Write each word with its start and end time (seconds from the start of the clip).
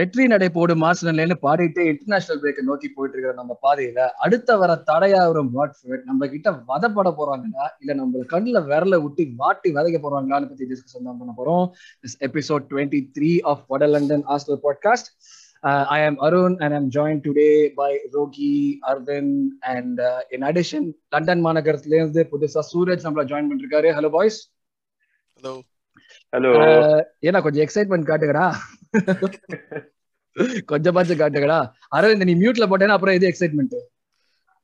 வெற்றி 0.00 0.26
நடை 0.32 0.48
போடும் 0.48 0.82
மார்சனல்னு 0.82 1.36
பாடிட்டு 1.46 1.82
இன்டர்நேஷனல் 1.92 2.42
பிரேக்கை 2.42 2.62
நோக்கி 2.68 2.88
போயிட்டு 2.88 3.16
இருக்கிற 3.16 3.32
நம்ம 3.40 3.58
பாதையில 3.64 4.06
அடுத்த 4.26 4.56
வர 4.60 4.82
தடையா 4.90 5.20
ஒரு 5.32 5.42
வாட்ஃபர்ட் 5.56 6.04
நம்ம 6.10 6.28
கிட்ட 6.34 6.50
வதப்பட 6.70 7.10
போறாங்களா? 7.18 7.66
இல்ல 7.80 7.94
நம்ம 8.00 8.22
கண்ணுல 8.32 8.60
விரல 8.70 9.02
விட்டு 9.02 9.26
வாட்டி 9.36 9.70
வதைக்க 9.72 9.98
போறாங்களான்னு 10.06 10.48
பத்தி 10.52 10.66
டிஸ்கஷன் 10.70 11.06
தான் 11.08 11.18
பண்ண 11.20 11.34
போறோம். 11.40 11.66
எபிசோட் 12.28 12.66
டுவெண்ட்டி 12.70 13.00
த்ரீ 13.18 13.32
ஆஃப் 13.52 13.62
வட 13.66 13.86
London 13.86 14.26
aster 14.36 14.60
podcast 14.66 15.10
Uh, 15.62 15.84
I 15.94 16.00
am 16.00 16.14
Arun 16.26 16.52
and 16.64 16.74
I'm 16.74 16.86
joined 16.94 17.22
today 17.26 17.54
by 17.80 17.88
Rogi, 18.14 18.78
Arvind, 18.90 19.34
and 19.72 20.00
uh, 20.00 20.20
in 20.34 20.42
addition, 20.42 20.84
London 21.14 21.38
மாநகரத்துல 21.46 21.98
இருந்து 22.00 22.22
புதுசா 22.30 22.62
சூரஜ் 22.70 23.04
நம்மள 23.06 23.24
ஜாயின் 23.32 23.50
பண்ணிருக்காரு. 23.50 23.90
ஹலோ 23.98 24.10
பாய்ஸ் 24.10 24.40
ஹலோ 26.32 26.50
ஏன்னா 27.28 27.38
கொஞ்சம் 27.42 27.62
எக்ஸைட்மெண்ட் 27.64 28.08
காட்டுங்கடா. 28.10 28.44
கொஞ்சமாச்சும் 30.72 31.20
காட்டுங்கடா. 31.22 31.60
அரவிந்த் 31.96 32.28
நீ 32.28 32.34
மியூட்ல 32.42 32.68
போட்டேன்னா 32.70 32.96
அப்புறம் 32.96 33.14
இது 33.14 33.30
எக்ஸைட்மெண்ட் 33.30 33.78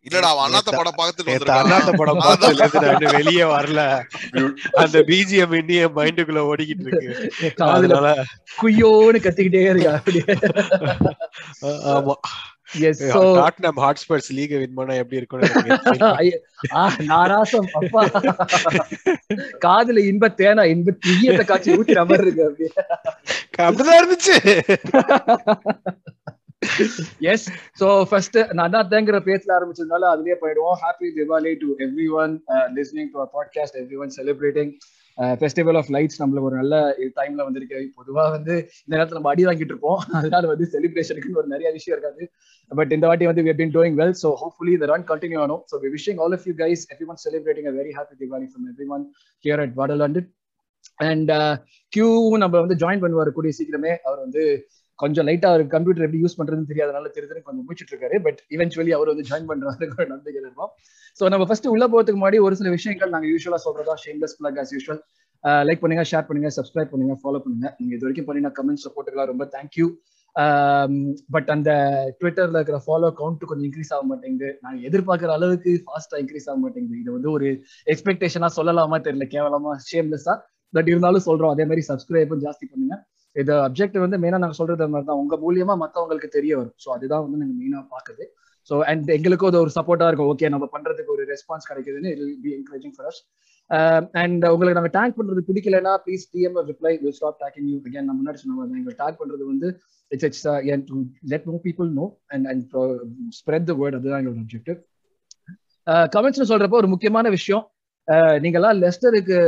இல்லடா 0.06 0.28
அவன் 0.32 0.44
அண்ணாத்த 0.46 0.70
படம் 0.72 0.98
பார்த்துட்டு 0.98 1.32
அண்ணாத்த 1.54 1.92
படம் 2.00 2.20
இன்னும் 2.90 3.16
வெளியே 3.16 3.44
வரல. 3.52 3.80
அந்த 4.82 4.98
பிஜிஎம் 5.08 5.54
இன்னும் 5.60 5.96
மைண்டுக்குள்ள 5.96 6.42
ஓடிக்கிட்டு 6.50 6.86
இருக்கு. 6.86 7.08
அதனால 7.70 8.10
குய்யோன்னு 8.60 9.24
கத்திக்கிட்டே 9.24 9.64
இருக்கா 9.72 9.94
ஆமா. 11.94 12.16
Yes 12.88 13.02
so 13.12 13.20
Tottenham 13.38 13.78
Hotspurs 13.84 14.28
league 14.36 14.54
win 14.62 14.76
பண்ணா 14.78 14.94
எப்படி 15.02 15.18
நாராசம் 17.10 17.68
அப்பா. 17.80 18.02
காதுல 19.64 20.04
இன்ப 20.10 20.30
தேனா 20.40 20.64
இன்ப 20.74 20.94
தீயத்தை 21.06 21.44
காட்சி 21.44 21.70
மாதிரி 22.10 22.26
இருக்கு 22.26 22.46
அப்படியே. 22.48 22.70
அப்படிதான் 23.66 24.00
இருந்துச்சு. 24.00 24.34
எஸ் 27.32 27.46
சோ 27.80 27.88
ஃபர்ஸ்ட் 28.10 28.38
நான் 28.52 28.74
தான் 28.76 28.90
தேங்கிற 28.92 29.18
பேசல 29.28 29.56
ஆரம்பிச்சதுனால 29.58 30.04
அதுலயே 30.14 30.36
போயிடுவோம். 30.42 30.78
Happy 30.84 31.08
Diwali 31.18 31.52
to 31.62 31.68
everyone 32.22 32.34
listening 32.78 33.10
to 33.14 33.26
podcast 33.36 33.78
everyone 34.04 34.12
celebrating 34.18 34.72
festival 35.38 35.76
of 35.76 35.90
lights 35.90 36.18
நம்மளுக்கு 36.20 36.48
ஒரு 36.48 36.56
நல்ல 36.56 36.74
டைம்ல 37.16 37.44
வந்திருக்கு 37.44 37.78
பொதுவாக 37.94 38.30
வந்து 38.30 38.54
இந்த 38.78 38.92
நேரத்தில் 38.94 39.18
நம்ம 39.18 39.30
அடி 39.30 39.44
வாங்கிட்டு 39.46 39.74
இருப்போம் 39.74 40.00
அதனால 40.12 40.42
வந்து 40.46 40.66
செலிப்ரேஷனுக்குன்னு 40.72 41.40
ஒரு 41.42 41.50
நிறைய 41.54 41.70
விஷயம் 41.70 41.94
இருக்காது 41.96 42.24
பட் 42.70 42.92
இந்த 42.92 43.06
வாட்டி 43.06 43.26
வந்து 43.26 43.54
been 43.60 43.74
doing 43.74 43.96
well 43.96 44.16
so 44.22 44.30
hopefully 44.42 44.74
இந்த 44.76 44.88
run 44.92 45.06
continue 45.08 45.40
ஆனும் 45.40 45.62
so 45.72 45.80
we 45.82 45.90
wishing 45.90 46.20
all 46.24 46.36
of 46.38 46.46
you 46.46 46.54
guys 46.54 46.84
everyone 47.08 47.20
celebrating 47.24 47.70
very 47.78 47.94
happy 47.98 48.16
Diwali 48.22 48.48
from 48.50 48.66
everyone 48.88 49.06
here 49.44 49.62
at 49.64 49.76
வடலண்டு 49.76 50.22
and 51.04 51.32
கியூவும் 51.92 52.42
நம்ம 52.44 52.60
வந்து 52.60 52.76
ஜாயின் 52.76 53.04
பண்ணுவார் 53.04 53.30
கூடிய 53.32 53.54
சீக்கிரமே 53.58 53.94
அவர் 54.04 54.20
வந்து 54.20 54.44
கொஞ்சம் 55.02 55.26
லைட்டா 55.28 55.48
அவர் 55.52 55.62
கம்ப்யூட்டர் 55.74 56.04
எப்படி 56.06 56.20
யூஸ் 56.24 56.36
பண்றதுன்னு 56.38 56.70
தெரியாதனால 56.72 57.10
தெரியுதுன்னு 57.16 57.46
கொஞ்சம் 57.48 57.64
முடிச்சிட்டு 57.66 57.92
இருக்காரு. 57.94 58.16
பட் 58.26 58.40
இவென்ச்சுவலி 58.56 58.92
அவர் 58.98 59.10
வந்து 59.12 59.26
ஜாயின் 59.30 59.48
பண்றாரு 59.50 59.86
ஒரு 60.00 60.08
நம்பிக்கை 60.14 60.40
இருக்கும் 60.44 60.70
ஸோ 61.20 61.30
நம்ம 61.34 61.46
ஃபர்ஸ்ட் 61.48 61.70
உள்ள 61.74 61.84
போறதுக்கு 61.92 62.20
முன்னாடி 62.20 62.40
ஒரு 62.46 62.56
சில 62.60 62.70
விஷயங்கள் 62.76 63.12
நாங்க 63.14 63.28
யூஸ்வலா 63.32 63.60
சொல்றதா 63.66 63.96
shameless 64.04 64.36
plug 64.40 64.60
as 64.62 64.72
usual 64.76 65.00
like 65.68 65.82
பண்ணுங்க 65.82 66.04
ஷேர் 66.10 66.26
பண்ணுங்க 66.28 66.50
சப்ஸ்கிரைப் 66.58 66.92
பண்ணுங்க 66.92 67.14
ஃபாலோ 67.22 67.40
பண்ணுங்க. 67.44 67.66
நீங்க 67.80 67.92
இது 67.96 68.04
வரைக்கும் 68.06 68.28
பண்ணின 68.28 68.52
கமெண்ட் 68.58 68.84
சப்போர்ட்டுக்கெல்லாம் 68.84 69.32
ரொம்ப 69.32 69.46
தேங்க்யூ 69.56 69.86
பட் 71.34 71.48
அந்த 71.54 71.70
ட்விட்டர்ல 72.20 72.58
இருக்கிற 72.60 72.78
ஃபாலோ 72.86 73.08
கவுண்ட் 73.20 73.44
கொஞ்சம் 73.50 73.66
இன்க்ரீஸ் 73.68 73.92
ஆக 73.96 74.04
மாட்டேங்குது. 74.10 74.48
நாங்க 74.64 74.78
எதிர்பார்க்குற 74.88 75.30
அளவுக்கு 75.38 75.70
ஃபாஸ்டா 75.86 76.16
இன்க்ரீஸ் 76.22 76.48
ஆக 76.50 76.58
மாட்டேங்குது. 76.64 76.98
இது 77.02 77.10
வந்து 77.16 77.30
ஒரு 77.36 77.46
எக்ஸ்பெக்டேஷனா 77.92 78.50
சொல்லலாமா 78.58 78.98
தெரியல 79.06 79.26
கேவலமா 79.34 79.72
ஷேம்லெஸ்ஸா 79.90 80.34
பட் 80.74 80.90
இருந்தாலும் 80.92 81.26
சொல்றோம் 81.28 81.52
அதே 81.54 81.64
மாதிரி 81.70 81.84
சப்ஸ்கிரைபும் 81.90 82.42
ஜாஸ்தி 82.46 82.66
பண்ணுங்க. 82.72 82.96
இது 83.42 83.52
அப்ஜெக்ட் 83.66 83.98
வந்து 84.04 84.18
மெயினா 84.22 84.38
நாங்க 84.42 84.56
சொல்றது 84.60 84.88
மாதிரி 84.92 85.08
தான் 85.10 85.20
உங்க 85.22 85.34
மூலியமா 85.44 85.74
மத்தவங்களுக்கு 85.84 86.28
தெரிய 86.36 86.52
வரும். 86.60 86.76
ஸோ 86.84 86.88
அதுதான் 86.96 87.24
வந்து 87.24 87.40
நாங்க 87.42 87.54
மெயினா 87.62 87.80
பாக்குது 87.94 88.24
ஸோ 88.70 88.76
அண்ட் 88.90 89.08
எங்களுக்கும் 89.16 89.50
அது 89.50 89.58
ஒரு 89.64 89.72
சப்போர்ட்டா 89.78 90.06
இருக்கும். 90.10 90.30
ஓகே 90.32 90.48
நம்ம 90.54 90.66
பண்றதுக்கு 90.76 91.14
ஒரு 91.16 91.24
ரெஸ்பான்ஸ் 91.32 91.68
கிடைக்குதுன்னு 91.70 92.12
it 92.14 92.42
be 92.46 92.52
encouraging 92.58 92.94
for 92.96 93.08
us 93.10 93.20
and 94.22 94.44
உங்களுக்கு 94.54 94.78
நாங்க 94.78 94.90
டேக் 94.96 95.16
பண்றது 95.18 95.40
பிடிக்கலன்னா 95.50 95.92
please 96.04 96.24
DM 96.34 96.58
reply 96.72 96.92
will 97.02 97.16
stop 97.18 97.38
tagging 97.44 97.68
you 97.72 97.76
again 97.86 98.06
நம்ம 98.08 98.18
முன்னாடி 98.20 98.40
சொன்ன 98.42 98.56
மாதிரி 98.58 98.80
எங்களுக்கு 98.80 99.02
டேக் 99.04 99.20
பண்றது 99.22 99.44
வந்து 99.52 99.68
it's 100.10 100.26
it's 100.28 100.44
to 100.90 100.98
let 101.32 101.46
know 101.52 101.56
people 101.68 101.88
know 102.00 102.06
and 102.34 102.46
and 102.52 102.76
spread 103.40 103.68
the 103.70 103.74
word 103.82 103.98
அதுதான் 103.98 104.20
எங்களோட 104.22 104.42
அப்ஜெக்டிவ் 104.46 104.78
கமெண்ட்ஸ்னு 106.14 106.50
சொல்றப்போ 106.52 106.78
ஒரு 106.82 106.88
முக்கியமான 106.92 107.28
விஷயம். 107.38 107.64
நீங்கெல்லாம் 108.12 108.78
லெஸ்டருக்கு 108.78 109.38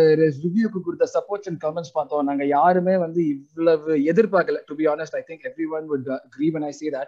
ரிவ்யூக்கு 0.42 0.80
கொடுத்த 0.80 1.10
சப்போர்ட்ஸ் 1.12 1.56
அண்ட் 1.56 1.62
கமெண்ட்ஸ் 1.62 1.90
பார்த்தோம். 1.92 2.24
நாங்க 2.24 2.46
யாருமே 2.46 2.96
வந்து 2.96 3.28
இவ்வளவு 3.28 3.96
எதிர்பார்க்கல. 3.96 4.58
To 4.66 4.74
be 4.74 4.84
honest 4.84 5.16
I 5.16 5.24
think 5.26 5.46
everyone 5.70 5.90
would 5.90 6.08
agree 6.08 6.50
when 6.52 6.62
I 6.62 6.70
say 6.70 6.90
that. 6.90 7.06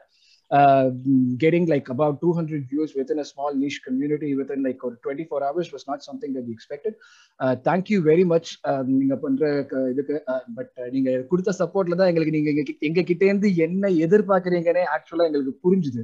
uh, 0.55 0.95
getting 1.43 1.67
like 1.67 1.85
about 1.99 2.17
200 2.23 2.63
views 2.73 2.87
within 2.95 3.19
a 3.19 3.23
small 3.23 3.55
niche 3.61 3.81
community 3.85 4.37
within 4.37 4.65
like 4.65 4.77
or 4.83 4.97
24 5.09 5.43
hours 5.43 5.73
was 5.73 5.93
not 5.93 5.99
something 6.13 6.35
that 6.35 6.45
we 6.45 6.53
expected. 6.53 6.95
Uh, 7.39 7.61
thank 7.65 7.83
you 7.89 8.85
நீங்க 8.85 9.17
பண்ற 9.17 9.67
இதுக்கு 9.91 10.23
but 10.55 10.71
நீங்க 10.91 11.21
கொடுத்த 11.21 11.51
சப்போர்ட்ல 11.59 11.95
தான் 11.95 12.07
எங்களுக்கு 12.07 12.31
நீங்க 12.31 12.75
எங்க 12.79 13.01
கி- 13.01 13.23
இருந்து 13.23 13.57
என்ன 13.57 13.89
எதிர்பார்க்கறீங்கன்னே 13.89 14.85
ஆக்சுவலா 14.97 15.25
எங்களுக்கு 15.25 15.59
புரிஞ்சுது. 15.63 16.03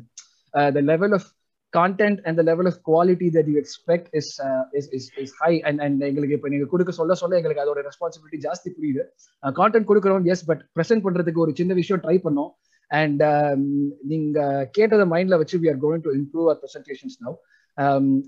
The 0.51 0.81
level 0.81 1.13
of 1.13 1.27
content 1.73 2.21
and 2.25 2.39
the 2.39 2.43
level 2.43 2.67
of 2.67 2.75
quality 2.83 3.29
that 3.31 3.47
you 3.47 3.59
expect 3.59 4.05
is 4.13 4.29
uh, 4.41 4.65
is, 4.73 4.87
is 4.89 5.05
is 5.17 5.33
high. 5.41 5.57
And 5.69 5.81
and 5.81 6.05
எங்களுக்கு 6.09 6.37
இப்போ 6.39 6.51
நீங்க 6.55 6.69
கொடுக்க 6.73 6.93
சொல்ல 7.01 7.17
சொல்ல 7.23 7.39
எங்களுக்கு 7.41 7.65
அதோட 7.65 7.83
ரெஸ்பான்சிபிலிட்டி 7.89 8.41
ஜாஸ்தி 8.47 8.71
புரியுது. 8.77 9.05
கான்டென்ட் 9.43 9.91
கொடுக்குறோம் 9.91 10.31
எஸ் 10.35 10.47
பட் 10.51 10.63
ப்ரெசென்ட் 10.79 11.05
பண்றதுக்கு 11.07 11.45
ஒரு 11.47 11.55
சின்ன 11.61 11.75
விஷயம் 11.81 12.03
ட்ரை 12.07 12.17
பண்ணோம். 12.27 12.53
அண்ட் 12.91 13.23
um, 13.29 13.63
நீங்க 14.11 14.39
கேட்டதை 14.77 15.05
மைண்ட்ல 15.13 15.39
வச்சு 15.41 15.61
we 15.63 15.69
are 15.73 15.81
going 15.85 16.05
to 16.05 16.13
improve 16.21 16.47
our 16.49 16.61
presentations 16.63 17.17
now 17.25 17.37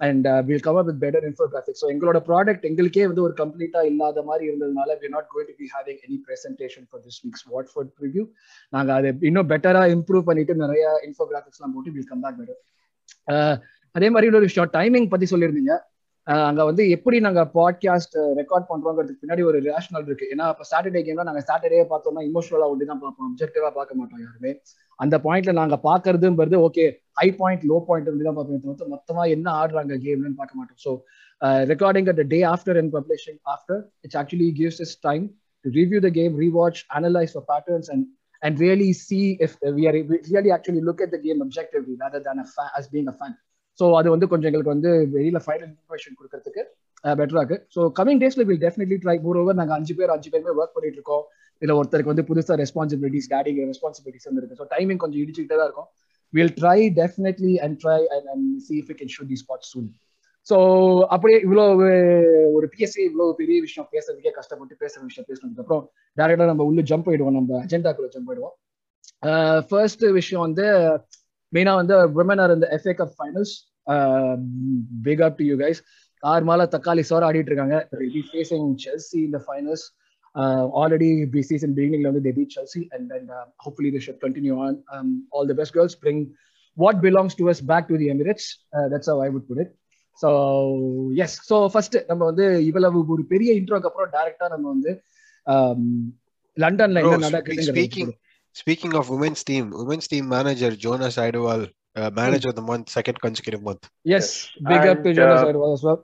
and 0.06 0.26
will 0.48 0.64
come 0.64 0.78
up 0.80 0.88
with 0.88 1.00
better 1.04 1.26
infographics 1.28 1.82
so 1.82 1.88
எங்களோட 1.92 2.18
ப்ராடக்ட் 2.28 2.64
எங்களுக்கே 2.70 3.04
வந்து 3.10 3.22
ஒரு 3.26 3.34
கம்ப்ளீட்டா 3.42 3.82
இல்லாத 3.90 4.22
மாதிரி 4.30 4.44
இருந்ததுனால 4.50 4.96
we 5.02 5.10
not 5.14 5.28
going 5.34 5.48
to 5.50 5.56
be 5.60 5.68
having 5.74 6.00
any 6.06 6.18
presentation 6.26 6.86
for 6.88 7.02
this 7.06 7.20
week's 7.24 7.46
Watford 7.52 7.92
review 8.06 8.24
நாங்க 8.72 8.92
அதை 8.98 9.12
இன்னும் 9.30 9.50
பெட்டரா 9.52 9.84
இம்ப்ரூவ் 9.96 10.26
பண்ணிட்டு 10.30 10.56
நிறைய 10.64 10.84
இன்ஃபோகிராஃபிக்ஸ்லாம் 11.08 11.74
போட்டு 11.76 11.94
வில் 11.96 12.10
கம் 12.12 12.24
பேக் 12.26 12.38
பெட்டர் 12.40 12.60
அதே 13.94 14.08
மாதிரி 14.14 14.28
இன்னொரு 14.30 14.48
விஷயம் 14.50 14.72
டைமிங் 14.78 15.08
பத்தி 15.12 15.26
சொல்லியிருந்தீங்க. 15.30 15.74
அங்க 16.48 16.62
வந்து 16.68 16.82
எப்படி 16.94 17.16
நாங்க 17.26 17.42
பாட்காஸ்ட் 17.58 18.16
ரெக்கார்ட் 18.38 18.66
பண்றோங்கிறதுக்கு 18.70 19.22
பின்னாடி 19.22 19.42
ஒரு 19.50 19.58
ரேஷனல் 19.68 20.06
இருக்கு. 20.08 20.26
ஏன்னா 20.32 20.46
இப்போ 20.52 20.64
சாட்டர்டே 20.70 21.02
கேம்ல 21.06 21.24
நாங்க 21.28 21.42
சாட்டர்டே 21.50 21.84
பார்த்தோம்னா 21.92 22.24
இமோஷனலா 22.30 22.68
ஒட்டி 22.72 22.86
தான் 22.90 23.00
பார்ப்போம் 23.04 23.28
அப்ஜெக்டிவா 23.28 23.70
பார்க்க 23.78 23.98
மாட்டோம் 24.00 24.22
யாருமே. 24.24 24.52
அந்த 24.98 25.16
பாயிண்ட்ல 25.26 25.52
நாங்க 25.60 25.76
பாக்குறதுங்கிறது 25.88 26.58
okay 26.66 26.84
high 27.20 27.26
point 27.40 27.64
low 27.70 27.78
point 27.88 28.08
இருந்து 28.10 28.28
தான் 28.28 28.38
பார்ப்போம் 28.38 28.62
தவிர்த்து 28.64 28.92
மொத்தமா 28.94 29.24
என்ன 29.36 29.46
ஆடுறாங்க 29.60 29.96
கேம்னு 30.06 30.38
பார்க்க 30.40 30.60
மாட்டோம். 30.60 30.80
So 30.84 30.92
recording 31.72 32.08
at 32.12 32.22
day 32.34 32.40
after 32.54 32.78
and 32.82 32.92
publishing 32.98 33.40
after 33.54 33.80
it's 34.06 34.18
actually 34.22 34.50
gives 34.60 34.80
is 34.86 34.94
time 35.08 35.26
to 35.64 35.70
review 35.80 36.00
the 36.06 36.10
game 36.18 36.34
rewatch 36.44 36.82
analyse 36.98 37.34
for 37.36 37.46
patterns 37.52 37.90
and 37.94 38.06
and 38.42 38.60
really 38.60 38.92
see 38.92 39.36
if 39.40 39.52
we 39.76 39.84
are 39.88 39.94
really 40.32 40.50
actually 40.56 40.82
look 40.88 41.00
at 41.00 41.10
the 41.10 41.18
game 41.18 41.40
objectively 41.46 41.94
rather 42.02 42.20
than 42.26 42.38
a 42.38 42.46
fa- 42.54 42.72
as 42.78 42.86
being 42.94 43.08
a 43.08 43.16
fan. 43.20 43.34
So 43.78 43.86
அது 43.98 44.08
வந்து 44.12 44.26
கொஞ்சம் 44.30 44.48
எங்களுக்கு 44.50 44.72
வந்து 44.74 44.90
வெளியில 45.14 45.38
final 45.44 45.68
information 45.72 46.14
கொடுக்கறதுக்கு 46.18 46.62
பெட்டரா 47.04 47.40
இருக்கு. 47.42 47.58
So 47.74 47.80
coming 47.98 48.20
டேஸ்ல 48.22 48.44
will 48.48 48.62
definitely 48.64 48.96
try 49.04 49.14
more 49.26 49.38
over 49.42 49.58
நாங்கள் 49.60 49.76
அஞ்சு 49.76 49.94
பேர் 49.98 50.12
அஞ்சு 50.14 50.30
பேருமே 50.32 50.54
ஒர்க் 50.60 50.74
பண்ணிட்டு 50.76 50.98
இருக்கோம். 51.00 51.24
இதுல 51.62 51.76
ஒருத்தருக்கு 51.80 52.12
வந்து 52.12 52.24
புதுசா 52.30 52.56
ரெஸ்பான்சிபிலிட்டிஸ் 52.62 53.28
டேடிங் 53.34 53.60
ரெஸ்பான்சிபிலிட்டிஸ் 53.72 54.28
வந்துருக்கு 54.30 54.58
ஸோ 54.60 54.66
டைமிங் 54.74 55.00
கொஞ்சம் 55.04 55.20
இடிச்சுக்கிட்டே 55.24 55.58
தான் 55.60 55.68
இருக்கும். 55.70 55.88
Will 56.32 56.54
try 56.60 56.78
definitely 57.00 57.52
and 57.66 57.76
try 57.84 58.00
and 58.16 58.48
see 58.66 58.74
if 58.82 58.90
can 59.00 59.12
shoot 59.16 59.30
the 59.34 59.38
spot 59.44 59.66
soon 59.72 59.88
so 60.48 60.56
அப்படியே 61.14 61.38
இவ்வளோ 61.44 61.64
ஒரு 62.56 62.66
பிஎஸ்சி 62.72 63.00
இவ்வளோ 63.08 63.26
பெரிய 63.40 63.58
விஷயம் 63.60 63.88
பேசுறதுக்கே 63.92 64.32
கஷ்டப்பட்டு 64.36 64.80
பேசுற 64.82 65.00
விஷயம் 65.04 65.28
பேசினதுக்கப்புறம் 65.30 65.84
டேரக்டா 66.16 66.48
நம்ம 66.50 66.64
உள்ள 66.64 66.82
ஜம்ப் 66.90 67.08
ஆயிடுவோம் 67.10 67.36
நம்ம 67.38 67.60
அஜெண்டாக்குள்ள 67.64 68.10
ஜம்ப் 68.14 68.30
ஆயிடுவோம் 68.30 68.56
ஃபர்ஸ்ட் 69.70 70.04
விஷயம் 70.18 70.44
வந்து 70.46 70.66
மெயினா 71.52 71.74
வந்து 71.80 71.94
விமன் 72.16 72.42
ஆர் 72.44 72.54
இந்த 72.56 72.66
FA 72.76 72.94
Cup 72.98 73.14
finals 73.18 73.54
big 75.06 75.22
up 75.26 75.38
to 75.38 75.44
you 75.44 75.56
guys 75.56 75.80
ஆறு 76.22 76.44
மால 76.48 76.64
தக்காளி 76.72 77.02
சோற 77.10 77.22
ஆடிட்டு 77.28 77.50
இருக்காங்க. 77.52 77.76
ஃபேசிங் 78.30 78.68
செல்சி 78.84 79.18
இந்த 79.26 79.38
ஃபைனல்ஸ் 79.44 79.84
ஆல்ரெடி 80.80 81.08
பி 81.34 81.42
சீசன் 81.48 81.74
பிகினிங்ல 81.76 82.10
வந்து 82.10 82.24
they beat 82.26 82.44
Chelsea 82.56 82.82
and 82.96 83.12
and 83.12 83.30
hopefully 83.64 83.90
the 83.96 84.02
should 84.06 84.20
continue 84.24 84.56
on 84.66 84.76
all 85.32 85.48
the 85.50 85.56
best 85.60 85.76
girls 85.76 85.96
bring 86.02 86.22
what 86.76 87.00
belongs 87.06 87.36
to 87.40 87.46
us 87.52 87.62
back 87.70 87.88
to 87.90 87.98
the 88.02 88.08
Emirates 88.14 88.48
that's 88.92 89.10
how 89.12 89.22
I 89.26 89.28
would 89.34 89.46
put 89.50 89.62
it 89.64 89.72
so 90.22 90.30
yes 91.24 91.36
so 91.48 91.56
first 91.72 91.96
நம்ம 92.08 92.22
வந்து 92.24 92.46
இவ்வளவு 92.68 93.00
ஒரு 93.14 93.24
பெரிய 93.32 93.50
இன்ட்ரோக்கு 93.60 93.88
அப்புறம் 93.90 94.12
டைரக்டா 94.16 94.48
நம்ம 94.54 94.66
வந்து 94.74 94.92
லண்டன்ல 96.56 97.02
என்ன 97.04 97.22
நடக்குது 97.26 97.66
speaking 97.70 98.12
speaking 98.56 98.96
of 99.00 99.10
women's 99.16 99.44
team 99.50 99.68
women's 99.82 100.10
team 100.12 100.28
manager 100.36 100.76
Jonas 100.86 101.18
Eidevall 101.26 101.64
manager 102.18 102.50
of 102.52 102.58
the 102.60 102.64
month 102.70 102.90
second 102.96 103.20
consecutive 103.26 103.64
month 103.68 103.86
yes 104.18 104.32
big 104.70 104.88
up 104.92 105.02
to 105.06 105.12
Jonas 105.18 105.44
Eidevall 105.50 105.74
as 105.78 105.84
well 105.88 106.00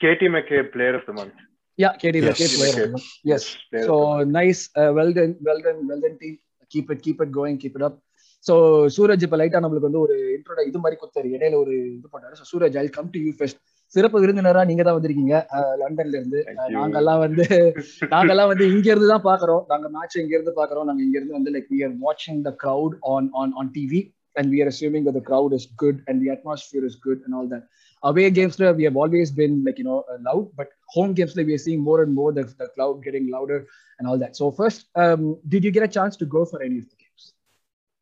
KT 0.00 0.22
McKay 0.34 0.60
player 0.74 0.92
of 0.94 1.02
the 1.08 1.14
month. 1.16 1.34
Yeah, 1.78 1.92
KD 2.02 2.16
Yes. 2.18 2.28
McKay 2.30 2.48
player 2.52 2.74
of 2.74 2.80
the 2.80 2.92
month. 2.92 3.08
Yes. 3.24 3.42
Player 3.70 3.84
So 3.84 3.94
of 3.96 4.04
the 4.04 4.16
month. 4.18 4.32
nice, 4.38 4.60
uh, 4.74 4.90
well 4.98 5.10
done, 5.12 5.32
well 5.40 5.60
done, 5.66 5.80
well 5.90 6.00
done 6.04 6.16
team. 6.22 6.36
Keep 6.70 6.90
it 6.94 7.00
keep 7.04 7.20
it 7.24 7.32
going 7.36 7.56
keep 7.62 7.76
it 7.78 7.86
up 7.86 7.96
so 8.44 8.54
Suraj 8.94 9.24
இப்போ 9.26 9.38
லைட்டா 9.40 9.60
நம்மளுக்கு 9.62 9.88
வந்து 9.88 10.04
ஒரு 10.04 10.14
இன்ட்ரோட 10.36 10.60
இது 10.68 10.78
மாதிரி 10.84 10.98
கொடுத்தாரு 11.00 11.28
இடையில 11.36 11.58
ஒரு 11.62 11.74
இது 11.96 12.08
பண்ணாரு 12.14 12.38
so 12.40 12.46
Suraj 12.52 12.78
I 12.82 12.86
come 12.96 13.10
to 13.14 13.20
you 13.24 13.32
first 13.40 13.60
சிறப்பு 13.94 14.18
விருந்தினரா 14.22 14.62
நீங்க 14.68 14.82
தான் 14.86 14.96
வந்திருக்கீங்க 14.96 15.36
லண்டன்ல 15.80 16.18
இருந்து. 16.18 16.40
நாங்கெல்லாம் 16.74 17.20
வந்து 17.24 17.44
நாங்கெல்லாம் 18.12 18.50
வந்து 18.52 18.64
இங்க 18.74 18.86
இருந்து 18.92 19.08
தான் 19.12 19.26
பாக்குறோம் 19.28 19.62
நாங்க 19.72 19.86
மேட்ச் 19.96 20.16
இங்க 20.22 20.34
இருந்து 20.36 20.54
பாக்குறோம் 20.60 20.86
நாங்க 20.88 21.02
இங்க 21.06 21.16
இருந்து 21.18 21.38
வந்து 21.38 21.52
like 21.54 21.70
we 21.74 21.80
are 21.86 21.94
watching 22.06 22.38
the 22.48 22.54
crowd 22.62 22.92
on 23.14 23.24
on 23.40 23.50
on 23.60 23.68
TV 23.76 23.92
and 24.36 24.48
we 24.54 24.60
are 24.62 24.70
assuming 24.72 25.04
that 25.06 25.16
the 25.18 25.24
crowd 25.28 25.52
is 25.52 25.66
good 25.76 25.96
and 26.06 26.16
the 26.22 26.30
atmosphere 26.36 26.84
is 26.84 26.96
good 27.06 27.18
and 27.24 27.34
all 27.38 27.48
that 27.48 27.64
away 28.02 28.26
games 28.30 28.54
we 28.78 28.86
have 28.88 28.96
always 28.96 29.30
been 29.32 29.54
like 29.66 29.78
you 29.78 29.88
know 29.88 29.98
uh, 30.04 30.18
loud 30.28 30.44
but 30.54 30.68
home 30.88 31.12
games 31.14 31.34
we 31.42 31.54
are 31.58 31.64
seeing 31.66 31.82
more 31.82 31.98
and 32.04 32.14
more 32.14 32.30
the, 32.32 32.44
the 32.60 32.68
crowd 32.76 32.96
getting 33.06 33.26
louder 33.30 33.60
and 33.98 34.06
all 34.08 34.18
that 34.18 34.34
so 34.34 34.46
first 34.52 34.80
um, 34.96 35.22
did 35.46 35.64
you 35.66 35.72
get 35.72 35.82
a 35.82 35.94
chance 35.98 36.16
to 36.16 36.28
go 36.28 36.42
for 36.44 36.60
any 36.62 36.78
of 36.78 36.86
the 36.86 36.96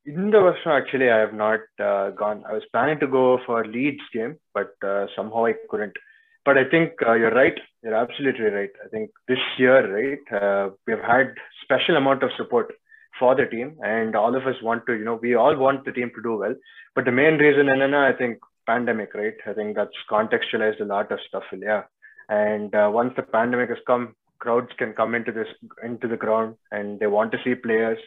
in 0.08 0.30
the 0.34 0.40
version 0.40 0.72
actually 0.72 1.08
i 1.10 1.18
have 1.24 1.34
not 1.34 1.60
uh, 1.88 2.10
gone 2.20 2.42
i 2.48 2.52
was 2.58 2.66
planning 2.72 2.98
to 3.00 3.06
go 3.16 3.24
for 3.46 3.64
leeds 3.76 4.06
game 4.12 4.34
but 4.54 4.72
uh, 4.92 5.06
somehow 5.16 5.46
i 5.46 5.54
couldn't. 5.70 5.96
But 6.44 6.56
i 6.56 6.64
think 6.72 6.92
uh, 7.06 7.14
you're 7.20 7.34
right. 7.34 7.58
You're 7.82 7.94
absolutely 7.94 8.46
right. 8.58 8.70
I 8.84 8.88
think 8.92 9.10
this 9.28 9.42
year 9.58 9.80
right 9.96 10.72
we've 10.86 11.06
had 11.12 11.34
special 11.64 11.96
amount 11.96 12.22
of 12.22 12.30
support 12.38 12.72
for 13.18 13.34
the 13.34 13.46
team 13.54 13.76
and 13.82 14.16
all 14.16 14.34
of 14.34 14.46
us 14.46 14.62
want 14.68 14.86
to 14.86 14.94
you 14.94 15.04
know 15.04 15.18
we 15.26 15.34
all 15.34 15.56
want 15.64 15.84
the 15.84 15.92
team 15.98 16.10
to 16.14 16.22
do 16.22 16.36
well. 16.36 16.54
But 16.94 17.04
the 17.04 17.16
main 17.20 17.36
reason 17.44 17.66
nana 17.66 18.00
i 18.10 18.14
think 18.20 18.38
pandemic 18.66 19.12
right? 19.14 19.38
I 19.50 19.52
think 19.58 19.76
that's 19.76 20.06
contextualized 20.10 20.80
a 20.80 20.90
lot 20.94 21.12
of 21.12 21.26
stuff 21.28 21.44
yeah 21.68 21.82
and 22.28 22.70
once 23.00 23.12
the 23.16 23.26
pandemic 23.36 23.68
has 23.74 23.84
come 23.86 24.14
crowds 24.38 24.72
can 24.78 24.92
come 24.92 25.14
into 25.14 25.32
this 25.32 25.52
into 25.82 26.08
the 26.08 26.22
ground 26.24 26.54
and 26.70 26.98
they 27.00 27.06
want 27.06 27.32
to 27.32 27.38
see 27.44 27.54
players 27.54 27.98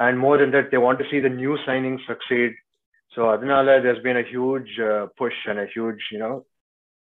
and 0.00 0.18
more 0.18 0.38
than 0.38 0.50
that, 0.52 0.70
they 0.70 0.78
want 0.78 0.98
to 0.98 1.04
see 1.10 1.20
the 1.20 1.28
new 1.28 1.58
signings 1.68 2.04
succeed. 2.06 2.52
So 3.14 3.22
Adinala, 3.22 3.82
there's 3.82 4.02
been 4.02 4.16
a 4.16 4.28
huge 4.28 4.78
uh, 4.80 5.06
push 5.18 5.34
and 5.46 5.58
a 5.58 5.66
huge, 5.66 6.00
you 6.10 6.18
know, 6.18 6.46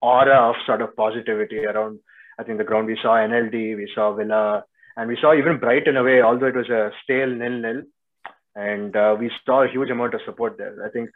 aura 0.01 0.51
of 0.51 0.57
sort 0.65 0.81
of 0.81 0.97
positivity 0.97 1.67
around. 1.67 1.99
I 2.39 2.45
think 2.45 2.57
the 2.57 2.65
ground 2.65 2.87
we 2.87 2.99
saw 3.03 3.17
NLD, 3.17 3.77
we 3.77 3.91
saw 3.95 4.15
Villa, 4.15 4.65
and 4.97 5.07
we 5.09 5.19
saw 5.21 5.35
even 5.35 5.59
Brighton 5.59 5.99
away, 5.99 6.23
although 6.23 6.47
it 6.47 6.57
was 6.57 6.71
a 6.71 6.91
stale 7.03 7.29
nil-nil, 7.29 7.83
and 8.57 8.97
uh, 8.97 9.17
we 9.19 9.31
saw 9.45 9.65
a 9.65 9.69
huge 9.71 9.91
amount 9.91 10.15
of 10.15 10.21
support 10.25 10.57
there. 10.57 10.83
I 10.83 10.89
think 10.89 11.11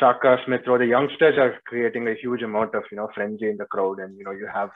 Shaka 0.00 0.38
Smith 0.46 0.62
Rowe, 0.66 0.78
the 0.78 0.86
youngsters 0.86 1.36
are 1.36 1.56
creating 1.66 2.08
a 2.08 2.14
huge 2.14 2.42
amount 2.42 2.74
of 2.74 2.84
you 2.90 2.96
know 2.96 3.08
frenzy 3.14 3.50
in 3.50 3.58
the 3.58 3.66
crowd, 3.66 3.98
and 3.98 4.16
you 4.16 4.24
know 4.24 4.30
you 4.30 4.48
have 4.52 4.70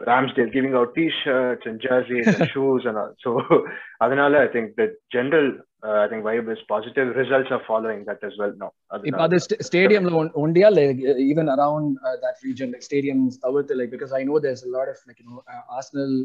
Ramsdale 0.00 0.52
giving 0.52 0.74
out 0.74 0.94
T-shirts 0.94 1.62
and 1.64 1.80
jerseys 1.80 2.26
and 2.26 2.48
shoes 2.54 2.82
and 2.86 2.96
all. 2.96 3.14
So 3.22 3.40
Adinala, 4.02 4.48
I 4.48 4.52
think 4.52 4.74
the 4.74 4.96
general 5.12 5.58
uh, 5.87 5.97
I 6.03 6.07
think 6.09 6.23
vibe 6.23 6.51
is 6.53 6.61
positive. 6.67 7.15
Results 7.15 7.49
are 7.55 7.61
following 7.67 8.05
that 8.09 8.23
as 8.29 8.35
well 8.41 8.53
now. 8.63 8.71
இப்போ 9.09 9.21
அது 9.27 9.37
ஸ்டேடியம்ல 9.69 10.11
ஒண்டியா 10.43 10.69
like 10.79 11.01
even 11.31 11.51
around 11.55 11.91
that 12.25 12.39
region 12.47 12.71
like 12.73 12.87
stadiums 12.89 13.37
தவிர்த்து 13.45 13.77
like 13.81 13.93
because 13.97 14.13
I 14.19 14.23
know 14.31 14.39
there's 14.47 14.63
lot 14.77 14.91
of 14.93 15.03
like 15.09 15.21
you 15.23 15.27
know 15.33 15.39
Arsenal 15.77 16.15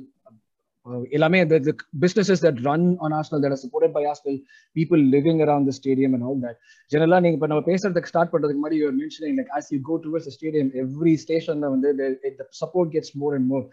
எல்லாமே 1.16 1.38
the, 1.50 1.58
the 1.66 1.74
businesses 2.04 2.38
that 2.44 2.56
run 2.68 2.82
on 3.04 3.10
Arsenal 3.18 3.40
that 3.42 3.52
are 3.56 3.60
supported 3.64 3.92
by 3.96 4.04
Arsenal 4.12 4.36
people 4.78 5.00
living 5.16 5.40
around 5.44 5.64
the 5.68 5.74
stadium 5.80 6.14
and 6.16 6.24
all 6.28 6.38
that 6.44 6.56
ஜெனரலா 6.92 7.18
நீங்க 7.24 7.36
இப்ப 7.38 7.48
நம்ம 7.52 7.64
பேசுறதுக்கு 7.68 8.10
start 8.12 8.32
பண்றதுக்கு 8.32 8.60
முன்னாடி 8.62 8.78
you 8.80 8.88
mentioning 9.02 9.34
like 9.40 9.52
as 9.58 9.66
you 9.74 9.78
go 9.90 9.96
towards 10.06 10.24
the 10.28 10.34
stadium 10.38 10.68
every 10.84 11.14
stationல 11.24 11.68
வந்து 11.74 11.90
the, 12.00 12.08
the 12.40 12.46
support 12.62 12.88
gets 12.96 13.10
more 13.22 13.32
and 13.38 13.46
more 13.52 13.64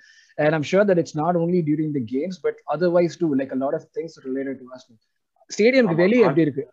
and 0.44 0.51
I'm 0.57 0.68
sure 0.74 0.86
that 0.89 1.00
it's 1.04 1.16
not 1.24 1.36
only 1.44 1.62
during 1.69 1.89
the 1.98 2.04
games 2.16 2.38
but 2.45 2.57
otherwise 2.75 3.16
too 3.21 3.31
like 3.42 3.54
a 3.57 3.62
lot 3.66 3.74
of 3.80 3.83
things 3.98 4.13
related 4.27 4.56
to 4.62 4.68
Arsenal 4.75 5.00
ஸ்டேடியம்க்கு. 5.55 6.03
வெளியே 6.03 6.23
எப்படி 6.27 6.47
இருக்கு 6.47 6.65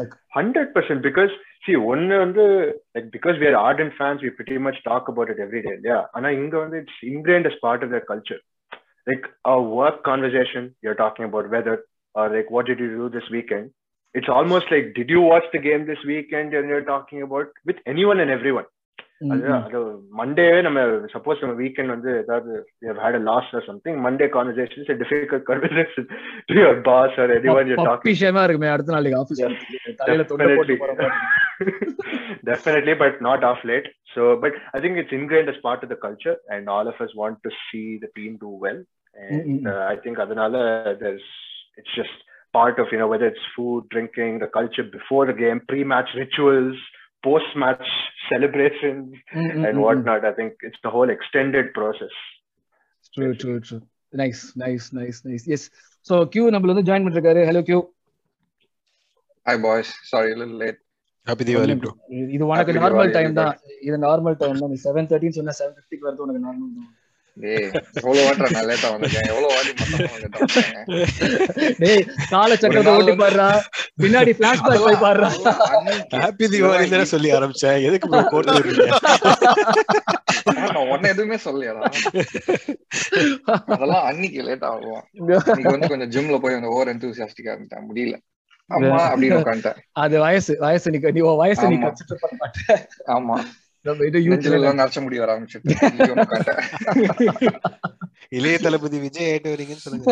like 0.00 0.14
Hundred 0.38 0.68
percent 0.76 1.00
because 1.08 1.32
see 1.64 1.76
one 1.92 2.08
வந்து 2.24 2.44
like 2.94 3.08
because 3.16 3.36
we 3.40 3.46
are 3.50 3.58
ardent 3.68 3.92
fans, 3.98 4.20
we 4.24 4.30
pretty 4.38 4.58
much 4.68 4.78
talk 4.90 5.04
about 5.12 5.30
it 5.32 5.38
every 5.46 5.62
day. 5.66 5.76
Yeah. 5.90 6.02
ஆனா 6.12 6.30
இங்க 6.30 6.58
வந்து 6.58 6.84
it's 6.84 6.98
ingrained 7.12 7.48
as 7.52 7.58
part 7.66 7.82
of 7.84 7.90
their 7.94 8.04
culture. 8.12 8.40
Like 9.10 9.24
our 9.50 9.62
work 9.78 9.96
conversation, 10.10 10.64
you're 10.84 11.00
talking 11.04 11.24
about 11.28 11.46
weather 11.48 11.76
or 12.14 12.26
like 12.36 12.50
what 12.50 12.66
did 12.66 12.80
you 12.84 12.90
do 13.02 13.08
this 13.18 13.28
weekend? 13.30 13.66
It's 14.18 14.30
almost 14.38 14.66
like 14.74 14.86
did 14.98 15.10
you 15.14 15.20
watch 15.32 15.46
the 15.52 15.62
game 15.68 15.86
this 15.86 16.02
weekend 16.04 16.54
and 16.54 16.68
you're 16.68 16.88
talking 16.94 17.22
about 17.22 17.48
with 17.66 17.80
anyone 17.86 18.20
and 18.20 18.30
everyone. 18.30 18.64
அதுதான் 18.64 18.71
அது 19.56 19.80
Monday 20.20 20.46
நம்ம 20.66 20.80
suppose 21.14 21.42
நம்ம 21.44 21.54
weekend 21.62 21.94
வந்து 21.94 22.10
ஏதாவது 22.22 22.52
had 23.02 23.18
a 23.20 23.22
loss 23.30 23.50
or 23.58 23.66
something 23.70 23.98
Monday 24.06 24.28
conversation 24.36 24.80
is 24.82 25.00
difficult 25.02 25.46
conversation 25.50 26.08
to 26.50 26.56
your 26.60 26.80
boss 26.90 27.18
or 27.24 27.32
anyone 27.38 27.70
you 27.72 27.78
talking 27.90 28.12
விஷயமா 28.14 28.44
இருக்குமே 28.48 28.72
அடுத்த 28.74 28.96
நாளைக்கு 28.96 29.20
ஆபீஸ் 29.22 29.44
தலையில 30.02 30.26
தொண்டை 30.32 30.48
போட்டு 30.60 30.78
definitely 32.44 32.94
but 33.02 33.20
not 33.26 33.40
off 33.48 33.60
late 33.70 33.86
so 34.14 34.22
but 34.44 34.54
i 34.76 34.80
think 34.82 34.96
it's 35.00 35.12
ingrained 35.18 35.50
as 35.52 35.58
part 35.66 35.82
of 35.84 35.88
the 35.92 35.98
culture 36.06 36.36
and 36.54 36.68
all 36.74 36.88
of 36.92 36.96
us 37.04 37.12
want 37.20 37.36
to 37.46 37.50
see 37.66 37.98
the 38.04 38.10
team 38.16 38.32
do 38.46 38.50
well 38.64 38.80
and 39.16 39.42
Mm-mm. 39.42 39.60
uh, 39.72 39.82
i 39.92 39.96
think 40.04 40.18
adanala 40.24 40.62
there's 41.02 41.28
it's 41.80 41.94
just 42.00 42.16
part 42.54 42.78
of 42.78 42.88
you 42.92 42.98
know 43.00 43.10
whether 43.12 43.28
it's 43.32 43.46
food 43.56 43.84
drinking 43.94 44.32
the 44.44 44.50
culture 44.58 44.86
before 44.98 45.22
the 45.30 45.36
game 45.42 45.60
pre-match 45.70 46.10
rituals 46.22 46.80
post-match 47.24 47.86
celebrations 48.28 49.04
Mm, 49.34 49.40
mm, 49.40 49.50
and 49.58 49.64
mm, 49.66 49.74
mm. 49.74 49.82
whatnot 49.84 50.24
i 50.24 50.32
think 50.32 50.52
it's 50.62 50.80
the 50.82 50.92
whole 50.96 51.10
extended 51.10 51.68
process 51.74 52.14
True, 53.14 53.34
true, 53.36 53.58
true. 53.60 53.80
Nice, 54.12 54.40
nice, 54.56 54.84
nice, 54.92 55.18
nice. 55.24 55.44
Yes. 55.46 55.62
So 56.06 56.14
Q 56.26 56.44
நம்மள 56.54 56.72
வந்து 56.72 56.84
join 56.88 57.04
பண்ணிருக்காரு 57.06 57.40
hello 57.48 57.62
Q 57.68 57.74
Hi 59.46 59.56
boys, 59.58 59.88
sorry 60.10 60.30
a 60.32 60.40
little 60.40 60.58
late. 60.62 60.78
Happy 61.26 61.44
Deepavali 61.48 61.74
bro 61.80 61.90
இது 62.32 62.44
உனக்கு 62.44 62.60
Happy 62.62 62.74
normal 62.78 63.12
time 63.16 63.34
தான் 63.40 63.52
இது 63.86 63.96
normal 64.04 64.38
time 64.40 64.60
தான் 64.62 64.72
நீ 64.72 64.78
seven 64.84 65.08
தேர்ட்டின்னு 65.10 65.38
சொன்னா 65.38 65.54
செவன் 65.58 65.74
ஃபிஃப்டிக்கு 65.76 66.06
வரது 66.08 66.24
உனக்கு 66.26 66.42
நார்மல் 66.46 66.72
தான் 66.78 66.88
பின்னாடி 74.00 74.32
சொல்லி 77.04 77.32
ஆரம்பிச்சேன். 77.32 77.82
எதுக்கு 77.82 78.08
உன்ன 80.88 81.08
எதுவுமே 81.08 81.36
அதெல்லாம் 83.66 84.04
அன்னைக்கு 84.04 84.42
லேட் 84.42 84.64
ஆகும் 84.64 85.02
வந்து 85.62 85.88
கொஞ்சம் 85.88 86.10
ஜிம்ல 86.10 86.38
போய் 86.38 86.54
அந்த 86.54 86.66
ஓவர் 86.66 86.96
எந்தூசியாஸ்டிக்கா 86.96 87.42
இருந்துட்டேன். 87.42 87.94
முடியல. 87.94 88.18
ஆமா 88.70 88.74
அப்படின்னு 88.74 89.36
உட்காந்துட்டேன். 89.36 89.74
அது 89.92 90.20
வயசு 90.20 90.58
வயசு 90.58 90.90
நீ 90.90 90.98
வயசு 91.36 91.68
நீ 91.68 91.76
ஆமா. 93.06 93.44
நம்ம 93.84 94.04
இது 94.06 94.18
யூத் 94.20 94.32
நெஞ்சில 94.32 94.58
எல்லாம் 94.58 94.78
நரைச்ச 94.78 95.00
முடி 95.02 95.18
வர 95.18 95.32
ஆரம்பிச்சிட்டு 95.34 95.74
இளைய 98.38 98.56
தளபதி 98.58 98.98
விஜய் 99.04 99.28
ஆயிட்டு 99.30 99.52
வரீங்கன்னு 99.54 99.84
சொல்லுங்க. 99.84 100.06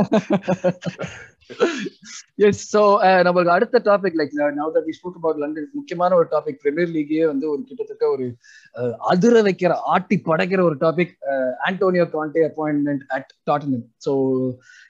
எஸ் 2.47 2.65
சோ 2.73 2.83
நமக்கு 3.27 3.51
அடுத்த 3.55 3.81
topic 3.89 4.17
like 4.21 4.35
now 4.59 4.73
that 4.77 4.87
we 4.89 4.93
spoke 4.99 5.19
about 5.21 5.41
London 5.43 5.69
முக்கியமான 5.79 6.17
ஒரு 6.21 6.29
டாபிக் 6.35 6.61
பிரீமியர் 6.63 6.93
லீக்கே 6.97 7.25
வந்து 7.31 7.47
ஒரு 7.53 7.63
கிட்டத்தட்ட 7.69 8.05
ஒரு 8.15 8.27
uh, 8.75 8.93
அதிர 9.13 9.43
வைக்கிற 9.49 9.73
ஆட்டி 9.95 10.19
படைக்கிற 10.29 10.61
ஒரு 10.69 10.77
topic 10.85 11.15
Antonio 11.69 12.07
Conte 12.15 12.43
appointment 12.49 13.05
at 13.17 13.31
Tottenham 13.51 13.87
so 14.07 14.13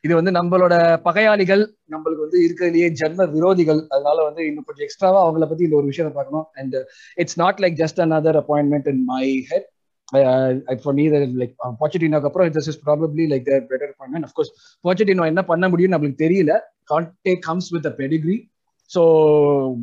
இது 0.04 0.12
வந்து 0.20 0.34
நம்மளோட 0.38 0.74
பகையாளிகள் 1.08 1.64
நம்மளுக்கு 1.94 2.26
வந்து 2.26 2.40
இருக்கிறதுலயே 2.46 2.90
ஜென்ம 3.00 3.28
விரோதிகள் 3.36 3.82
அதனால 3.94 4.18
வந்து 4.28 4.42
இன்னும் 4.48 4.66
கொஞ்சம் 4.68 4.86
எக்ஸ்ட்ராவா 4.88 5.20
அவங்கள 5.24 5.46
பத்தி 5.50 5.66
இந்த 5.68 5.78
ஒரு 5.80 5.90
விஷயத்தை 5.92 6.14
பார்க்கணும். 6.14 6.48
And 6.60 6.76
it's 7.22 7.40
not 7.44 7.60
like 7.64 7.78
just 7.82 8.02
another 8.06 8.40
appointment 8.42 8.90
in 8.94 9.04
my 9.12 9.26
head 9.50 9.68
uh, 10.12 10.76
for 10.82 10.92
me 10.92 11.08
that 11.08 11.28
like 11.34 11.54
uh, 11.64 11.72
Pochettino 11.72 12.16
அப்புறம் 12.16 12.54
is 12.56 12.76
probably 12.76 13.28
like 13.28 13.44
their 13.44 13.60
better 13.60 13.94
appointment 13.94 14.24
of 14.24 14.34
course 14.34 14.78
Pochettino 14.84 15.24
என்ன 15.24 15.42
பண்ண 15.42 15.68
முடியும்னு 15.68 15.94
நம்மளுக்கு 15.96 16.24
தெரியல 16.26 16.60
Conte 16.92 17.36
comes 17.48 17.72
with 17.72 17.86
a 17.86 17.90
pedigree 17.90 18.50
so 18.86 19.02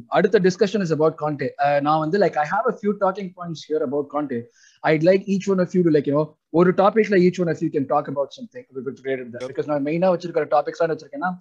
அடுத்த 0.07 0.39
discussion 0.39 0.81
is 0.81 0.91
about 0.91 1.15
Conte 1.17 1.45
uh, 1.45 1.79
நான் 1.79 1.99
வந்து 1.99 2.17
like 2.17 2.37
I 2.37 2.45
have 2.45 2.65
a 2.67 2.77
few 2.77 2.93
talking 2.93 3.33
points 3.33 3.63
here 3.63 3.77
about 3.77 4.09
Conte 4.09 4.43
I'd 4.83 5.03
like 5.03 5.27
each 5.27 5.47
one 5.47 5.59
of 5.59 5.75
you 5.75 5.83
to 5.83 5.89
like 5.89 6.07
you 6.07 6.13
know 6.13 6.37
ஒரு 6.49 6.71
டாபிக்ல 6.71 7.17
each 7.17 7.39
one 7.39 7.49
of 7.49 7.61
you 7.61 7.69
can 7.69 7.87
talk 7.87 8.07
about 8.07 8.33
something 8.33 8.65
with 8.73 8.99
related 9.05 9.31
that 9.31 9.47
because 9.47 9.67
நான் 9.67 9.85
மெயினா 9.85 10.09
வச்சிருக்கிற 10.13 10.45
topics 10.55 10.81
தான் 10.83 10.95
வச்சிருக்கேன்னா 10.95 11.31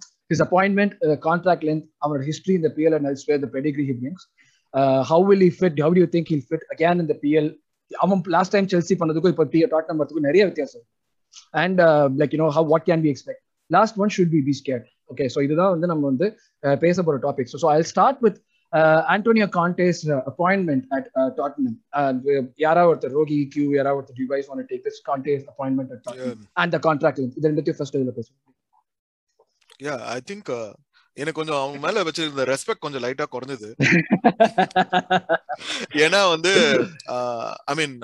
uh, 1.07 1.17
contract 1.29 1.63
length 1.63 1.85
அவரோட 2.05 2.23
history 2.31 2.55
in 2.55 2.61
the 2.61 2.69
PL 2.69 2.93
and 2.93 3.05
elsewhere 3.05 3.37
the 3.37 3.51
pedigree 3.57 3.85
he 3.85 3.91
brings 3.91 4.27
uh, 4.73 5.03
how 5.03 5.19
will 5.19 5.39
he 5.39 5.49
fit 5.49 5.79
how 5.79 5.89
do 5.89 5.99
you 5.99 6.07
think 6.07 6.27
he'll 6.27 7.57
அவன் 7.91 8.21
last 8.35 8.53
time 8.55 8.69
Chelsea 8.73 8.95
பண்ணதுக்கும் 9.01 9.33
இப்போ 9.33 9.45
Tottenham 9.73 9.99
வரதுக்கும் 9.99 10.27
நிறைய 10.29 10.43
வித்தியாசம். 10.49 10.85
And 11.63 11.79
like 12.21 12.33
you 12.35 12.39
know 12.43 12.49
how 12.57 12.69
what 12.73 12.85
can 12.89 13.03
be 13.05 13.11
expect 13.13 13.43
last 13.69 13.97
one 14.03 14.11
should 14.15 14.33
be 14.35 14.41
be 14.49 14.53
scared 14.61 14.85
okay 15.13 15.25
so 15.33 15.39
இதுதான் 15.47 15.73
வந்து 15.75 15.89
நம்ம 15.91 16.05
வந்து 16.11 16.27
uh, 16.63 16.75
பேச 16.83 17.03
போற 17.07 17.17
topic 17.25 17.51
so 17.53 17.67
I 17.73 17.77
start 17.93 18.21
with 18.25 18.39
Antonio 19.13 19.47
Conte's 19.57 20.01
appointment 20.31 20.85
at 20.95 21.07
Tottenham 21.37 21.77
யாராவது 22.65 22.89
ஒருத்தர் 22.91 23.15
ரோகி 23.19 23.37
கியூ 23.53 23.67
யாராவது 23.77 23.99
ஒருத்தர் 23.99 24.19
you 24.21 24.27
guys 24.33 24.49
want 24.49 24.69
take 24.71 24.83
this 24.87 24.99
Conte's 25.09 25.45
appointment 25.51 25.93
at 25.95 26.03
Tottenham 26.07 26.43
and 26.63 26.73
the 26.75 26.79
contract 26.87 27.21
இது 27.37 27.47
ரெண்டுத்தையும் 27.49 27.79
ஃபர்ஸ்ட் 27.79 27.97
இதுல 27.99 28.13
பேசுவோம். 28.19 28.43
யா 29.79 29.95
ஐ 30.15 30.19
திங்க் 30.31 30.51
எனக்கு 31.17 31.37
கொஞ்சம் 31.39 31.59
அவங்க 31.59 31.77
மேல 31.85 32.03
வச்சிருந்த 32.03 32.43
ரெஸ்பெக்ட் 32.51 32.83
கொஞ்சம் 32.85 33.03
லைட்டா 33.05 33.25
குறைஞ்சது 33.35 33.69
ஏன்னா 36.05 36.19
வந்து 36.33 36.51
I 37.71 37.75
mean 37.79 37.95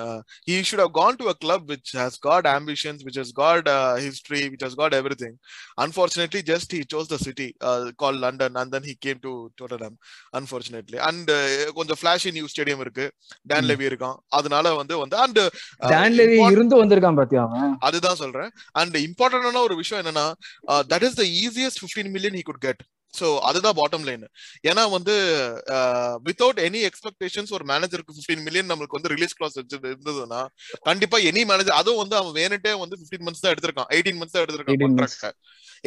have 0.74 0.92
gone 0.94 1.16
to 1.18 1.26
a 1.28 1.36
club 1.36 1.62
which 1.72 1.90
has 1.94 2.14
got 2.20 2.44
ambitions 2.54 3.00
which 3.08 3.18
has 3.22 3.32
got 3.42 3.68
uh, 3.68 3.96
history 3.98 4.42
which 4.52 4.64
has 4.68 4.74
got 4.82 4.92
everything 4.94 5.34
unfortunately 5.78 6.42
just 6.52 6.72
he 6.72 6.82
chose 6.94 7.08
the 7.08 7.20
city 7.28 7.48
uh, 7.62 7.80
called 8.02 8.20
london 8.26 8.52
and 8.62 8.72
then 8.74 8.84
he 8.84 8.96
came 9.06 9.20
to 9.28 9.34
tottenham 9.58 9.94
unfortunately 10.34 11.00
and 11.10 11.30
uh, 11.30 11.44
கொஞ்சம் 11.78 12.00
flashy 12.04 12.32
new 12.38 12.48
stadium 12.54 12.84
இருக்கு 12.86 13.06
டான். 13.46 13.68
Levy 13.70 13.86
இருக்கான் 13.90 14.18
அதனால 14.38 14.74
வந்து 14.74 14.98
வந்து 15.04 15.18
and 15.18 15.40
Don 15.94 16.16
Levy 16.20 16.38
இருந்து 16.56 16.82
வந்திருக்கான் 16.82 17.20
பாத்தியா 17.22 17.44
அதுதான் 17.88 18.20
சொல்றேன் 18.24 18.52
அண்ட் 18.82 18.98
இம்பார்ட்டன்டான 19.08 19.64
ஒரு 19.68 19.78
விஷயம் 19.82 20.02
என்னன்னா 20.04 20.26
that 20.92 21.06
is 21.10 21.20
the 21.22 21.26
easiest 21.44 21.82
fifteen 21.84 22.12
million 22.18 22.40
he 22.40 22.46
could 22.50 22.64
get 22.68 22.84
so 23.14 23.28
அதுதான் 23.48 23.78
பாட்டம் 23.80 24.06
லைன் 24.08 24.26
ஏன்னா 24.70 24.84
வந்து 24.96 25.16
வித்தவுட் 26.28 26.62
எனி 26.68 26.82
எக்ஸ்பெக்டேஷன்ஸ் 26.90 27.54
ஒரு 27.58 27.66
மேனேஜருக்கு 27.72 28.16
ஃபிஃப்டீன் 28.16 28.46
மில்லியன் 28.48 28.72
நம்மளுக்கு 28.72 28.98
வந்து 28.98 29.14
ரிலீஸ் 29.16 29.38
கிளாஸ் 29.40 29.58
இருந்ததுன்னா 29.60 30.42
கண்டிப்பா 30.90 31.20
எனி 31.32 31.44
மேனேஜர் 31.52 31.80
அதுவும் 31.82 32.02
வந்து 32.04 32.18
அவன் 32.22 32.38
வேணுட்டே 32.40 32.74
வந்து 32.84 32.98
ஃபிஃப்டீன் 33.00 33.26
மந்த்ஸ் 33.28 33.44
தான் 33.46 33.54
எடுத்திருக்கான் 33.56 33.92
எயிட்டீன் 33.96 34.20
மந்த்ஸ் 34.22 34.38
தான் 34.38 34.46
எடுத்திருக்கான் 34.46 34.76
18 34.76 34.94
months. 34.94 35.16
கான்ட்ராக்ட் 35.16 35.40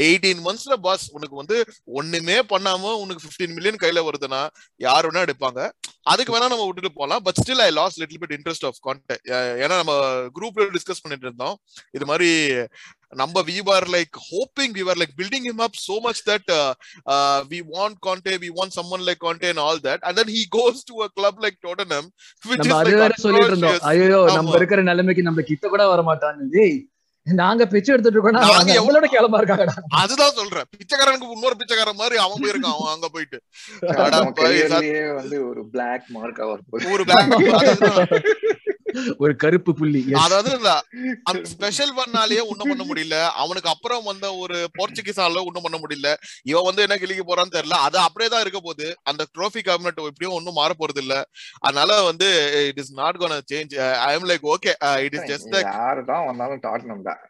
எயிட்டீன் 0.05 0.43
மந்த்ஸ்ல 0.47 0.77
பாஸ் 0.87 1.07
உனக்கு 1.17 1.37
வந்து 1.43 1.59
ஒண்ணுமே 2.01 2.39
பண்ணாம 2.53 2.93
உனக்கு 3.05 3.25
ஃபிஃப்டீன் 3.25 3.55
மில்லியன் 3.59 3.81
கையில 3.85 4.03
வருதுன்னா 4.09 4.43
யார் 4.87 5.09
வேணா 5.09 5.25
எடுப்பாங்க. 5.27 5.61
அதுக்கு 6.13 6.35
வேணா 6.37 6.51
நம்ம 6.53 6.67
விட்டுட்டு 6.67 6.93
போலாம். 7.01 7.23
But 7.29 7.41
still 7.43 7.65
I 7.69 7.71
lost 7.81 7.99
little 8.03 8.23
bit 8.25 8.37
interest 8.39 8.69
of 8.71 8.81
contact 8.89 9.27
ஏன்னா 9.63 9.77
நம்ம 9.83 9.95
குரூப்ல 10.39 10.69
டிஸ்கஸ் 10.77 11.03
பண்ணிட்டு 11.05 11.29
இருந்தோம். 11.29 11.57
இது 11.99 12.07
மாதிரி 12.13 12.31
நம்ம 13.21 13.43
we 13.49 13.57
are 13.75 13.89
like 13.97 14.15
hoping 14.31 14.73
we 14.77 14.83
are 14.93 15.01
like 15.03 15.17
building 15.23 15.45
him 15.49 15.61
up 15.65 15.75
so 15.89 15.97
much 16.05 16.19
that 16.29 16.47
uh, 17.15 17.39
we 17.51 17.59
want 17.75 17.95
Conte, 18.07 18.31
we 18.45 18.49
want 18.59 18.71
someone 18.79 19.03
like 19.09 19.19
Conte 19.25 19.45
and 19.51 19.61
all 19.65 19.79
that, 19.87 20.01
and 20.07 20.15
then 20.19 20.29
he 20.37 20.43
goes 20.57 20.79
to 20.89 20.95
a 21.07 21.09
club 21.19 21.35
like 21.45 21.57
Tottenham, 21.67 22.07
which 22.51 22.61
நம்ம 22.61 22.73
is 22.73 22.81
அது 22.81 22.91
like 22.91 23.03
வேற 23.03 23.15
சொல்லிட்டு 23.25 23.51
இருந்தோம். 23.53 23.79
ஐயோ 23.91 24.19
நம்ம. 24.37 24.57
இருக்கிற 24.61 24.83
நிலைமைக்கு 24.91 25.29
நம்ம 25.29 25.45
கிட்ட 25.51 25.69
கூட 25.75 25.87
வர 25.93 26.03
மாட்டான்னு 26.09 26.47
டேய் 26.57 26.77
நாங்க 27.33 27.67
பிச்சை 27.67 27.95
எடுத்துட்டு 27.95 28.39
அவங்க 28.39 28.73
எவ்வளவு- 28.81 29.05
கேளமா 29.05 29.37
இருக்காங்கடா. 29.37 29.73
அதுதான் 29.89 30.31
சொல்றேன். 30.31 30.63
பிச்சைக்காரனுக்கு 30.77 31.31
இன்னொரு 31.31 31.57
பிச்சைக்காரன் 31.57 31.97
மாதிரி 31.97 32.17
அவன் 32.17 32.43
போயிருக்கான் 32.43 32.75
அவன் 32.79 32.93
அங்க 32.93 33.09
போயிட்டு. 33.09 33.43
வந்து 35.15 35.49
ஒரு 35.49 35.69
பிளாக் 35.69 36.05
வரப்போகுது. 36.15 36.93
ஒரு 36.93 37.05
black 37.05 37.31
அதுதான். 37.53 38.07
ஒரு 39.23 39.33
கருப்பு 39.43 39.73
புள்ளி. 39.79 40.01
அதாவது 40.25 40.51
அந்த 41.31 41.43
ஸ்பெஷல் 41.53 41.93
பண்ணாலேயே 41.99 42.43
ஒண்ணும் 42.51 42.71
பண்ண 42.71 42.85
முடியல. 42.91 43.17
அவனுக்கு 43.43 43.71
அப்புறம் 43.75 44.05
வந்த 44.11 44.27
ஒரு 44.43 44.59
போர்ச்சுகீஸ் 44.79 45.21
ஆள 45.25 45.43
ஒண்ணும் 45.49 45.67
பண்ண 45.67 45.79
முடியல. 45.85 46.11
இவன் 46.51 46.69
வந்து 46.69 46.85
என்ன 46.87 46.99
கிளிக்க 47.03 47.25
போறான்னு 47.31 47.57
தெரியல. 47.57 47.79
அது 47.87 47.99
அப்படியே 48.07 48.31
தான் 48.35 48.45
இருக்க 48.45 48.61
போகுது. 48.69 48.89
அந்த 49.13 49.25
ட்ரோஃபி 49.35 49.63
கேபினட் 49.69 50.01
எப்படியும் 50.11 50.37
ஒன்னும் 50.39 50.59
மாற 50.61 50.73
போறது 50.83 51.03
இல்ல. 51.05 51.17
அதனால 51.67 51.99
வந்து 52.11 52.29
it 52.71 52.81
is 52.85 52.95
not 53.01 53.21
gonna 53.23 53.41
change 53.53 53.75
I 54.07 54.11
am 54.19 54.29
like 54.33 54.47
okay 54.55 54.75
it 55.07 55.17
is 55.19 55.29
just 55.33 55.57
யாருதான் 55.73 56.27
வந்தாலும் 56.31 56.63
டாட்னம் 56.69 57.05
தான் 57.09 57.21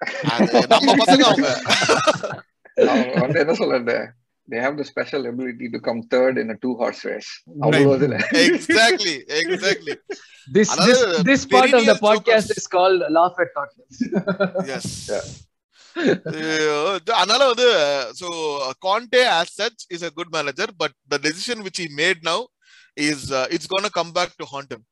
நம்ம 0.75 0.95
பசங்க 1.03 1.25
அவங்க. 1.31 1.51
அவங்க 2.93 3.19
வந்து 3.25 3.41
என்ன 3.45 3.57
சொல்றது? 3.63 3.97
They 4.49 4.61
have 4.65 4.75
the 4.81 4.85
special 4.85 5.23
ability 5.31 5.69
to 5.75 5.79
come 5.87 6.00
third 6.12 6.35
in 6.43 6.49
a 6.55 6.59
two 6.65 6.75
horse 6.81 7.00
race 7.11 7.31
அவ்வளவு 7.65 7.95
இதுல 7.99 8.19
எக்ஸாக்ட்லி 8.47 9.17
எக்ஸாக்ட்லி 9.41 9.95
this 10.57 10.69
this 10.88 11.00
அதாவது 11.00 11.25
this 11.31 11.43
part 11.55 11.73
of 11.79 11.85
the 11.91 11.97
perennial 11.97 12.00
podcast 12.09 12.49
jokers. 12.50 12.62
is 12.62 12.69
called 12.76 13.03
laugh 13.19 13.38
at 13.45 13.50
Tottenham 13.59 14.71
yes 14.76 14.95
Yeah. 15.09 15.26
அதனால 17.21 17.43
வந்து 17.50 17.69
so 18.21 18.26
Conte 18.87 19.21
as 19.37 19.49
such 19.61 19.79
is 19.97 20.03
a 20.09 20.12
good 20.19 20.31
manager 20.37 20.67
but 20.83 20.93
the 21.12 21.19
decision 21.26 21.59
which 21.67 21.79
he 21.83 21.87
made 22.03 22.19
now 22.31 22.41
is 23.09 23.21
uh, 23.38 23.47
it's 23.55 23.69
gonna 23.75 23.93
come 23.99 24.11
back 24.19 24.31
to 24.41 24.47
haunt 24.53 24.71
him 24.75 24.83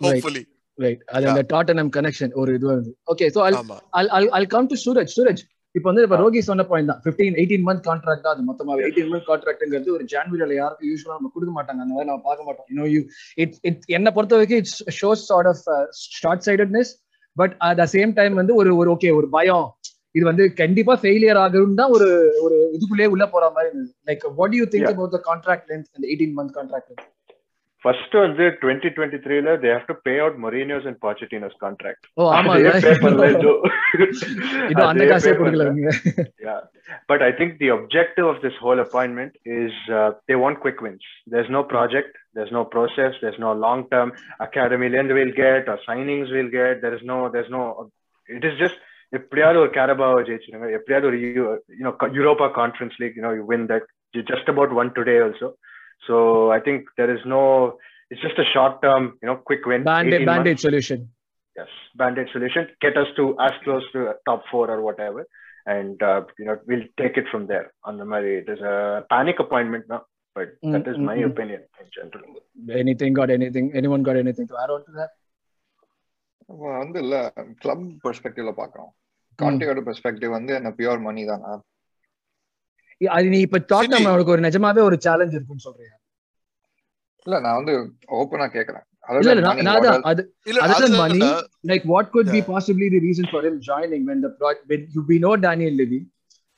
hopefully 0.00 0.44
right 0.78 1.00
அது 1.14 1.26
அந்த 1.32 1.42
Tottenham 1.52 1.90
connection 1.96 2.32
ஒரு 2.42 2.50
இது 2.58 2.66
வருது 2.72 2.92
okay 3.12 3.26
so 3.34 3.40
ஆமா 3.60 3.78
I'll, 3.98 4.10
I'll, 4.16 4.30
I'll 4.36 4.50
come 4.54 4.68
to 4.72 4.78
Suraj 4.84 5.12
Suraj 5.16 5.42
இப்போ 5.74 5.86
வந்து 5.90 6.02
இப்ப 6.06 6.16
ரோகி 6.22 6.40
சொன்ன 6.48 6.64
பாயிண்ட் 6.70 6.90
தான். 6.90 7.00
ஃபிஃப்டீன் 7.04 7.36
எயிட்டீன் 7.40 7.64
மந்த் 7.68 7.84
கான்ட்ராக்ட் 7.86 8.24
தான் 8.24 8.34
அது 8.34 8.42
மொத்தமாக 8.48 8.82
எயிட்டீன் 8.86 9.10
மந்த் 9.12 9.28
கான்ட்ராக்ட்ங்கிறது 9.30 9.94
ஒரு 9.96 10.04
ஜான்வரியில 10.12 10.56
யாருக்கும் 10.58 10.88
யூஸ்வலா 10.90 11.16
நம்ம 11.18 11.30
கொடுக்க 11.34 11.52
மாட்டாங்க. 11.58 11.80
அந்த 11.84 11.94
மாதிரி 11.94 12.08
நம்ம 12.10 12.24
பார்க்க 12.28 12.48
மாட்டோம். 12.48 12.66
யூனோ 12.72 12.86
யூ 12.94 13.00
இட் 13.44 13.56
இட் 13.70 13.84
என்ன 13.98 14.10
பொறுத்த 14.16 14.36
வரைக்கும் 14.38 14.60
it's 14.62 14.80
shows 14.98 15.22
sort 15.30 15.48
of 15.52 15.62
short 16.22 16.44
sightedness 16.48 16.92
but 17.36 17.54
at 17.68 17.80
the 17.82 17.86
same 17.94 18.12
time 18.18 18.34
வந்து 18.40 18.54
ஒரு 18.62 18.72
ஒரு 18.80 18.90
ஓகே 18.96 19.12
ஒரு 19.20 19.28
பயம். 19.36 19.66
இது 20.18 20.24
வந்து 20.30 20.44
கண்டிப்பா 20.62 20.94
ஃபெயிலியர் 21.02 21.38
ஆகும் 21.42 21.78
தான் 21.80 21.92
ஒரு 21.96 22.08
ஒரு 22.44 22.56
இதுக்குள்ளே 22.76 23.06
உள்ள 23.14 23.24
போற 23.34 23.44
மாதிரி 23.56 23.70
like 24.10 24.24
what 24.40 24.56
you 24.58 24.64
think. 24.74 24.90
About 24.92 25.14
the 25.16 25.20
contract 25.30 25.68
length 25.72 25.88
அந்த 25.96 26.04
எயிட்டீன் 26.10 26.34
மந்த் 26.38 26.54
கான்ட்ராக்ட் 26.58 26.92
ஃபர்ஸ்ட் 27.84 28.14
வந்து 28.24 28.44
டுவெண்ட்டி 28.62 28.88
டுவெண்ட்டி 28.96 29.18
த்ரீல 29.24 29.52
they 29.62 29.70
have 29.74 29.88
to 29.90 29.96
pay 30.06 30.12
out 30.24 30.36
Mourinho's 30.44 30.86
and 30.90 30.98
Pochettino's 31.06 31.56
contract 31.64 32.04
oh 32.20 32.28
ஆமா 32.36 32.52
அதே 32.56 32.72
pay 32.84 32.92
பண்ணல 33.04 33.28
ஜோ 33.44 33.52
இன்னும் 34.70 34.88
அந்த 34.90 35.02
அதே 35.02 35.08
காசே 35.12 35.30
pay 35.30 35.38
கொடுக்கல 35.40 35.64
பண்ணல. 35.64 35.74
நீங்க 35.78 35.90
Yeah. 36.46 36.60
But 37.10 37.20
I 37.22 37.32
think 37.38 37.50
the 37.60 37.68
objective 37.76 38.26
of 38.30 38.38
this 38.44 38.56
whole 38.62 38.80
appointment 38.84 39.32
is 39.58 39.74
uh, 39.98 40.08
they 40.28 40.36
want 40.36 40.56
quick 40.64 40.78
wins. 40.84 41.04
There's 41.32 41.50
no 41.56 41.62
project, 41.64 42.10
there's 42.36 42.52
no 42.52 42.62
process, 42.66 43.12
there's 43.22 43.38
no 43.38 43.52
long 43.64 43.82
term 43.92 44.08
academy 44.46 44.88
lend 44.94 45.12
we'll 45.16 45.34
get 45.38 45.70
or 45.72 45.78
signings 45.88 46.30
we'll 46.34 46.52
get. 46.52 46.74
There 46.84 46.96
is 46.98 47.04
no, 47.04 47.18
there's 47.34 47.50
no, 47.50 47.62
it 48.28 48.44
is 48.50 48.56
just 48.64 48.78
எப்படியாவது 49.12 49.58
ஒரு 49.62 49.70
கேரபாவை 49.72 50.20
ஜெயிச்சிருங்க 50.28 50.68
எப்படியாவது 50.76 51.06
ஒரு 51.08 51.18
you know 51.22 51.90
Europa 52.18 52.46
Conference 52.58 52.94
League 53.02 53.16
you know 53.18 53.32
you 53.38 53.44
win 53.50 53.66
that 53.72 53.88
just 54.30 54.48
about 54.52 54.72
one 54.82 54.90
today 54.98 55.16
also 55.24 55.48
So 56.03 56.15
I 56.55 56.59
think 56.67 56.85
there 56.99 57.13
is 57.15 57.27
no 57.35 57.43
it's 58.11 58.23
just 58.25 58.41
a 58.45 58.47
short 58.53 58.79
term 58.85 59.07
you know 59.23 59.37
quick 59.49 59.67
win 59.73 59.85
band-aid 59.93 60.27
band-aid 60.31 60.63
solution 60.67 61.05
yes 61.55 61.69
band-aid 61.99 62.27
solution 62.33 62.63
get 62.83 62.95
us 63.01 63.09
to 63.17 63.23
as 63.39 63.53
close 63.63 63.85
to 63.93 63.99
top 64.27 64.41
four 64.49 64.65
or 64.73 64.79
whatever 64.87 65.21
and 65.67 65.95
uh, 66.03 66.19
you 66.39 66.45
know 66.47 66.55
we'll 66.67 66.83
take 67.01 67.15
it 67.21 67.27
from 67.31 67.43
there 67.51 67.63
on 67.83 67.93
the 68.01 68.05
Murray. 68.11 68.33
it 68.41 68.49
is 68.53 68.61
a 68.71 68.75
panic 69.13 69.37
appointment 69.45 69.85
now 69.93 69.99
but 70.35 70.49
that 70.73 70.85
is 70.91 70.97
my 70.99 71.15
Mm, 71.15 71.19
mm, 71.19 71.23
mm. 71.23 71.31
opinion 71.31 71.61
in 71.83 71.87
general 71.95 72.35
anything 72.81 73.13
got 73.19 73.31
anything 73.37 73.67
anyone 73.73 74.03
got 74.09 74.17
anything 74.17 74.47
to 74.51 74.57
add 74.63 74.73
on 74.75 74.83
to 74.87 74.93
that 74.99 75.13
நம்ம 76.49 76.75
வந்து 76.77 76.99
இல்ல 77.05 77.15
club 77.63 77.81
பெர்ஸ்பெக்டிவ்ல 78.03 78.53
பாக்குறோம் 78.59 78.91
கான்டியோட 79.39 79.81
perspective 79.87 80.37
வந்து 80.37 80.53
என்ன 80.59 80.69
pure 80.77 81.01
மணி 81.07 81.23
தானா 81.31 81.53
அது 83.16 83.26
நீ 83.34 83.40
இப்ப 83.46 83.60
டாட்னம். 83.72 84.08
அவனுக்கு 84.10 84.34
ஒரு 84.36 84.42
நிஜமாவே 84.42 84.82
ஒரு 84.88 84.96
சேலஞ்ச் 85.06 85.36
இருக்குன்னு 85.36 85.66
சொல்றியா 85.68 85.92
இல்ல 87.26 87.36
நான் 87.40 87.58
வந்து 87.60 87.74
ஓப்பனா 88.18 88.46
கேக்குறேன் 88.56 88.86
இல்ல 89.20 89.32
நான் 89.40 89.70
அதான் 89.72 90.04
அது 90.10 90.22
இல்ல 90.50 90.58
Other 90.64 90.78
than 90.84 91.00
அதுதான் 91.04 91.38
like 91.70 91.84
what 91.92 92.06
could 92.14 92.28
be 92.28 92.40
Yeah. 92.40 92.50
possibly 92.52 92.88
the 92.88 93.00
reason 93.00 93.26
for 93.32 93.40
him 93.46 93.54
joining 93.70 94.02
when 94.08 94.18
the 94.20 94.30
pro 94.38 94.50
when 94.70 94.80
you, 94.94 95.02
we 95.10 95.16
know 95.24 95.34
Daniel 95.46 95.74
Levy, 95.80 96.00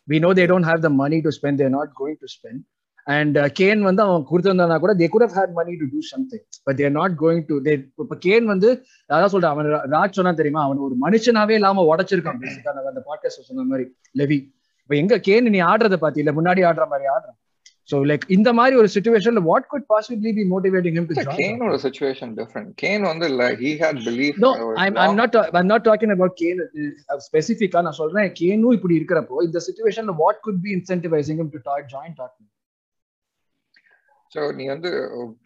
we 0.09 0.19
know 0.19 0.33
they 0.41 0.47
don't 0.47 0.67
have 0.71 0.81
the 0.87 0.93
money 1.03 1.21
to 1.26 1.33
spend, 1.33 1.55
they're 1.61 1.76
not 1.81 1.91
going 1.95 2.17
to 2.23 2.29
spend. 2.29 2.59
And 3.07 3.33
uh, 3.37 3.49
Kane 3.59 3.81
வந்து 3.83 4.03
அவன் 4.03 4.26
கொடுத்திருந்தானா 4.31 4.76
கூட 4.79 4.93
they 5.00 5.09
could 5.09 5.25
have 5.26 5.37
had 5.41 5.50
money 5.53 5.75
to 5.83 5.87
do 5.87 6.00
something, 6.12 6.43
but 6.67 6.75
they're 6.79 6.97
not 7.00 7.12
going 7.17 7.41
to. 7.50 7.55
They 7.67 7.75
இப்ப 8.03 8.19
Kane 8.26 8.47
வந்து 8.53 8.69
அதான் 9.11 9.33
சொல்றேன் 9.35 9.53
அவன் 9.55 9.67
ராஜ் 9.97 10.19
சொன்னா 10.19 10.33
தெரியுமா 10.33 10.62
அவன் 10.67 10.85
ஒரு 10.87 10.97
மனுஷனாவே 11.05 11.57
இல்லாம 11.61 11.85
உடைச்சிருக்கான் 11.91 12.41
பேசிக்கா 12.45 12.75
அந்த 12.93 13.03
பாட்காஸ்ட் 13.09 13.49
சொன்ன 13.50 13.67
மாதிரி 13.73 13.87
லெவி 14.23 14.38
இப்ப 14.85 14.97
எங்க 14.97 15.17
கேன் 15.26 15.50
நீ 15.50 15.61
ஆடுறத 15.62 15.97
பாத்தி 15.97 16.23
இல்ல 16.23 16.33
முன்னாடி 16.33 16.62
ஆடுற 16.71 16.85
மாதிரி 16.88 17.07
ஆடுறான் 17.14 17.38
சோ 17.88 17.97
லைக் 18.11 18.25
இந்த 18.29 18.53
மாதிரி 18.53 18.75
ஒரு 18.76 18.88
சுச்சுவேஷன்ல 18.95 19.41
what 19.43 19.67
could 19.71 19.85
possibly 19.88 20.31
be 20.33 20.45
motivating 20.45 20.95
him 20.99 21.07
to 21.09 21.14
join? 21.19 21.37
கேனோட 21.41 21.75
சுச்சுவேஷன் 21.85 22.33
டிஃப்ரெண்ட் 22.38 22.71
கேன் 22.83 23.03
வந்து 23.03 23.26
இல்ல 23.26 23.45
he 23.55 23.71
had 23.81 24.00
No, 24.45 24.50
I'm 24.76 24.95
I'm 24.97 25.14
not 25.17 25.31
ta- 25.35 25.49
I'm 25.53 25.69
not 25.69 25.83
talking 25.85 26.11
about 26.11 26.33
Kane 26.41 26.61
uh, 27.09 27.19
specific 27.29 27.76
நான் 27.81 27.99
சொல்றேன் 28.00 28.31
கேனும் 28.41 28.73
இப்படி 28.73 28.97
இருக்கிறப்போ 29.00 29.43
இந்த 29.43 29.61
சுச்சுவேஷன்ல 29.67 30.14
what 30.17 30.41
be 30.64 30.73
incentivizing 30.79 31.38
him 31.43 31.50
to 31.50 31.61
ta- 31.69 31.85
join 31.95 32.12
Tottenham 32.21 32.50
so 34.33 34.53
நீ 34.55 34.67
வந்து 34.67 34.91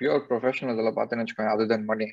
பியூர் 0.01 0.23
ப்ரொஃபஷனல் 0.29 0.75
இதுல 0.77 0.93
பார்த்தேன்னு 0.99 1.25
வச்சுக்கோங்க 1.25 1.55
அது 1.57 1.67
தென் 1.67 1.85
மணி 1.85 2.07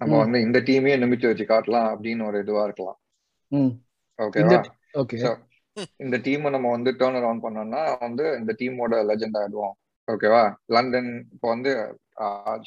நம்ம. 0.00 0.18
வந்து 0.18 0.40
இந்த 0.40 0.58
டீமே 0.60 0.92
நிமித்தி 1.02 1.26
வச்சு 1.26 1.44
காட்டலாம் 1.44 1.88
அப்படின்னு 1.92 2.26
ஒரு 2.26 2.38
இதுவா 2.38 2.62
இருக்கலாம். 2.64 2.98
ஓகேவா 4.18 4.58
okay. 4.94 5.18
So, 5.18 5.30
இந்த 6.04 6.16
டீமை 6.26 6.50
நம்ம 6.56 6.70
வந்து 6.76 6.92
டேர்ன் 7.00 7.18
அரவுண்ட் 7.20 7.44
பண்ணோம்னா 7.46 7.82
வந்து 8.06 8.26
இந்த 8.40 8.54
டீமோட 8.60 9.02
லெஜெண்ட் 9.10 9.40
ஆயிடுவோம். 9.40 9.74
ஓகேவா 10.08 10.44
லண்டன் 10.76 11.10
இப்போ 11.34 11.48
வந்து 11.54 11.72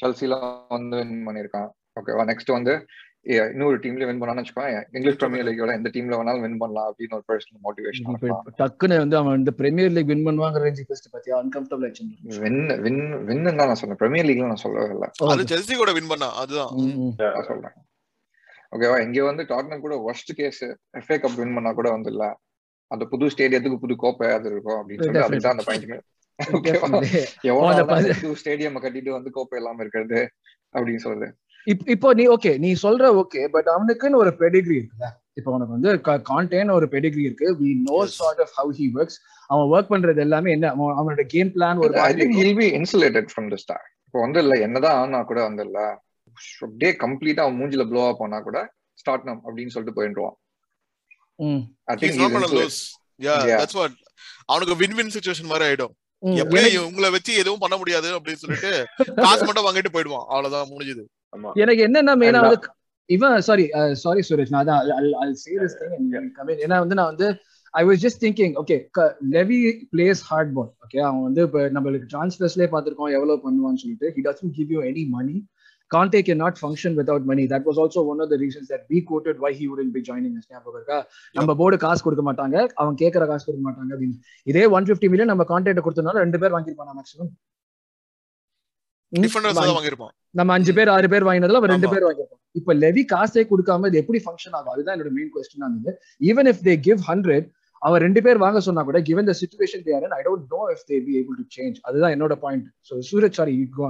செல்சில 0.01 0.36
வந்து 0.75 1.00
வின் 1.01 1.25
பண்ணிருக்கான் 1.29 1.72
ஓகேவா 2.00 2.24
நெக்ஸ்ட் 2.29 2.58
வந்து 2.58 2.74
இன்னொரு 3.34 3.75
டீம்ல 3.84 4.08
வின் 4.08 4.20
பண்ணான்னு 4.22 4.41
வச்சுக்கோங்க 4.41 4.79
இங்கிலீஷ் 4.96 5.20
பிரீமியர் 5.20 5.46
லீக்கோட 5.48 5.74
எந்த 5.79 5.89
டீம்ல 5.96 6.17
வேணாலும் 6.20 6.43
வின் 6.46 6.58
பண்ணலாம் 6.62 6.88
அப்படின்னு 6.89 7.15
ஒரு 7.17 7.25
பர்சனல் 7.29 7.62
மோட்டிவேஷன் 7.67 8.58
டக்குன்னு 8.62 8.98
வந்து 9.03 9.17
அவன் 9.20 9.39
இந்த 9.41 9.51
பிரீமியர் 9.60 9.93
லீக் 9.98 10.10
வின் 10.12 10.25
பண்ணுவாங்க 10.27 10.63
ரேஞ்ச் 10.63 10.82
ஃபர்ஸ்ட் 10.89 11.08
பாத்தியா? 11.13 11.36
அன்கம்ஃபர்டபிள் 11.43 11.88
ஆச்சு 11.89 12.05
வின் 12.43 12.60
வின் 12.86 13.00
வின் 13.29 13.48
தான் 13.48 13.70
நான் 13.70 13.79
சொன்னேன் 13.82 14.01
பிரீமியர் 14.01 14.27
லீக்ல 14.29 14.50
நான் 14.51 14.63
சொல்லவே 14.65 14.89
இல்லை. 14.96 15.10
அது 15.34 15.46
செல்சி 15.53 15.77
கூட 15.82 15.93
வின் 15.98 16.12
பண்ணா 16.13 16.29
அதுதான். 16.43 16.74
சொல்றேன். 17.50 17.75
ஓகேவா 18.75 18.98
இங்க 19.05 19.24
வந்து 19.29 19.46
டாட்னம் 19.53 19.86
கூட 19.86 19.96
worst 20.08 20.34
case 20.41 20.62
FA 21.01 21.17
Cup 21.24 21.39
win 21.41 21.55
பண்ணா 21.58 21.74
கூட 21.79 21.89
வந்து 21.96 22.12
இல்ல. 22.15 22.25
அந்த 22.91 23.03
புது 23.11 23.31
ஸ்டேடியத்துக்கு 23.33 23.79
புது 23.79 23.95
கோப்பை 23.97 24.27
அது 24.35 24.47
இருக்கும் 24.49 24.79
அப்படின்னு 24.79 25.03
சொல்லிட்டு 25.03 25.27
அதுதான் 25.29 25.55
அந்த 25.55 25.65
பாயிண்ட் 25.69 25.87
ஸ்டேடியம் 28.41 28.77
கட்டிட்டு 28.83 29.11
வந்து 29.17 29.31
கோப்பை 29.35 29.57
இல்லாம 29.59 29.81
இருக்கிறது 29.83 30.19
அப்படின்னு 30.75 31.03
சொல்றது. 31.05 31.27
இப்- 31.67 31.87
இப்போ 31.93 32.07
நீ 32.13 32.23
ஓகே 32.27 32.51
நீ 32.59 32.69
சொல்ற 32.81 33.09
ஓகே 33.19 33.41
பட் 33.53 33.69
அவனுக்குன்னு 33.73 34.21
ஒரு 34.21 34.31
பெடிகிரி 34.39 34.75
இருக்குல்ல. 34.77 35.07
இப்போ 35.39 35.51
உனக்கு 35.55 35.75
வந்து 35.75 35.91
கான்டேன் 36.29 36.71
ஒரு 36.71 36.87
பெடிகிரி 36.93 37.23
இருக்கு. 37.27 37.47
We 37.59 37.69
know. 37.83 37.99
Sort 38.15 38.41
of 38.45 38.53
how 38.57 38.71
he 38.79 38.87
works 38.97 39.19
அவன் 39.49 39.67
ஒர்க் 39.71 39.91
பண்றது 39.93 40.19
எல்லாமே 40.19 40.49
என்ன? 40.51 40.67
அவன் 40.73 40.97
அவனோட 40.99 41.23
கேம் 41.33 41.51
பிளான் 41.55 41.81
ஒரு 41.83 41.93
I 42.01 42.11
think 42.19 42.35
he'll 42.39 42.57
be 42.59 42.67
insulated 42.79 43.29
from 43.31 43.49
the 43.49 43.59
start 43.63 43.87
இப்போ 44.05 44.19
வந்து 44.21 44.39
இல்ல 44.39 44.55
என்னதான் 44.65 44.97
ஆனா 44.99 45.19
கூட 45.23 45.39
வந்து 45.43 45.63
இல்ல 45.63 45.79
அப்படியே 46.61 46.91
கம்ப்ளீட்டா 47.03 47.43
அவன் 47.45 47.59
மூஞ்சில 47.59 47.83
ப்ளோ 47.89 48.03
அப் 48.07 48.19
பண்ணா 48.19 48.39
கூட 48.41 48.59
ஸ்டார்ட் 48.97 49.23
நம் 49.23 49.43
அப்படின்னு 49.45 49.73
சொல்லிட்டு 49.75 49.97
போயிடுவான். 49.99 50.35
I 51.87 51.95
think 52.01 52.21
lose. 52.57 52.79
Yeah, 53.19 53.41
Yeah. 53.49 53.59
that's 53.61 53.75
what. 53.79 53.91
அவனுக்கு 54.51 54.75
வின் 54.79 54.95
வின் 54.97 55.13
சுச்சுவேஷன் 55.15 55.51
மாதிரி 55.51 55.65
ஆயிடும். 55.67 55.93
எப்படியும் 56.23 56.85
உங்களை 56.89 57.07
வச்சு 57.13 57.31
எதுவும் 57.41 57.61
பண்ண 57.63 57.75
முடியாது 57.81 58.09
அப்படின்னு 58.17 58.41
சொல்லிட்டு 58.43 58.71
காசு 59.23 59.41
மட்டும் 59.47 59.65
வாங்கிட்டு 59.67 59.91
போயிடுவான் 59.93 60.25
அவ்வளவுதான் 60.31 60.69
முடிஞ்சது 60.71 61.03
எனக்கு 61.63 61.81
என்னன்னா 61.87 62.13
மெயினா 62.21 62.41
வந்து 62.45 62.69
இவன் 63.09 63.35
சாரி 63.47 63.65
சாரி 64.03 64.21
சுரேஷ் 64.27 64.53
நான் 64.55 64.69
தான் 64.69 64.83
I'll 65.21 65.35
say 65.43 65.55
this 65.63 65.73
thing 65.79 65.91
and 65.97 66.05
you'll 66.13 66.29
come 66.37 66.49
in. 66.53 66.59
ஏன்னா 66.65 66.77
வந்து 66.83 66.97
நான் 66.99 67.11
வந்து 67.11 67.27
I 67.73 67.83
was 67.89 68.01
just 68.05 68.21
thinking 68.23 68.55
okay 68.61 68.77
Levy 69.37 69.59
plays 69.93 70.21
hard 70.29 70.53
ball 70.57 70.71
okay 70.85 70.99
அவன் 71.07 71.23
வந்து 71.27 71.43
இப்போ 71.47 71.61
நம்மளுக்கு 71.77 72.09
டிரான்ஸ்ஃபர்ஸ்லேயே 72.13 72.69
பார்த்துருக்கோம் 72.73 73.13
எவ்வளவு 73.17 73.41
பண்ணுவான்னு 73.45 73.81
சொல்லிட்டு 73.83 74.09
he 74.17 74.23
doesn't 74.29 74.55
give 74.59 74.71
you 74.75 74.81
any 74.91 75.05
money 75.17 75.35
Conte 75.93 76.19
cannot 76.27 76.55
function 76.63 76.91
without 77.00 77.23
money. 77.31 77.45
That 77.53 77.63
was 77.69 77.77
also 77.83 78.00
one 78.12 78.19
of 78.23 78.29
the 78.33 78.38
reasons 78.43 78.67
that 78.73 78.83
we 78.91 79.00
quoted 79.09 79.35
why 79.43 79.51
he 79.59 79.65
wouldn't 79.71 79.93
be 79.97 80.01
joining 80.09 80.33
us. 80.39 80.45
ஞாபகம் 80.53 80.77
இருக்கா? 80.79 80.97
நம்ம 81.38 81.55
போர்டு 81.62 81.77
காசு 81.85 82.03
கொடுக்க 82.05 82.23
மாட்டாங்க. 82.29 82.57
அவன் 82.81 83.00
கேட்கற 83.01 83.23
காசு 83.31 83.43
கொடுக்க 83.47 83.63
மாட்டாங்க 83.67 83.91
அப்படின்னு. 83.95 84.17
இதே 84.51 84.63
ஒன் 84.75 84.88
பிப்டி 84.89 85.09
மில்லியன் 85.13 85.31
நம்ம 85.33 85.45
கான்ட்ராக்ட் 85.53 85.85
கொடுத்தனால 85.88 86.23
ரெண்டு 86.25 86.39
பேர் 86.43 86.55
வாங்கிருப்பானா 86.57 86.93
மேக்ஸிமம் 87.00 87.31
நம்ம 90.39 90.53
அஞ்சு 90.57 90.71
பேர் 90.77 90.89
ஆறு 90.93 91.07
பேர் 91.13 91.25
வாங்கினதுல 91.27 91.59
அவன் 91.62 91.73
ரெண்டு. 91.73 91.89
பேர் 91.91 92.05
வாங்கியிருப்பான். 92.07 92.41
இப்ப 92.59 92.73
லெவி 92.83 93.03
காசே 93.12 93.41
கொடுக்காம 93.50 93.89
இது 93.91 94.00
எப்படி 94.03 94.19
ஃபங்க்ஷன் 94.25 94.55
ஆகும்? 94.59 94.71
அதுதான் 94.75 94.95
என்னோட 94.95 95.12
மெயின் 95.17 95.33
கொஸ்டின் 95.35 95.65
இருந்தது. 95.65 95.91
Even 96.29 96.50
if 96.51 96.63
they 96.69 96.73
give 96.88 97.01
hundred 97.09 97.45
அவன் 97.88 98.01
ரெண்டு 98.05 98.19
பேர் 98.25 98.41
வாங்க 98.45 98.59
சொன்னா 98.69 98.81
கூட 98.88 99.00
situation 99.41 99.79
they 99.85 99.93
are 99.97 100.03
in 100.07 100.13
i 100.19 100.23
don't 100.29 100.43
know 100.53 100.63
if 100.75 100.81
they 100.89 101.00
be 101.09 101.13
able 101.21 101.38
to 101.41 101.45
change. 101.57 101.75
அதுதான் 101.88 102.13
என்னோட 102.15 102.35
point 102.45 102.65
so 102.89 102.95
Suraj 103.12 103.38
sorry 103.39 103.53
you 103.62 103.67
go 103.79 103.85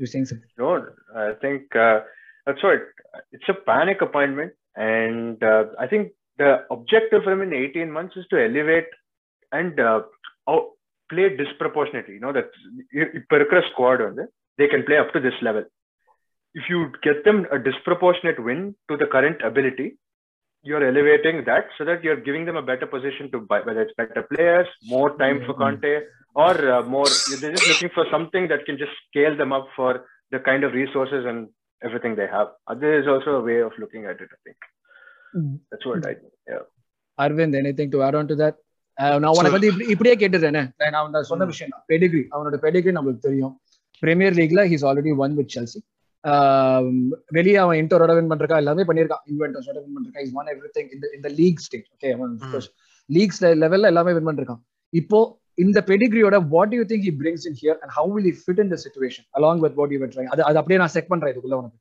You're 0.00 0.06
saying 0.06 0.24
something? 0.24 0.48
No, 0.58 0.86
I 1.14 1.32
think 1.42 1.76
uh, 1.76 2.00
that's 2.46 2.64
right. 2.64 2.80
It's 3.32 3.48
a 3.50 3.54
panic 3.54 4.00
appointment, 4.00 4.54
and 4.74 5.42
uh, 5.44 5.64
I 5.78 5.86
think 5.88 6.12
the 6.38 6.64
objective 6.70 7.22
for 7.22 7.32
him 7.32 7.42
in 7.42 7.52
18 7.52 7.92
months 7.92 8.16
is 8.16 8.24
to 8.30 8.42
elevate 8.42 8.86
and 9.52 9.78
uh, 9.78 10.00
out, 10.48 10.70
play 11.10 11.36
disproportionately. 11.36 12.14
You 12.14 12.20
know 12.20 12.32
that 12.32 12.48
Perkra 13.30 13.60
squad 13.72 14.00
on 14.00 14.16
they 14.56 14.68
can 14.68 14.84
play 14.84 14.96
up 14.96 15.12
to 15.12 15.20
this 15.20 15.34
level. 15.42 15.64
If 16.54 16.64
you 16.70 16.92
get 17.02 17.22
them 17.26 17.46
a 17.52 17.58
disproportionate 17.58 18.42
win 18.42 18.74
to 18.90 18.96
the 18.96 19.04
current 19.04 19.42
ability, 19.44 19.98
you're 20.62 20.82
elevating 20.82 21.44
that 21.44 21.66
so 21.76 21.84
that 21.84 22.02
you're 22.02 22.20
giving 22.20 22.46
them 22.46 22.56
a 22.56 22.62
better 22.62 22.86
position 22.86 23.30
to 23.32 23.40
buy, 23.40 23.60
whether 23.60 23.82
it's 23.82 23.94
better 23.98 24.26
players, 24.34 24.66
more 24.84 25.16
time 25.18 25.40
mm-hmm. 25.40 25.46
for 25.46 25.54
Conte, 25.54 26.00
or 26.34 26.54
uh, 26.74 26.82
more. 26.94 27.10
They're 27.40 27.52
just 27.56 27.68
looking 27.68 27.92
for 27.96 28.04
something 28.14 28.46
that 28.48 28.64
can 28.66 28.78
just 28.78 28.94
scale 29.06 29.36
them 29.36 29.52
up 29.52 29.68
for 29.76 29.92
the 30.32 30.40
kind 30.48 30.64
of 30.64 30.72
resources 30.72 31.24
and 31.30 31.48
everything 31.82 32.14
they 32.14 32.28
have. 32.36 32.48
There 32.82 32.98
is 33.00 33.06
also 33.06 33.30
a 33.40 33.44
way 33.48 33.60
of 33.68 33.72
looking 33.82 34.04
at 34.06 34.20
it. 34.24 34.30
I 34.36 34.38
think. 34.46 34.58
That's 35.70 35.86
what 35.90 36.06
I. 36.10 36.16
Yeah. 36.52 36.64
Aravind 37.18 37.56
anything 37.62 37.88
to 37.94 37.98
add 38.08 38.16
on 38.20 38.26
to 38.32 38.36
that? 38.42 38.56
நான் 39.22 39.34
உனக்கு 39.38 39.56
வந்து 39.56 39.68
இப்படி 39.70 39.86
இப்படியே 39.92 40.14
கேட்டுறேனே 40.20 40.62
நான் 40.94 41.28
சொன்ன 41.28 41.44
விஷயம். 41.50 41.70
தான் 41.74 41.84
Pedigree 41.90 42.22
அவனோட 42.34 42.56
பெடிகிரி 42.64 42.92
நம்மளுக்கு 42.96 43.26
தெரியும். 43.26 43.54
Premier 44.02 44.36
லீக்ல 44.38 44.62
he's 44.70 44.84
already 44.88 45.12
won 45.24 45.34
with 45.38 45.52
Chelsea 45.54 45.80
வெளியே 47.36 47.58
அவன் 47.62 47.78
இன்டரோட 47.82 48.14
வின் 48.18 48.30
பண்றக்கா 48.32 48.56
எல்லாமே 48.62 48.82
பண்ணிருக்கான் 48.88 49.22
இன்வென்டர்ஸோட 49.30 49.76
வின் 49.84 49.94
பண்றக்கா 49.96 50.22
இஸ் 50.26 50.34
ஒன் 50.40 50.48
எவ்ரி 50.54 50.70
திங் 50.76 50.90
இந்த 51.18 51.28
லீக் 51.38 51.62
ஸ்டேட் 51.66 51.86
ஓகே 51.94 52.10
லீக்ஸ் 53.16 53.40
லெவல்ல 53.62 53.92
எல்லாமே 53.92 54.14
வின் 54.16 54.28
பண்ணிருக்கான். 54.28 54.60
இப்போ 54.92 55.20
இந்த 55.65 55.79
பெடிகிரியோட 55.89 56.37
what 56.55 56.75
you 56.77 56.83
think 56.91 57.05
he 57.09 57.13
brings 57.21 57.45
in 57.49 57.57
here 57.63 57.79
and 57.83 57.93
how 57.97 58.11
will 58.15 58.29
he 58.31 58.35
fit 58.43 58.61
in 58.65 58.71
the 58.75 58.79
situation 58.85 59.27
along 59.39 59.63
with 59.65 59.77
what 59.81 59.93
you 59.95 59.99
were 60.03 60.13
trying 60.15 60.31
அது 60.35 60.43
அது 60.49 60.59
அப்படியே 60.61 60.79
நான் 60.83 60.95
செக் 60.97 61.11
பண்றேன் 61.13 61.33
இதுக்குள்ள 61.35 61.57
உனக்கு 61.63 61.79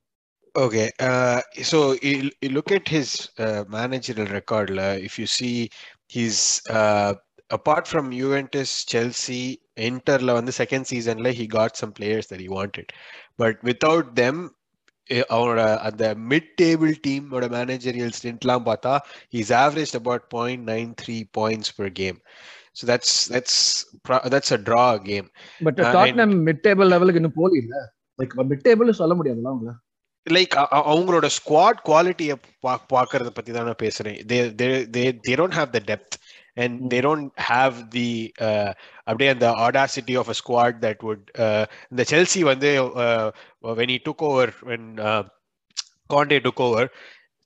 Okay, 0.54 0.88
uh, 1.00 1.40
so 1.62 1.78
you, 2.00 2.30
you 2.40 2.50
look 2.50 2.70
at 2.70 2.86
his 2.86 3.28
uh, 3.38 3.64
managerial 3.68 4.28
record. 4.28 4.70
la, 4.70 4.92
if 5.08 5.18
you 5.18 5.26
see, 5.26 5.68
he's 6.06 6.62
uh, 6.70 7.14
apart 7.50 7.88
from 7.88 8.12
Juventus, 8.12 8.84
Chelsea, 8.84 9.60
Inter, 9.76 10.18
la, 10.20 10.36
on 10.36 10.44
the 10.44 10.52
second 10.52 10.86
season, 10.86 11.22
la, 11.24 11.30
he 11.30 11.48
got 11.48 11.76
some 11.76 11.92
players 11.92 12.28
that 12.28 12.38
he 12.38 12.48
wanted, 12.48 12.92
but 13.36 13.56
without 13.62 14.14
them, 14.14 14.36
eh, 15.10 15.24
அவனோட 15.34 15.62
அந்த 15.86 16.04
mid 16.30 16.52
table 16.60 16.94
டீமோட 17.06 17.46
managerial 17.56 18.14
ஸ்டின்ட்லாம் 18.18 18.66
பார்த்தா 18.68 18.94
he's 19.34 19.50
averaged 19.64 19.96
about 20.00 20.22
0.93 20.30 21.18
points 21.38 21.70
per 21.78 21.88
game. 22.02 22.18
So 22.20 22.57
that's 22.83 23.27
that's 23.27 23.55
pro- 24.03 24.25
that's 24.25 24.51
a 24.51 24.59
draw 24.59 24.89
game. 25.03 25.27
But 25.61 25.79
Tottenham 25.95 26.35
mid 26.45 26.63
table 26.67 26.87
லெவலுக்கு 26.87 27.21
இன்னும் 27.21 27.35
போலி 27.35 27.57
இல்ல 27.59 27.75
like 28.19 28.35
mid 28.49 28.65
table 28.67 28.99
சொல்ல 28.99 29.15
முடியாதுல்ல 29.15 29.53
அவங்கள? 29.53 29.73
லைக் 30.27 30.55
அவங்களோட 30.85 31.27
ஸ்குவாட் 31.37 31.79
குவாலிட்டியை 31.85 32.35
பார்க்கறத 32.93 33.29
பத்தி 33.29 33.51
தான் 33.51 33.65
நான் 33.65 33.83
பேசுறேன். 33.83 34.17
They 34.29 34.39
they 34.59 34.67
they 34.95 35.03
they 35.27 35.33
don't 35.39 35.57
have 35.59 35.69
the 35.69 35.81
depth 35.87 36.17
and 36.57 36.79
they 36.93 36.99
don't 37.01 37.27
have 37.49 37.75
the 37.89 38.07
அப்படியே 39.07 39.29
அந்த 39.29 39.47
audacity 39.65 40.15
of 40.19 40.29
a 40.29 40.37
squad 40.41 40.77
that 40.81 41.03
would 41.07 41.23
இந்த 41.91 42.05
செல்சி 42.11 42.41
வந்து 42.43 42.71
when 43.79 43.93
he 43.95 43.99
took 44.05 44.25
over 44.29 44.53
when 44.63 44.87
Conte 46.09 46.39
took 46.39 46.61
over 46.61 46.89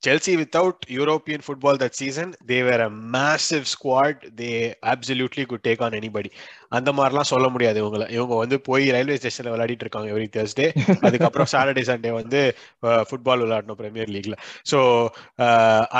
Chelsea 0.02 0.36
without 0.36 0.84
European 0.88 1.40
football 1.40 1.76
that 1.76 1.94
season, 2.00 2.32
they 2.44 2.62
were 2.62 2.80
a 2.80 2.88
massive 2.88 3.64
squad. 3.66 4.16
They 4.32 4.52
absolutely 4.84 5.44
could 5.44 5.62
take 5.64 5.80
on 5.86 5.92
anybody. 5.92 6.30
அந்த 6.76 6.90
மாதிரிலாம் 6.98 7.28
சொல்ல 7.30 7.46
முடியாது 7.54 7.78
இவங்கள 7.82 8.06
இவங்க 8.16 8.34
வந்து 8.42 8.56
போய் 8.68 8.84
ரயில்வே 8.96 9.16
ஸ்டேஷன்ல 9.20 9.52
விளையாடிட்டு 9.54 9.84
இருக்காங்க 9.86 10.10
எவ்ரி 10.14 10.28
தேர்ஸ்டே 10.36 10.66
அதுக்கப்புறம் 11.06 11.50
சாட்டர்டே 11.54 11.84
சண்டே 11.90 12.12
வந்து 12.20 12.42
ஃபுட்பால் 13.10 13.42
விளையாடணும் 13.44 13.80
பிரீமியர் 13.82 14.12
லீக்ல 14.16 14.36
ஸோ 14.72 14.78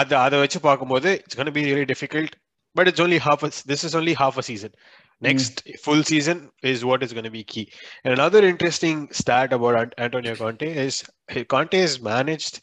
அது 0.01 0.17
அதை 0.27 0.39
வச்சு 0.45 0.61
பார்க்கும்போது 0.69 1.11
it's 1.25 1.41
can 1.41 1.53
be 1.59 1.65
really 1.71 1.89
difficult 1.95 2.35
but 2.77 2.89
it's 2.91 3.05
only 3.07 3.19
half 3.29 3.43
a, 3.47 3.51
this 3.73 3.83
is 3.89 3.95
only 4.01 4.15
half 4.23 4.35
a 4.43 4.47
season 4.51 4.73
next 5.23 5.55
full 5.85 6.03
season 6.11 6.39
is 6.73 6.81
what 6.89 7.03
is 7.07 7.13
going 7.17 7.29
to 7.31 7.37
be 7.39 7.45
key 7.53 7.65
and 8.05 8.11
another 8.19 8.43
interesting 8.53 8.99
stat 9.21 9.53
about 9.57 9.77
Ant- 9.81 9.97
Antonio 10.07 10.35
Conte 10.43 10.69
is 10.87 10.97
Conte 11.55 11.79
has 11.85 11.95
managed 12.13 12.57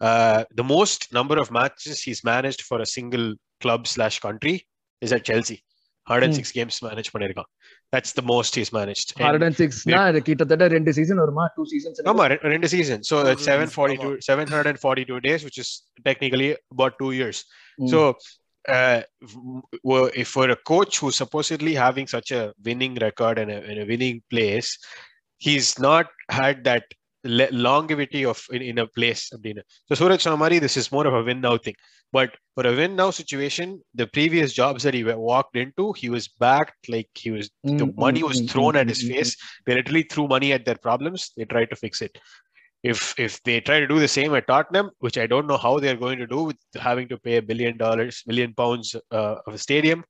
uh, 0.00 0.40
the 0.60 0.66
most 0.66 1.00
number 1.18 1.36
of 1.42 1.48
matches 1.50 1.98
he's 2.06 2.22
managed 2.24 2.62
for 2.68 2.78
a 2.80 2.88
single 2.96 3.26
club 3.60 3.82
slash 3.94 4.18
country 4.26 4.56
is 5.02 5.12
at 5.18 5.24
Chelsea. 5.30 5.58
106 6.06 6.50
games 6.56 6.74
managed 6.86 7.10
பண்ணிருக்கான் 7.12 7.48
that's 7.92 8.12
the 8.18 8.24
most 8.32 8.52
he's 8.58 8.70
managed 8.78 9.08
And- 9.12 9.22
hundred 9.24 9.44
and 9.46 9.58
சிக்ஸ்னா 9.60 10.00
கிட்டத்தட்ட 10.26 10.64
ரெண்டு 10.74 10.92
season 10.98 11.20
வருமா 11.22 11.44
two 11.56 11.64
seasons 11.70 12.00
ஆமா 12.12 12.24
ரெ- 12.32 12.42
ரெண்டு 12.54 12.68
season 12.74 12.98
so 13.10 13.14
Two 13.16 13.26
that's 13.28 13.44
seasons, 13.46 13.72
742 13.76 14.10
742 14.28 15.18
days 15.28 15.42
which 15.46 15.58
is 15.64 15.70
technically 16.08 16.48
about 16.74 16.94
two 17.02 17.12
years 17.20 17.38
Mm. 17.78 17.88
so 17.92 18.00
uh, 18.76 18.98
w- 19.36 19.62
w- 19.90 20.10
if 20.22 20.28
for 20.36 20.44
a 20.56 20.60
coach 20.72 20.92
who's 21.00 21.16
supposedly 21.22 21.74
having 21.86 22.06
such 22.16 22.30
a 22.40 22.44
winning 22.68 22.94
record 23.06 23.38
and 23.42 23.50
a, 23.56 23.60
and 23.70 23.78
a 23.84 23.88
winning 23.92 24.18
place 24.34 24.70
he's 25.40 25.70
not 25.88 26.06
had 26.40 26.58
that 26.68 26.84
le- 26.84 26.97
longevity 27.51 28.25
of 28.25 28.37
in, 28.49 28.61
in 28.61 28.77
a 28.79 28.85
place 28.85 29.23
அப்படின்னு. 29.35 29.61
so 29.89 29.95
Suraj 29.95 30.19
சொன்ன 30.25 30.37
மாதிரி 30.37 30.59
this 30.59 30.77
is 30.77 30.91
more 30.91 31.05
of 31.07 31.13
a 31.13 31.23
win 31.23 31.39
now 31.39 31.55
thing 31.57 31.77
but 32.13 32.29
for 32.55 32.63
a 32.67 32.75
win 32.75 32.95
now 32.95 33.09
situation 33.09 33.83
the 34.01 34.07
previous 34.07 34.53
jobs 34.53 34.83
that 34.83 34.93
he 34.93 35.03
wa- 35.03 35.21
walked 35.31 35.57
into 35.57 35.93
he 36.01 36.09
was 36.09 36.27
backed 36.45 36.83
like 36.95 37.11
he 37.25 37.31
was 37.31 37.47
the 37.81 37.87
Mm, 37.87 37.95
money 37.95 38.21
mm, 38.21 38.27
was 38.29 38.37
mm, 38.41 38.49
thrown 38.51 38.73
mm, 38.73 38.79
at 38.81 38.87
his 38.87 39.01
mm, 39.01 39.07
mm, 39.07 39.13
face 39.13 39.37
they 39.65 39.75
literally 39.75 40.05
threw 40.13 40.27
money 40.27 40.53
at 40.53 40.65
their 40.65 40.77
problems 40.87 41.31
they 41.37 41.45
tried 41.45 41.69
to 41.73 41.75
fix 41.75 42.01
it 42.07 42.15
if 42.83 43.13
if 43.17 43.43
they 43.43 43.59
try 43.59 43.79
to 43.79 43.87
do 43.87 43.99
the 43.99 44.07
same 44.07 44.33
at 44.35 44.47
Tottenham, 44.47 44.91
which 44.99 45.17
I 45.17 45.27
don't 45.27 45.47
know 45.47 45.57
how 45.57 45.79
they're 45.79 45.97
going 45.97 46.17
to 46.17 46.27
do 46.27 46.43
with 46.43 46.57
having 46.75 47.07
to 47.09 47.17
pay 47.17 47.37
a 47.37 47.41
billion 47.41 47.77
dollars, 47.77 48.23
million 48.25 48.53
pounds 48.53 48.95
uh, 48.95 49.35
of 49.47 49.53
a 49.53 49.57
stadium. 49.57 50.03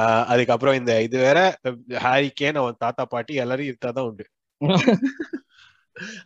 Uh, 0.00 0.24
அதுக்கப்புறம் 0.32 0.74
இந்த 0.74 1.02
இது 1.02 1.16
வேற 1.18 1.38
Harry 2.04 2.28
Kane 2.40 2.58
அவன் 2.60 2.76
தாத்தா 2.78 3.04
பாட்டி 3.04 3.34
எல்லாரும் 3.34 3.68
இருந்தாதான் 3.70 4.08
உண்டு 4.10 4.26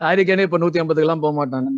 ஹாரிக்கேனே 0.00 0.40
இப்ப 0.40 0.58
நூத்தி 0.58 0.80
ஐம்பதுக்கு 0.82 1.06
எல்லாம் 1.06 1.20
போக 1.20 1.34
மாட்டான் 1.34 1.68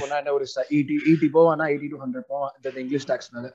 போனா 0.00 0.16
என்ன 0.16 0.32
ஒரு 0.32 0.46
ஈட்டி 0.68 0.94
ஈட்டி 1.06 1.26
போவானா? 1.26 1.64
எயிட்டி 1.72 1.88
டு 1.88 1.98
ஹண்ட்ரட் 2.04 2.28
போவான். 2.28 2.52
இந்த 2.56 2.80
இங்கிலீஷ் 2.80 3.08
டாக்ஸ்னால 3.08 3.48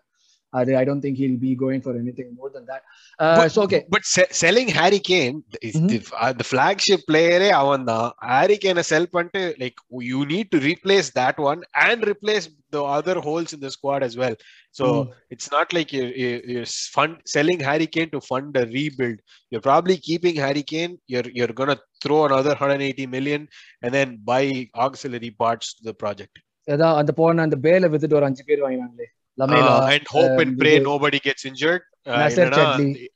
அது 0.53 0.71
I 0.79 0.83
don't 0.89 1.05
think 1.05 1.19
he'll 1.21 1.37
be 1.45 1.51
going 1.61 1.83
for 1.85 1.97
anything 2.01 2.33
more 2.41 2.51
than 2.57 2.67
that 2.71 2.83
But- 3.19 3.53
so 3.55 3.61
okay 3.65 3.79
But 3.95 4.05
se- 4.15 4.31
selling 4.41 4.69
Harry 4.79 5.01
Kane, 5.09 5.37
is 5.69 5.75
Mhm. 5.79 5.87
the, 5.93 5.99
uh, 6.23 6.33
the 6.41 6.47
flagship 6.53 7.01
player 7.11 7.39
அவன் 7.61 7.85
தான் 7.91 8.09
Harry 8.33 8.59
Kane 8.65 8.81
செல் 8.91 9.09
பண்ணிட்டு 9.15 9.43
like 9.63 9.79
you 10.11 10.21
need 10.33 10.49
to 10.55 10.61
replace 10.71 11.09
that 11.21 11.39
one 11.51 11.61
and 11.85 12.01
replace 12.13 12.47
the 12.77 12.83
other 12.97 13.17
holes 13.27 13.51
in 13.57 13.61
the 13.61 13.71
squad 13.77 14.03
as 14.09 14.15
well. 14.23 14.37
So 14.79 14.85
Mm. 14.91 15.09
it's 15.35 15.49
not 15.57 15.69
like 15.77 15.89
you're, 15.97 16.13
you're, 16.23 16.43
you're 16.53 16.69
fund 16.97 17.15
selling 17.35 17.61
Harry 17.69 17.89
Kane 17.97 18.11
to 18.11 18.21
fund 18.31 18.53
a 18.57 18.67
rebuild. 18.77 19.19
You're 19.53 19.67
probably 19.71 19.97
keeping 20.09 20.37
Harry 20.45 20.65
Kane. 20.73 20.95
You're 21.07 21.29
you're 21.39 21.55
gonna 21.61 21.79
throw 22.05 22.21
another 22.25 22.55
180 22.59 23.07
million 23.17 23.43
and 23.83 23.93
then 23.99 24.11
buy 24.25 24.45
auxiliary 24.87 25.33
parts 25.43 25.69
to 25.77 25.83
the 25.91 25.97
project. 26.05 26.35
அதான் 26.69 26.97
அந்த 27.01 27.13
போன 27.19 27.43
அந்த 27.43 27.57
பேல 27.65 27.89
வித்துட்டு 27.93 28.19
ஒரு 28.19 28.29
அஞ்சு 28.31 28.43
பேர் 28.51 28.65
வாங்கினாங்களே 28.67 29.09
லமேலா 29.38 29.74
and 29.96 30.08
hope 30.16 30.38
and 30.44 30.52
um, 30.52 30.60
pray 30.62 30.76
இது- 30.76 30.86
nobody 30.86 31.20
gets 31.28 31.44
injured. 31.52 31.84
Uh, 32.06 32.18
Nasser 32.20 32.46
இல்லைன்னா 32.46 32.66
Chadli. 32.70 33.08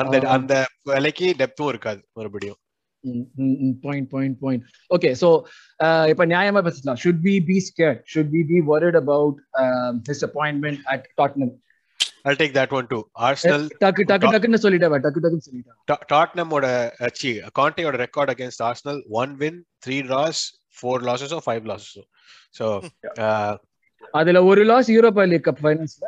அந்த 0.00 0.14
அந்த 0.36 0.52
விலைக்கு 0.90 1.26
டெப்த்தும் 1.40 1.68
இருக்காது 1.68 2.00
மறுபடியும். 2.18 2.60
Point 3.84 4.06
point 4.12 4.36
point 4.42 4.62
okay 4.90 5.10
so 5.22 5.28
இப்ப 6.12 6.24
நியாயமா 6.26 6.60
பேசலாம். 6.66 6.98
Should 7.02 7.20
be 7.26 7.34
be 7.48 7.56
scared 7.66 8.00
should 8.12 8.30
be 8.30 8.42
be 8.50 8.58
worried 8.70 8.96
about 9.02 9.34
um, 9.62 9.92
disappointment 10.08 10.78
at 10.94 11.04
Tottenham? 11.20 11.52
I'll 12.26 12.38
take 12.42 12.54
that 12.54 12.70
one 12.70 12.86
too. 12.92 13.00
Arsenal, 13.28 13.62
டக்கு 13.82 14.02
டக்கு 14.10 14.28
டக்குன்னு 14.34 14.60
சொல்லிட்டேன் 14.62 14.94
டக்கு 15.06 15.22
டக்குன்னு 15.24 15.46
சொல்லிட்டேன். 15.48 15.76
Ta- 15.90 16.00
Tottenhamoட 16.12 16.66
சி 17.20 17.30
கான்டேயோட 17.60 17.96
record 18.04 18.32
against 18.34 18.64
Arsenal 18.68 19.00
one 19.22 19.34
win 19.42 19.58
three 19.86 19.98
loss 20.14 20.40
four 20.78 21.04
லாசஸோ 21.08 21.40
five 21.46 21.66
லாசஸோ 21.72 22.04
ஸோ 22.58 22.66
அதுல 24.14 24.42
ஒரு 24.50 24.62
லாஸ் 24.70 24.90
யூரோப்பா 24.94 25.24
லீக் 25.30 25.46
கப் 25.48 25.62
ஃபைனல்ஸ்ல 25.64 26.06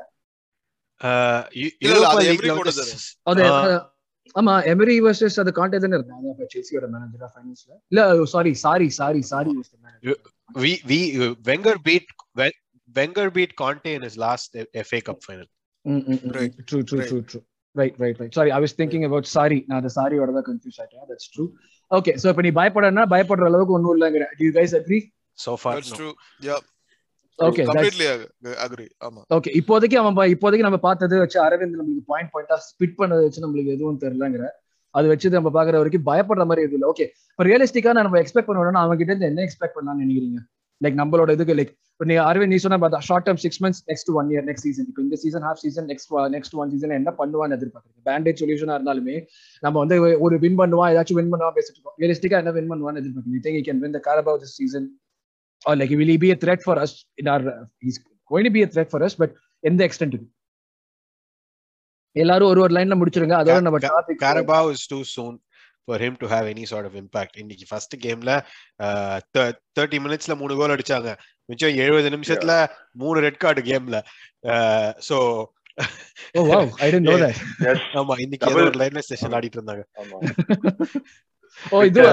ஆமா 4.34 4.54
எமரி 4.70 4.94
வர்சஸ் 5.04 5.36
அது 5.42 5.50
காண்டே 5.58 5.78
தானே 5.82 5.96
இருந்தாங்க 5.98 6.46
செல்சியோட 6.54 6.86
மேனேஜரா 6.94 7.28
ஃபைனல்ஸ்ல 7.34 7.72
இல்ல 7.92 8.02
sorry 8.34 8.52
sorry 8.64 8.88
sorry 9.00 9.22
sorry 9.32 9.52
we 10.56 10.70
we 10.90 10.98
uh, 11.18 11.30
Wenger 11.46 11.76
beat 11.80 12.06
Wen- 12.36 12.58
Wenger 12.94 13.26
beat 13.30 13.52
Conte 13.56 13.90
in 13.92 14.02
his 14.02 14.16
last 14.16 14.50
FA 14.84 15.00
Cup 15.06 15.18
final. 15.22 15.46
Right. 16.36 16.52
True 16.68 16.78
true 16.88 16.98
Right. 16.98 17.08
True 17.10 17.18
true 17.30 17.40
right 17.76 17.96
right 18.02 18.18
right 18.20 18.34
sorry 18.36 18.50
I 18.50 18.60
was 18.64 18.74
thinking 18.78 19.04
about 19.08 19.28
sorry 19.32 19.58
நான் 19.68 19.78
அந்த 19.80 19.90
சாரியோட 19.96 20.30
தான் 20.36 20.46
confuse 20.48 20.78
ஆயிட்டேன். 20.82 21.04
That's 21.10 21.28
true 21.34 21.44
okay 21.90 22.12
so 22.22 22.28
இப்போ 22.32 22.44
நீ 22.46 22.52
பயப்படனா 22.58 23.04
பயப்படுற 23.14 23.46
அளவுக்கு 23.50 23.76
ஒண்ணும் 23.78 23.94
இல்லங்கற. 23.96 24.26
Do 24.38 24.44
you 24.46 24.52
guys 24.56 24.74
agree 24.80 25.00
So 25.38 25.52
far, 25.56 25.72
That's 25.76 25.90
no. 25.94 26.10
Okay. 27.38 27.62
ஆமா. 29.06 29.20
ஓகே 29.36 29.50
இப்போதைக்கு 29.60 29.96
அவன் 30.02 30.32
இப்போதைக்கு 30.34 30.66
நம்ம 30.68 30.80
பார்த்தது 30.88 31.16
வச்சு 31.22 31.38
அரவிந்த் 31.46 31.78
நம்மளுக்கு 31.80 32.06
பாயிண்ட் 32.12 32.32
பாயிண்டா 32.34 32.58
ஸ்பிட் 32.68 32.96
பண்ணதை 33.00 33.22
வச்சு 33.26 33.44
நம்மளுக்கு 33.44 33.74
எதுவும் 33.76 34.00
தெரியலங்கிற. 34.04 34.44
அது 34.94 35.06
வச்சு 35.12 35.36
நம்ம 35.38 35.50
பாக்குற 35.56 35.78
வரைக்கும் 35.80 36.06
பயப்படுற 36.10 36.44
மாதிரி 36.50 36.64
எதுவும் 36.66 36.78
இல்லை. 36.78 36.90
ஓகே 36.92 37.06
இப்போ 37.32 37.44
ரியலிஸ்டிக்கா 37.48 37.92
நம்ம 37.98 38.20
எக்ஸ்பெக்ட் 38.24 38.48
பண்ணணும்னா 38.50 38.82
அவங்க 38.84 38.96
கிட்ட 39.00 39.12
இருந்து 39.12 39.30
என்ன 39.32 39.42
எக்ஸ்பெக்ட் 39.46 39.76
பண்ணலாம்னு 39.78 40.04
நினைக்கிறீங்க? 40.04 40.40
லைக் 40.80 40.96
நம்மளோட 41.00 41.30
இதுக்கு 41.36 41.54
லைக் 41.58 41.72
இப்போ 41.92 42.06
நீ 42.08 42.14
அரவிந்த் 42.30 42.52
நீ 42.54 42.58
சொன்ன 42.64 42.78
பார்த்தா 42.82 42.98
short 43.08 43.26
term 43.26 43.40
six 43.44 43.60
months 43.64 43.82
next 43.90 44.10
one 44.18 44.30
year 44.32 44.46
next 44.48 44.66
season 44.68 44.86
இப்போ 44.90 45.02
இந்த 45.04 45.16
season 45.22 45.44
half 45.48 45.60
season 45.62 45.86
next 45.90 46.10
next 46.34 46.56
one 46.60 46.70
season 46.72 46.96
என்ன 47.00 47.12
பண்ணுவான்னு 47.20 47.56
எதிர்பார்க்குறீங்க? 47.58 48.02
பேண்டேஜ் 48.08 48.40
சொல்யூஷனா 48.42 48.74
இருந்தாலுமே 48.78 49.16
நம்ம 49.62 49.76
வந்து 49.82 49.96
ஒரு 50.26 50.38
வின் 50.44 50.58
பண்ணுவான் 50.60 50.90
ஏதாச்சும் 50.94 51.18
வின் 51.20 51.32
பண்ணுவான் 51.34 51.56
பேசிட்டு 51.58 51.78
இருக்கோம். 51.78 51.96
ரியலிஸ்டிக்கா 52.02 52.38
என்ன 52.42 52.52
வின் 52.58 52.70
பண்ணுவான்னு 52.72 53.02
எதிர்பார்க்குறீங்க? 53.02 53.42
Think 53.46 53.66
can 53.68 53.82
win 53.84 53.96
the 53.98 54.02
Carabao 54.08 54.40
this 54.44 54.56
season 55.56 55.70
or 55.70 55.78
like 55.80 55.96
will 56.00 56.18
be 56.24 56.30
a 56.30 56.38
threat 56.44 56.62
for 56.62 56.76
us 56.84 56.92
in 57.16 57.28
our 57.28 57.42
uh, 57.48 57.64
he's 57.80 57.98
going 58.30 58.44
to 58.44 58.50
be 58.50 58.62
a 58.62 58.66
threat 58.66 58.90
for 58.90 59.02
us 59.08 59.14
but 59.14 59.32
எந்த 59.64 59.80
எக்ஸ்டென்ட் 59.88 60.16
எல்லாரும் 62.16 62.48
ஒரு 62.50 62.60
ஒரு 62.64 62.72
லைன்ல 62.76 62.94
முடிச்சிருங்க. 63.00 63.34
அதோட 63.40 63.60
நம்ம 63.66 63.78
topic 63.78 64.20
Carabao 64.26 64.64
is 64.74 64.82
too 64.92 65.04
soon 65.04 65.34
for 65.88 65.96
him 66.04 66.14
to 66.22 66.26
have 66.34 66.46
any 66.52 66.64
sort 66.72 66.84
of 66.88 66.94
impact. 67.00 67.34
இன்னைக்கு 67.42 67.66
first 67.70 67.96
கேம்ல 68.04 68.30
தேர்ட்டி 69.76 69.98
மினிட்ஸ்ல 70.04 70.36
மூணு 70.42 70.56
கோல் 70.60 70.74
அடிச்சாங்க. 70.76 71.10
மிச்சம் 71.50 71.76
எழுபது 71.82 72.08
நிமிஷத்துல 72.16 72.52
மூணு 73.02 73.20
ரெட் 73.26 73.42
கார்டு 73.44 73.62
கேம்ல 73.70 73.98
so 75.08 75.18
oh 76.38 76.42
wow 76.52 76.70
I 76.84 76.88
don't 76.92 77.08
know 77.10 77.16
that 77.24 77.40
Yes. 77.66 77.80
ஆமா 78.00 78.14
இன்னைக்கு 78.24 78.50
ஏதோ 78.52 78.64
ஒரு 78.70 78.78
லைன்ல 78.82 79.02
செஷன் 79.10 79.36
ஆடிட்டு 79.38 79.58
இருந்தாங்க. 79.60 79.84
ஆமா. 81.55 81.71
ஓ 81.71 81.83
இது 81.89 82.03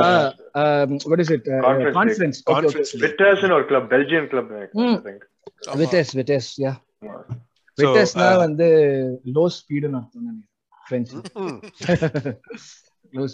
what 1.11 1.21
is 1.25 1.31
it 1.37 1.45
Conference 1.67 1.97
conference 1.99 2.39
Conference 2.51 2.93
League. 2.95 3.05
விட்டாஸ்னு 3.07 3.55
ஒரு 3.59 3.67
club, 3.71 3.85
Belgian 3.95 4.25
club 4.33 4.49
Hmm. 4.79 4.93
I 4.93 5.03
think. 5.09 5.23
ஆமா. 5.69 5.77
விட்டஸ் 5.83 6.13
விட்டஸ் 6.21 6.51
யா 6.65 6.73
ஆமா. 7.03 7.19
So, 7.79 7.81
விட்டஸ்னா 7.81 8.29
uh, 8.31 8.39
வந்து 8.45 8.69
லோ 9.37 9.45
ஸ்பீடுன்னு 9.59 9.99
அர்த்தம் 10.01 10.29
நினைக்கிறேன் 10.29 10.55
ஃப்ரெஞ்ச் 10.87 11.11
mm, 11.41 11.57
லோ 13.15 13.25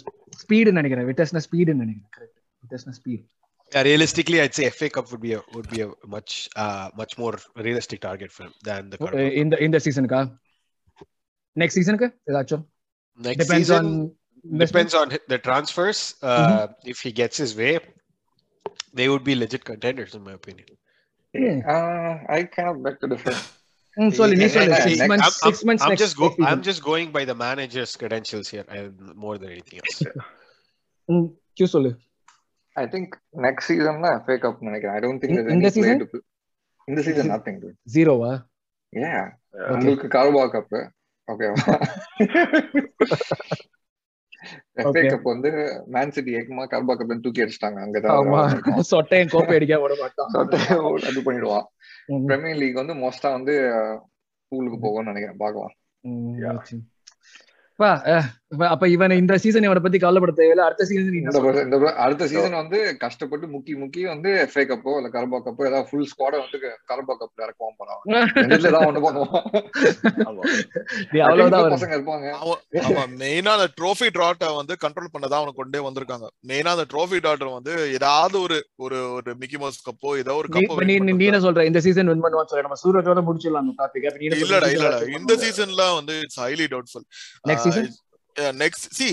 ஸ்பீடுன்னு 0.41 0.79
நினைக்கிறேன் 0.79 1.07
விட்டஸ்னா 1.11 1.41
ஸ்பீடுன்னு 1.47 1.83
நினைக்கிறேன் 1.85 2.11
correct 2.17 2.37
விட்டஸ்னா 2.63 2.95
speed 2.99 3.23
yeah, 3.71 3.83
realistically, 3.83 4.37
I'd 4.41 4.53
say 4.53 4.65
FA 4.69 4.87
Cup 4.89 5.11
would 5.11 5.21
be 5.21 5.31
a 5.33 5.41
would 5.53 5.69
be 5.69 5.79
a 5.81 5.87
much 6.07 6.31
uh, 6.55 6.87
much 6.95 7.13
more 7.17 7.31
realistic 7.57 7.99
target 7.99 8.31
for 8.31 8.43
him 8.45 8.53
than 8.67 8.81
the 8.91 8.97
Carabao. 8.99 9.23
இந்த 9.41 9.55
இந்த 9.67 9.77
சீசனுக்கா 9.85 10.19
next 11.55 11.77
சீசனுக்கு 11.79 12.07
ஏதாச்சும் 12.31 12.63
Next 13.19 13.39
depends 13.41 13.61
season 13.63 13.83
on 13.83 13.89
depends 14.63 14.93
on 14.93 15.09
hi- 15.11 15.25
the 15.27 15.39
transfers. 15.39 15.99
Uh, 16.23 16.63
If 16.93 16.99
he 17.01 17.11
gets 17.21 17.37
his 17.37 17.53
way, 17.55 17.73
they 18.99 19.07
would 19.11 19.25
be 19.29 19.35
legit 19.35 19.63
contenders, 19.65 20.13
in 20.13 20.23
my 20.23 20.33
opinion. 20.33 20.67
Uh, 21.75 22.11
I 22.35 22.43
kind 22.55 22.69
of 22.71 22.77
beg 22.85 22.97
to 23.03 23.09
differ. 23.13 23.35
ம், 23.97 24.13
சொல்லு 24.17 24.35
நீ 24.39 24.45
Yeah, 24.45 24.53
சொல்லு 24.55 24.71
yeah, 24.71 24.81
six 24.85 25.01
yeah. 25.01 25.09
Months 25.11 25.35
I'm, 25.37 25.43
six 25.45 25.61
months 25.67 25.83
I'm 25.85 25.91
next 25.91 26.03
just 26.05 26.15
go, 26.21 26.27
I'm 26.49 26.61
just 26.69 26.81
going 26.89 27.09
by 27.17 27.23
the 27.29 27.35
manager's 27.43 27.91
credentials 28.01 28.47
here, 28.53 28.65
and 28.77 28.89
more 29.25 29.35
than 29.41 29.49
anything 29.55 29.77
else. 29.83 29.99
Q 31.57 31.67
சொல்லு 31.75 31.91
I 32.75 32.85
think 32.93 33.09
next 33.45 33.63
season 33.71 33.95
na 34.05 34.11
FA 34.25 34.35
Cup 34.43 34.55
நினைக்கிறேன். 34.67 34.95
I 34.97 35.03
don't 35.05 35.19
think 35.21 35.33
there's 35.37 35.51
இந்த 35.55 35.67
any 35.69 35.75
play 35.75 35.85
season? 35.85 35.99
to 36.03 36.07
play. 36.13 36.23
இந்த 36.89 37.01
season 37.07 37.27
nothing 37.33 37.57
dude. 37.63 37.77
ஜீரோவா 37.95 38.31
Yeah. 38.93 39.23
Yeah. 39.59 39.69
உங்களுக்கு 39.73 40.07
கார்பா 40.17 40.43
cup 40.55 40.75
ஓகேவா 41.27 41.75
cup 44.84 45.22
வந்து 45.22 45.50
Man 45.86 46.10
City 46.10 46.34
ஏக்கமா 46.34 46.64
Carabao 46.64 46.94
cup 46.94 47.20
தூக்கி 47.20 47.42
அடிச்சிட்டாங்க. 47.42 47.80
அங்கதான் 47.84 48.80
சொட்டையன் 48.90 49.30
கோப்பை 49.30 49.54
அடிக்க 49.54 49.80
விட 49.80 49.94
மாட்டான். 50.00 50.28
அது 51.08 51.20
பண்ணிடுவான். 51.20 51.64
பிரீமியர் 52.26 52.56
லீக் 52.56 52.74
வந்து 52.74 52.94
மோஸ்டா 52.94 53.30
வந்து 53.30 53.54
ஸ்கூலுக்கு 54.46 54.78
போகும்னு 54.78 55.12
நினைக்கிறேன். 55.12 55.36
பாக்கலாம் 55.36 55.74
அப்ப 58.74 58.84
இவன் 58.92 59.12
இந்த 59.20 59.34
சீசன் 59.42 59.66
இவனை 59.66 59.80
பத்தி 59.82 59.98
கவலைப்பட 60.02 60.32
தேவையில்ல. 60.38 60.62
அடுத்த 60.68 60.84
சீசன் 60.86 61.26
அடுத்த 62.04 62.24
சீசன் 62.30 62.56
வந்து 62.60 62.78
கஷ்டப்பட்டு 63.02 63.46
முக்கி 63.52 63.74
முக்கி 63.82 64.02
வந்து 64.12 64.30
எஃப்ஏ 64.44 64.64
கப்போ 64.70 64.92
இல்ல 65.00 65.08
கரபா 65.16 65.38
கப்போ 65.44 65.62
ஏதாவது 65.68 65.86
ஃபுல் 65.90 66.08
ஸ்குவாட 66.12 66.34
வந்து 66.44 66.58
கரபா 66.90 67.14
கப்ல 67.20 67.44
இறக்குவோம். 67.46 67.76
அவ்வளவுதான் 71.28 71.74
பசங்க 71.76 71.94
இருப்பாங்க. 71.98 72.26
ஆமா 72.88 73.04
மெயினா 73.22 73.54
அந்த 73.58 73.68
ட்ரோஃபி 73.78 74.08
டாட்டை 74.18 74.50
வந்து 74.58 74.76
கண்ட்ரோல் 74.84 75.12
பண்ணதான் 75.14 75.40
அவனுக்கு 75.42 75.62
கொண்டே 75.62 75.84
வந்திருக்காங்க. 75.88 76.28
மெயினா 76.52 76.74
அந்த 76.76 76.86
ட்ரோஃபி 76.94 77.20
டாட்டர் 77.28 77.54
வந்து 77.58 77.72
ஏதாவது 77.98 78.36
ஒரு 78.46 78.58
ஒரு 78.86 79.00
ஒரு 79.18 79.30
மிக்கி 79.42 79.60
மவுஸ் 79.62 79.80
கப்போ 79.88 80.16
ஏதோ 80.24 80.36
ஒரு 80.42 80.50
கப்போ 80.56 80.82
நீ 80.92 80.98
நீ 81.06 81.30
என்ன 81.30 81.42
சொல்ற 81.48 81.68
இந்த 81.70 81.82
சீசன் 81.88 82.12
வின் 82.12 82.24
பண்ணுவான்னு 82.26 82.52
சொல்ற. 82.52 82.66
நம்ம 82.68 82.80
சூரஜோட 82.84 83.22
முடிச்சிடலாம் 83.30 83.64
அந்த 83.64 83.74
டாபிக் 83.82 84.06
இல்லடா 84.42 84.70
இல்லடா. 84.76 85.00
இந்த 85.20 85.34
சீசன்ல 85.46 85.82
வந்து 86.00 86.16
it's 86.26 86.42
highly 86.46 86.68
doubtful 86.74 87.06
Next 87.50 87.66
season? 87.68 87.88
Next 88.60 88.86
C 88.98 89.06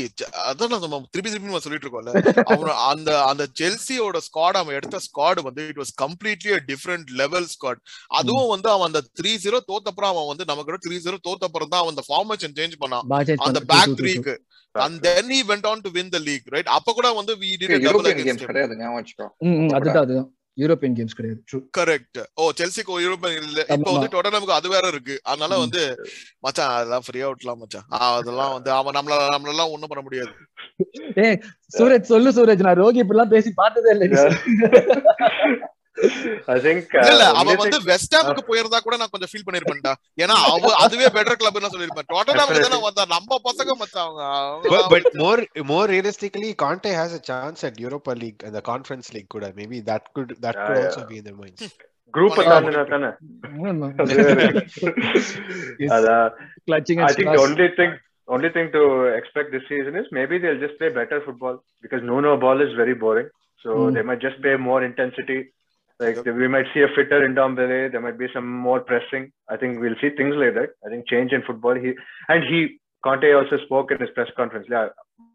அதான் 0.45 0.73
நம்ம 0.75 0.99
திருப்பி 1.13 1.29
திருப்பி 1.29 1.49
நம்ம 1.49 1.61
சொல்லிட்டு 1.65 1.87
இருக்கோம்ல. 1.87 2.11
அவன் 2.53 2.79
அந்த 2.89 3.09
அந்த 3.29 3.43
ஜெல்சியோட 3.61 4.19
ஸ்குவாட் 4.27 4.59
அவன் 4.61 4.77
எடுத்த 4.79 4.99
ஸ்குவாட் 5.07 5.41
வந்து 5.47 5.67
it 5.71 5.79
was 5.81 5.93
completely 6.03 6.53
different 6.71 7.11
level 7.21 7.47
squad 7.53 7.81
அதுவும் 8.19 8.51
வந்து 8.53 8.69
அவன் 8.75 8.89
அந்த 8.91 9.03
த்ரீ 9.19 9.33
ஜீரோ 9.45 9.59
தோத்தப்புறம் 9.71 10.11
அவன் 10.13 10.29
வந்து 10.31 10.47
நமக்கு 10.51 10.83
த்ரீ 10.87 10.97
ஜீரோ 11.05 11.19
தோத்தப்புறம் 11.29 11.71
தான் 11.73 11.81
அவன் 11.83 11.95
அந்த 11.95 12.05
ஃபார்மேஷன் 12.09 12.57
சேஞ்ச் 12.59 12.77
பண்ணான். 12.83 13.05
அந்த 13.47 13.61
பேக் 13.73 13.97
த்ரீக்கு 14.01 14.35
and 14.75 14.97
then 15.07 15.31
he 15.35 15.41
went 15.51 15.67
on 15.71 15.83
to 15.85 15.91
win 15.97 16.13
the 16.15 16.21
league 16.29 16.47
right 16.55 16.71
அப்ப 16.77 16.93
கூட 16.93 17.07
வந்து 17.19 17.35
we 17.43 17.51
did 17.55 17.69
a 17.69 17.77
double 17.77 17.85
European 17.85 18.15
against 18.15 18.29
games 18.29 18.43
him. 18.43 18.49
கிடையாது 18.51 18.77
ஞாபகம் 18.81 18.99
வச்சுக்கோ. 18.99 19.27
அதுதான் 19.77 20.03
அதுதான். 20.05 20.29
யூரோப்பியன் 20.57 20.95
கேம்ஸ் 20.95 21.15
கிடையாது. 21.15 21.43
கரெக்ட் 21.77 22.23
ஓ 22.35 22.51
செல்சிக்கு 22.57 22.87
யூரோப்பியன் 22.87 23.43
இல்ல. 23.43 23.65
இப்ப. 23.67 23.91
வந்து 23.91 24.21
டொட்டனமுக்கு 24.21 24.51
அது 24.51 24.69
வேற 24.69 24.87
இருக்கு. 24.87 25.19
அதனால. 25.23 25.57
வந்து 25.57 25.95
மச்சான் 26.39 26.69
அதெல்லாம் 26.69 27.01
ஃப்ரீயா 27.07 27.31
விட்டலாம் 27.31 27.55
மச்சான். 27.55 27.85
ஆ, 27.91 28.15
அதெல்லாம் 28.15 28.53
வந்து 28.53 28.71
அவன் 28.71 28.93
நம்மள 28.93 29.09
நம்மளெல்லாம் 29.09 29.71
ஒண்ணும் 29.71 29.89
பண்ண 29.89 30.03
முடியாது. 30.03 30.29
ஏய் 31.15 31.39
சூரஜ் 31.77 32.01
சொல்லு 32.01 32.31
சூரஜ். 32.31 32.63
நான் 32.63 32.75
ரோகி 32.75 33.03
இப்படிலாம் 33.03 33.29
பேசி 33.29 33.51
பார்த்ததே 33.55 33.97
இல்லை. 33.97 34.23
uh, 35.97 36.57
இல்ல 37.11 37.23
அவன் 37.39 37.51
only 37.51 37.61
வந்து 37.61 37.77
வெஸ்ட் 37.89 38.15
ஹாமுக்கு 38.17 38.43
போயிருந்தா 38.49 38.79
கூட 38.85 38.95
நான் 39.01 39.11
கொஞ்சம் 39.13 39.31
ஃபீல் 39.31 39.45
பண்ணிருப்பேன்டா 39.47 39.93
ஏன்னா 40.23 40.35
அவ 40.53 40.71
அதுவே 40.83 41.07
பெட்டர் 41.17 41.39
கிளப்னு 41.41 41.71
சொல்லிருப்பேன் 41.75 42.07
டொட்டனமுக்கு 42.13 42.65
தானே 42.65 42.79
வந்தா 42.87 43.05
நம்ம 43.15 43.39
பசங்க 43.47 43.75
மச்சான் 43.81 44.05
அவங்க 44.05 44.23
But, 44.65 44.79
அவங்க 44.79 44.93
but 44.95 45.05
more 45.23 45.39
more 45.73 45.85
realistically, 45.93 46.49
Conte 46.63 46.89
has 47.01 47.13
a 47.19 47.23
chance 47.29 47.61
at 47.69 47.75
Europa 47.85 48.13
League 48.23 48.41
and 48.47 48.55
the 48.59 48.65
Conference 48.71 49.09
League. 49.15 49.29
Could 49.33 49.45
maybe 49.61 49.79
that 49.91 50.03
could 50.17 50.31
that 50.45 50.55
Yeah, 50.57 50.65
could 50.67 50.79
yeah. 50.79 50.87
also 50.87 51.03
be 51.11 51.17
in 51.21 51.25
their 51.29 51.39
minds. 51.43 51.63
Group 52.13 52.37
தானே. 52.91 53.09
அதான் 55.95 56.27
only 57.45 57.67
thing 57.79 57.91
only 58.35 58.49
thing 58.55 58.67
to 58.77 58.83
expect 59.19 59.49
this 59.55 59.65
season 59.71 59.95
is 60.01 60.07
maybe 60.19 60.37
they'll 60.43 60.63
just 60.65 60.77
play 60.79 60.89
better 61.01 61.19
football 61.25 61.57
because 61.83 62.01
no 62.11 62.17
no 62.27 62.31
ball 62.45 62.61
is 62.67 62.73
very 62.83 62.95
boring. 63.03 63.29
So 63.65 63.69
Mm. 63.75 63.93
they 63.95 64.03
might 64.07 64.21
just 64.25 64.37
play 64.43 64.55
more 64.69 64.81
intensity. 64.87 65.37
Like 65.99 66.23
we 66.25 66.47
might 66.47 66.65
see 66.73 66.81
a 66.81 66.87
fitter 66.95 67.25
in 67.25 67.33
Dombele. 67.33 67.91
There 67.91 68.01
might 68.01 68.19
be 68.19 68.27
some 68.33 68.47
more 68.47 68.79
pressing. 68.81 69.31
I 69.49 69.57
think 69.57 69.79
we'll 69.79 69.95
see 69.99 70.09
things 70.11 70.35
like 70.35 70.53
that. 70.53 70.69
I 70.85 70.89
think 70.89 71.07
change 71.07 71.31
in 71.31 71.41
football. 71.41 71.75
He 71.75 71.93
and 72.29 72.43
he 72.43 72.77
Conte 73.03 73.31
also 73.33 73.57
spoke 73.65 73.91
in 73.91 73.99
his 73.99 74.09
press 74.11 74.29
conference. 74.35 74.67
Yeah, 74.69 74.89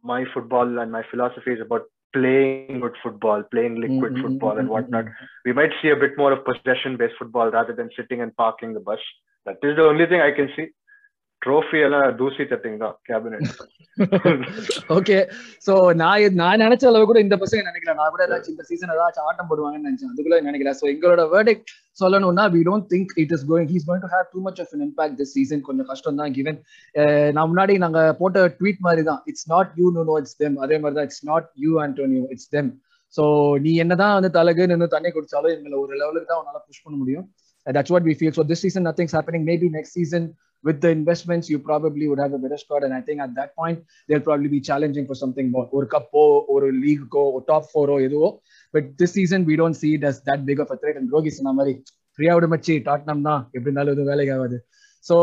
my 0.04 0.24
football 0.32 0.78
and 0.78 0.92
my 0.92 1.02
philosophy 1.10 1.52
is 1.52 1.60
about 1.60 1.82
playing 2.12 2.80
good 2.80 2.94
football, 3.02 3.42
playing 3.50 3.80
liquid 3.80 4.12
Mm, 4.12 4.18
mm, 4.18 4.22
football 4.22 4.58
and 4.58 4.68
mm, 4.68 4.72
whatnot. 4.72 5.06
mm. 5.06 5.12
We 5.46 5.52
might 5.52 5.70
see 5.80 5.88
a 5.88 5.96
bit 5.96 6.16
more 6.18 6.32
of 6.32 6.44
possession-based 6.44 7.14
football 7.18 7.50
rather 7.50 7.72
than 7.72 7.88
sitting 7.96 8.20
and 8.20 8.36
parking 8.36 8.74
the 8.74 8.80
bus. 8.80 8.98
That 9.46 9.56
is 9.62 9.76
the 9.76 9.84
only 9.84 10.06
thing 10.06 10.20
I 10.20 10.30
can 10.30 10.50
see. 10.54 10.68
Trophy 11.44 11.78
எல்லாம் 11.86 12.04
தூசி 12.18 12.44
தட்டிங் 12.50 12.76
தான் 12.82 12.94
cabinet 13.08 13.46
okay 14.96 15.16
so 15.66 15.72
நான் 16.00 16.36
நான் 16.40 16.62
நினைச்ச 16.64 16.84
அளவு 16.90 17.08
கூட 17.10 17.18
இந்த 17.24 17.36
பசங்க 17.42 17.62
நினைக்கல. 17.68 17.94
நான் 18.00 18.12
கூட 18.14 18.22
ஏதாச்சும் 18.26 18.54
இந்த 18.54 18.64
சீசன் 18.70 18.92
ஏதாச்சும் 18.96 19.26
ஆட்டம் 19.28 19.48
போடுவாங்கன்னு 19.50 19.88
நினைச்சேன். 19.88 20.12
அதுக்குள்ள 20.12 20.38
நினைக்கல. 20.48 20.72
சோ 20.80 20.84
எங்களோட 20.92 21.24
வேர்டிக் 21.34 21.64
சொல்லணும்னா 22.02 22.44
we 22.54 22.60
don't 22.68 22.86
think 22.92 23.10
it 23.22 23.34
is 23.36 23.44
going 23.50 23.68
he's 23.72 23.86
going 23.88 24.04
to 24.06 24.10
have 24.14 24.28
too 24.34 24.42
much 24.46 24.60
of 24.64 24.72
an 24.76 24.84
impact 24.88 25.18
this 25.20 25.34
season 25.38 25.64
கொஞ்சம் 25.68 25.88
கஷ்டம் 25.90 26.20
தான் 26.22 26.32
கிவன் 26.38 26.58
நான் 27.36 27.50
முன்னாடி 27.52 27.76
நாங்க 27.84 28.00
போட்ட 28.20 28.46
ட்வீட் 28.60 28.80
மாதிரி 28.86 29.04
தான். 29.10 29.20
It's 29.32 29.48
not 29.54 29.72
you 29.80 29.88
no 29.98 30.04
no 30.10 30.16
it's 30.22 30.38
them 30.44 30.56
அதே 30.66 30.78
மாதிரி 30.84 30.96
தான் 31.00 31.08
it's 31.10 31.24
not 31.32 31.48
you 31.64 31.72
Antonio 31.86 32.24
it's 32.36 32.50
them 32.56 32.70
so 33.14 33.24
நீ 33.64 33.72
என்னதான் 33.84 34.14
வந்து 34.18 34.32
தலகு 34.38 34.66
நின்று 34.72 34.88
தண்ணி 34.94 35.10
குடிச்சாலும் 35.16 35.54
எங்களை 35.56 35.76
ஒரு 35.84 35.92
லெவலுக்கு 36.02 36.30
தான் 36.30 36.40
உன்னால 36.42 36.60
புஷ் 36.68 36.84
பண்ண 36.84 36.96
முடியும். 37.02 37.26
That's 37.66 37.92
what 37.94 38.06
we 38.10 38.14
feel 38.20 38.36
so 38.38 38.44
this 38.52 38.64
season 38.66 38.86
nothing's 38.90 39.12
happening 39.16 39.44
maybe 39.50 39.68
next 39.76 39.96
season 39.98 40.26
with 40.64 40.80
the 40.80 40.90
investments 40.90 41.48
you 41.48 41.58
probably 41.60 42.06
would 42.08 42.20
have 42.20 42.32
a 42.32 42.38
better 42.38 42.58
squad 42.58 42.84
and 42.84 42.94
i 42.94 43.00
think 43.00 43.20
at 43.20 43.32
that 43.34 43.50
point 43.56 43.78
they'll 44.08 44.26
probably 44.28 44.48
be 44.48 44.60
challenging 44.60 45.06
for 45.06 45.16
something 45.22 45.48
more 45.50 45.66
or 45.72 45.82
cup 45.86 46.08
or 46.12 46.60
a 46.64 46.72
league 46.74 47.06
go 47.10 47.24
or 47.34 47.40
top 47.44 47.64
four 47.72 47.86
or 47.94 47.98
எதுவோ 48.08 48.30
but 48.74 48.84
this 49.00 49.12
season 49.18 49.40
we 49.50 49.56
don't 49.62 49.78
see 49.82 49.92
it 49.98 50.04
as 50.10 50.18
that 50.28 50.40
big 50.50 50.60
of 50.64 50.70
a 50.74 50.78
threat 50.82 50.96
and 51.00 51.08
Rogi 51.14 51.32
Sanamari, 51.38 51.52
மாதிரி 51.58 51.74
ஃப்ரீயா 52.18 52.32
விட 52.36 52.46
மச்சி 52.52 52.74
Tottenham 52.88 53.22
தான் 53.28 53.42
எப்படி 53.54 53.68
இருந்தாலும் 53.68 53.94
எதுவும் 53.94 54.10
வேலைக்கு 54.12 54.32
ஆகாது 54.36 54.56
ஸோ 55.04 55.16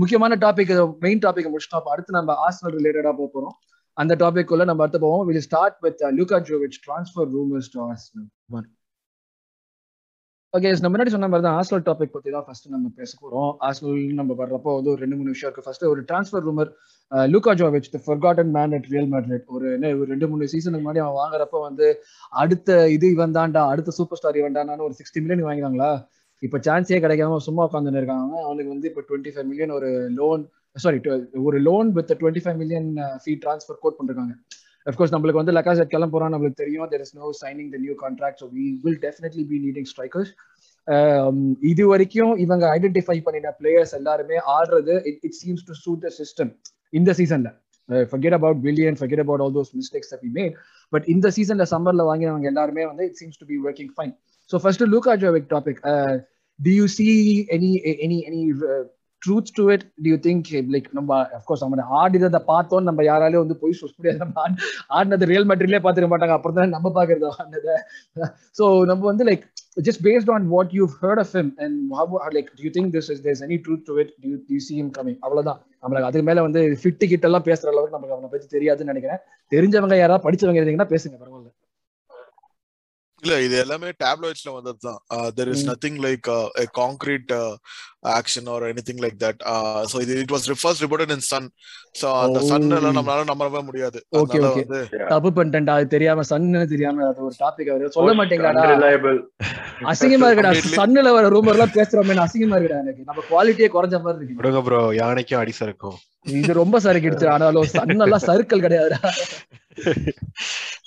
முக்கியமான 0.00 0.36
டாபிக் 0.44 0.72
மெயின் 1.04 1.22
டாபிக் 1.26 1.50
முடிச்சுட்டோம் 1.52 1.90
அடுத்து 1.92 2.16
நம்ம 2.18 2.34
ஆர்சனல் 2.46 2.74
ரிலேட்டடாக 2.78 3.14
போக 3.20 3.28
போகிறோம் 3.34 3.54
அந்த 3.96 4.12
டாபிக் 4.22 4.48
குள்ள 4.50 4.64
நம்ம 4.70 4.82
அடுத்து 4.84 5.00
போவோம் 5.04 5.26
will 5.28 5.44
start 5.48 5.78
with 5.86 6.02
Luka 6.18 6.38
Jovic 6.48 6.78
transfer 6.86 7.28
rumours 7.36 7.70
to 7.74 7.80
Arsenal 7.88 8.26
one 8.58 8.66
okay 10.56 10.70
நம்ம 10.82 10.90
முன்னாடி 10.94 11.12
சொன்ன 11.12 11.28
மாதிரி 11.30 11.44
தான் 11.46 11.56
ஆர்சனல் 11.60 11.84
டாபிக் 11.86 12.12
பத்தி 12.16 12.28
தான் 12.34 12.44
ஃபர்ஸ்ட் 12.46 12.66
நம்ம 12.74 12.90
பேச 12.98 13.12
போறோம். 13.22 13.48
ஆர்சனல் 13.66 14.18
நம்ம 14.18 14.32
வர்றப்போ 14.40 14.72
வந்து 14.76 14.90
ஒரு 14.92 15.00
ரெண்டு 15.04 15.16
மூணு 15.18 15.32
விஷயம் 15.34 15.48
இருக்கு. 15.48 15.64
ஃபர்ஸ்ட் 15.66 15.84
ஒரு 15.92 16.02
transfer 16.10 16.44
rumour 16.48 16.70
Luka 17.32 17.52
Jovic 17.60 17.88
the 17.94 18.00
forgotten 18.04 18.52
man 18.56 18.74
at 18.78 18.86
Real 18.92 19.10
Madrid 19.14 19.48
ஒரு 19.56 19.66
என்ன 19.76 19.90
ஒரு 20.00 20.08
ரெண்டு 20.12 20.28
மூணு 20.32 20.48
சீசனுக்கு 20.52 20.84
முன்னாடி 20.84 21.02
அவன் 21.04 21.18
வாங்குறப்ப 21.22 21.62
வந்து 21.66 21.86
அடுத்த 22.42 22.76
இது 22.96 23.08
இவன் 23.16 23.36
தான்டா 23.38 23.62
அடுத்த 23.72 23.94
சூப்பர் 23.98 24.20
ஸ்டார் 24.20 24.40
இவன் 24.42 24.84
ஒரு 24.88 24.94
சிக்ஸ்டி 25.00 25.22
மில்லியன் 25.24 25.46
வாங்கினாங்களா? 25.48 25.90
இப்போ 26.42 26.60
சான்ஸே 26.66 27.00
கிடைக்காம 27.04 27.40
சும்மா 27.48 27.64
உட்காந்துன்னு 27.68 28.00
இருக்காங்க. 28.02 28.36
அவனுக்கு 28.48 28.72
வந்து 28.74 28.88
இப்போ 28.92 29.04
டுவெண்ட்டி 29.08 29.32
ஃபைவ் 29.34 29.48
மில்லியன் 29.50 29.76
ஒரு 29.78 29.90
லோன் 30.20 30.44
சாரி 30.84 31.00
ஒரு 31.48 31.58
loan 31.68 31.90
with 31.98 32.18
twenty 32.22 32.44
five 32.44 32.60
million 32.62 32.88
fee 33.24 33.34
transfer 33.44 33.82
quote 33.84 33.98
பண்ணிருக்காங்க. 33.98 34.34
அஃப்கோர்ஸ் 34.86 35.12
நம்மளுக்கு 35.14 35.40
வந்து 35.42 35.54
லக்காசெட் 35.56 35.92
கிளம்ப 35.92 36.12
போறோம் 36.14 36.32
நம்மளுக்கு 36.34 36.60
தெரியும். 36.62 36.86
There 36.92 37.02
is 37.04 37.14
no 37.20 37.28
signing 37.42 37.70
the 37.74 37.78
new 37.84 37.94
contract 38.02 38.40
so 38.42 38.48
we 38.56 38.64
will 38.84 39.00
definitely 39.06 39.44
be 39.52 39.58
needing 39.66 39.88
strikers 39.92 40.32
இது 41.72 41.84
வரைக்கும் 41.92 42.32
இவங்க 42.44 42.64
ஐடென்டிஃபை 42.78 43.18
பண்ணின 43.26 43.52
பிளேயர்ஸ் 43.60 43.94
எல்லாருமே 44.00 44.38
ஆடுறது 44.56 44.96
it 45.26 45.36
seems 45.40 45.64
to 45.68 45.76
suit 45.84 46.02
the 46.06 46.10
system 46.20 46.50
இந்த 46.92 47.12
சீசன்ல 47.20 47.50
forget 48.10 48.36
about 48.38 48.60
billion 48.66 48.98
forget 49.00 49.22
about 49.24 49.42
all 49.44 49.54
those 49.56 49.72
mistakes 49.80 50.10
that 50.12 50.22
we 50.26 50.30
made 50.38 50.54
but 50.92 51.06
இந்த 51.14 51.30
சீசன்ல 51.36 51.66
சம்மர்ல 51.72 52.04
வாங்கினவங்க 52.10 52.48
எல்லாருமே 52.52 52.84
வந்து 52.90 53.06
it 53.10 53.18
seems 53.22 53.40
to 53.42 53.48
be 53.52 53.58
working 53.66 53.92
fine 53.96 54.14
so 54.50 54.58
first 54.64 54.84
look 54.94 55.10
Jovic 55.24 55.50
topic 55.54 55.80
do 56.58 56.72
you 56.78 56.84
see 56.96 57.06
any 57.54 57.70
any 58.04 58.18
any 58.28 58.40
truth 59.24 59.52
to 59.58 59.64
it 59.74 59.84
do 60.02 60.08
you 60.12 60.18
think 60.28 60.50
like 60.74 60.88
நம்ம 60.98 61.18
of course 61.38 61.64
நம்ம 61.64 61.88
ஆடினதை 62.02 62.40
பார்த்தோம் 62.52 62.86
நம்ம 62.90 63.02
யாராலையும் 63.10 63.44
வந்து 63.44 63.58
போய் 63.62 63.78
சொல்ல 63.80 63.94
முடியாது. 63.98 64.20
நம்ம 64.24 64.46
ஆடினது 64.98 65.30
ரியல் 65.32 65.48
மெட்டீரியலே 65.52 65.82
பார்த்துக்க 65.86 66.10
மாட்டாங்க. 66.14 66.36
அப்புறம் 66.38 66.58
தான் 66.60 66.74
நம்ம 66.76 66.92
பார்க்கறது 66.98 67.28
ஆடினதை. 67.40 67.76
ஸோ 68.60 68.66
நம்ம 68.92 69.04
வந்து 69.12 69.26
like 69.30 69.44
just 69.86 70.00
based 70.06 70.28
on 70.34 70.42
what 70.54 70.68
you've 70.76 70.92
heard 71.02 71.18
of 71.22 71.30
him 71.36 71.46
and 71.62 71.92
how 71.98 72.04
like 72.34 72.50
do 72.58 72.62
you 72.66 72.70
think 72.74 72.86
this 72.96 73.06
is 73.12 73.18
there's 73.24 73.40
any 73.46 73.56
truth 73.64 73.80
to 73.88 73.94
it? 74.02 74.08
Do 74.22 74.26
you, 74.32 74.36
do 74.48 74.52
you 74.56 74.62
see 74.66 74.76
him 74.80 74.90
coming? 74.98 75.16
அவ்வளவுதான். 75.24 75.58
நம்மளுக்கு 75.82 76.08
அதுக்கு 76.08 76.26
மேல 76.28 76.42
வந்து 76.46 76.60
ஃபிட்டு 76.82 77.06
கிட்ட 77.12 77.26
எல்லாம் 77.28 77.46
பேசுற 77.48 77.66
அளவுக்கு 77.72 77.96
நமக்கு 77.96 78.14
அவனை 78.16 78.28
பத்தி 78.34 78.46
தெரியாதுன்னு 78.56 78.92
நினைக்கிறேன். 78.92 79.20
தெரிஞ்சவங்க 79.54 79.96
யாராவது 80.02 80.24
படிச்சவங்க 80.26 80.60
இருந்தீங்கன்னா 80.60 80.88
பேசுங்க 80.92 81.16
பரவாயில்ல. 81.22 81.43
இல்ல 83.24 83.34
இது 83.44 83.54
எல்லாமே 83.62 83.88
டேப்லாய்ட்ஸ்ல 84.02 84.50
வந்ததுதான். 84.56 84.98
There 85.36 85.50
is. 85.52 85.64
Nothing 85.70 85.98
like 86.06 86.28
concrete 86.78 87.32
action 88.16 88.48
or 88.54 88.64
anything 88.70 89.00
like 89.04 89.16
that 89.24 89.40
so 89.92 89.96
இது 90.04 90.14
it 90.22 90.32
was 90.34 90.46
first 90.62 90.82
reported 90.84 91.14
in 91.16 91.24
Sun 91.30 91.46
so 92.00 92.06
அந்த 92.24 92.38
சன் 92.50 92.66
Oh. 92.66 92.76
எல்லாம் 92.78 92.96
நம்மளால 92.98 93.24
நம்பவே 93.30 93.62
முடியாது. 93.68 93.98
Okay. 94.20 94.40
வந்து 94.46 94.80
தப்பு 95.12 95.30
பண்ணிட்டேன்டா. 95.38 95.74
அது 95.78 95.86
தெரியாம 95.94 96.24
சன்னு 96.32 96.64
தெரியாம 96.74 97.06
அது 97.10 97.22
ஒரு 97.28 97.36
டாபிக் 97.44 97.70
அவர். 97.74 97.84
சொல்ல 97.98 98.14
மாட்டீங்களாடா 98.20 98.64
unreliable. 98.66 99.18
அசிங்கமா 99.92 100.28
இருக்குடா. 100.30 100.52
சன்னுல 100.78 101.12
வர 101.18 101.28
ரூமர் 101.36 101.56
எல்லாம் 101.58 101.76
பேசுறோமே 101.78 102.18
அசிங்கமா 102.26 102.58
இருக்குடா 102.58 102.82
எனக்கு. 102.84 103.08
நம்ம 103.10 103.24
குவாலிட்டியே 103.30 103.70
குறைஞ்ச 103.76 104.02
மாதிரி 104.06 104.20
இருக்கு. 104.22 104.38
விடுங்க 104.40 104.62
ப்ரோ 104.68 104.82
யானைக்கும் 105.02 105.42
அடி 105.42 105.54
சறுக்கும். 105.60 105.98
இது 106.40 106.52
ரொம்ப 106.62 106.76
சறுக்கிடுச்சு. 106.84 107.26
ஆனாலும் 107.34 107.70
சன்னெல்லாம் 107.76 108.26
சர்க்கிள் 108.28 108.64
கிடையாதுடா. 108.66 109.00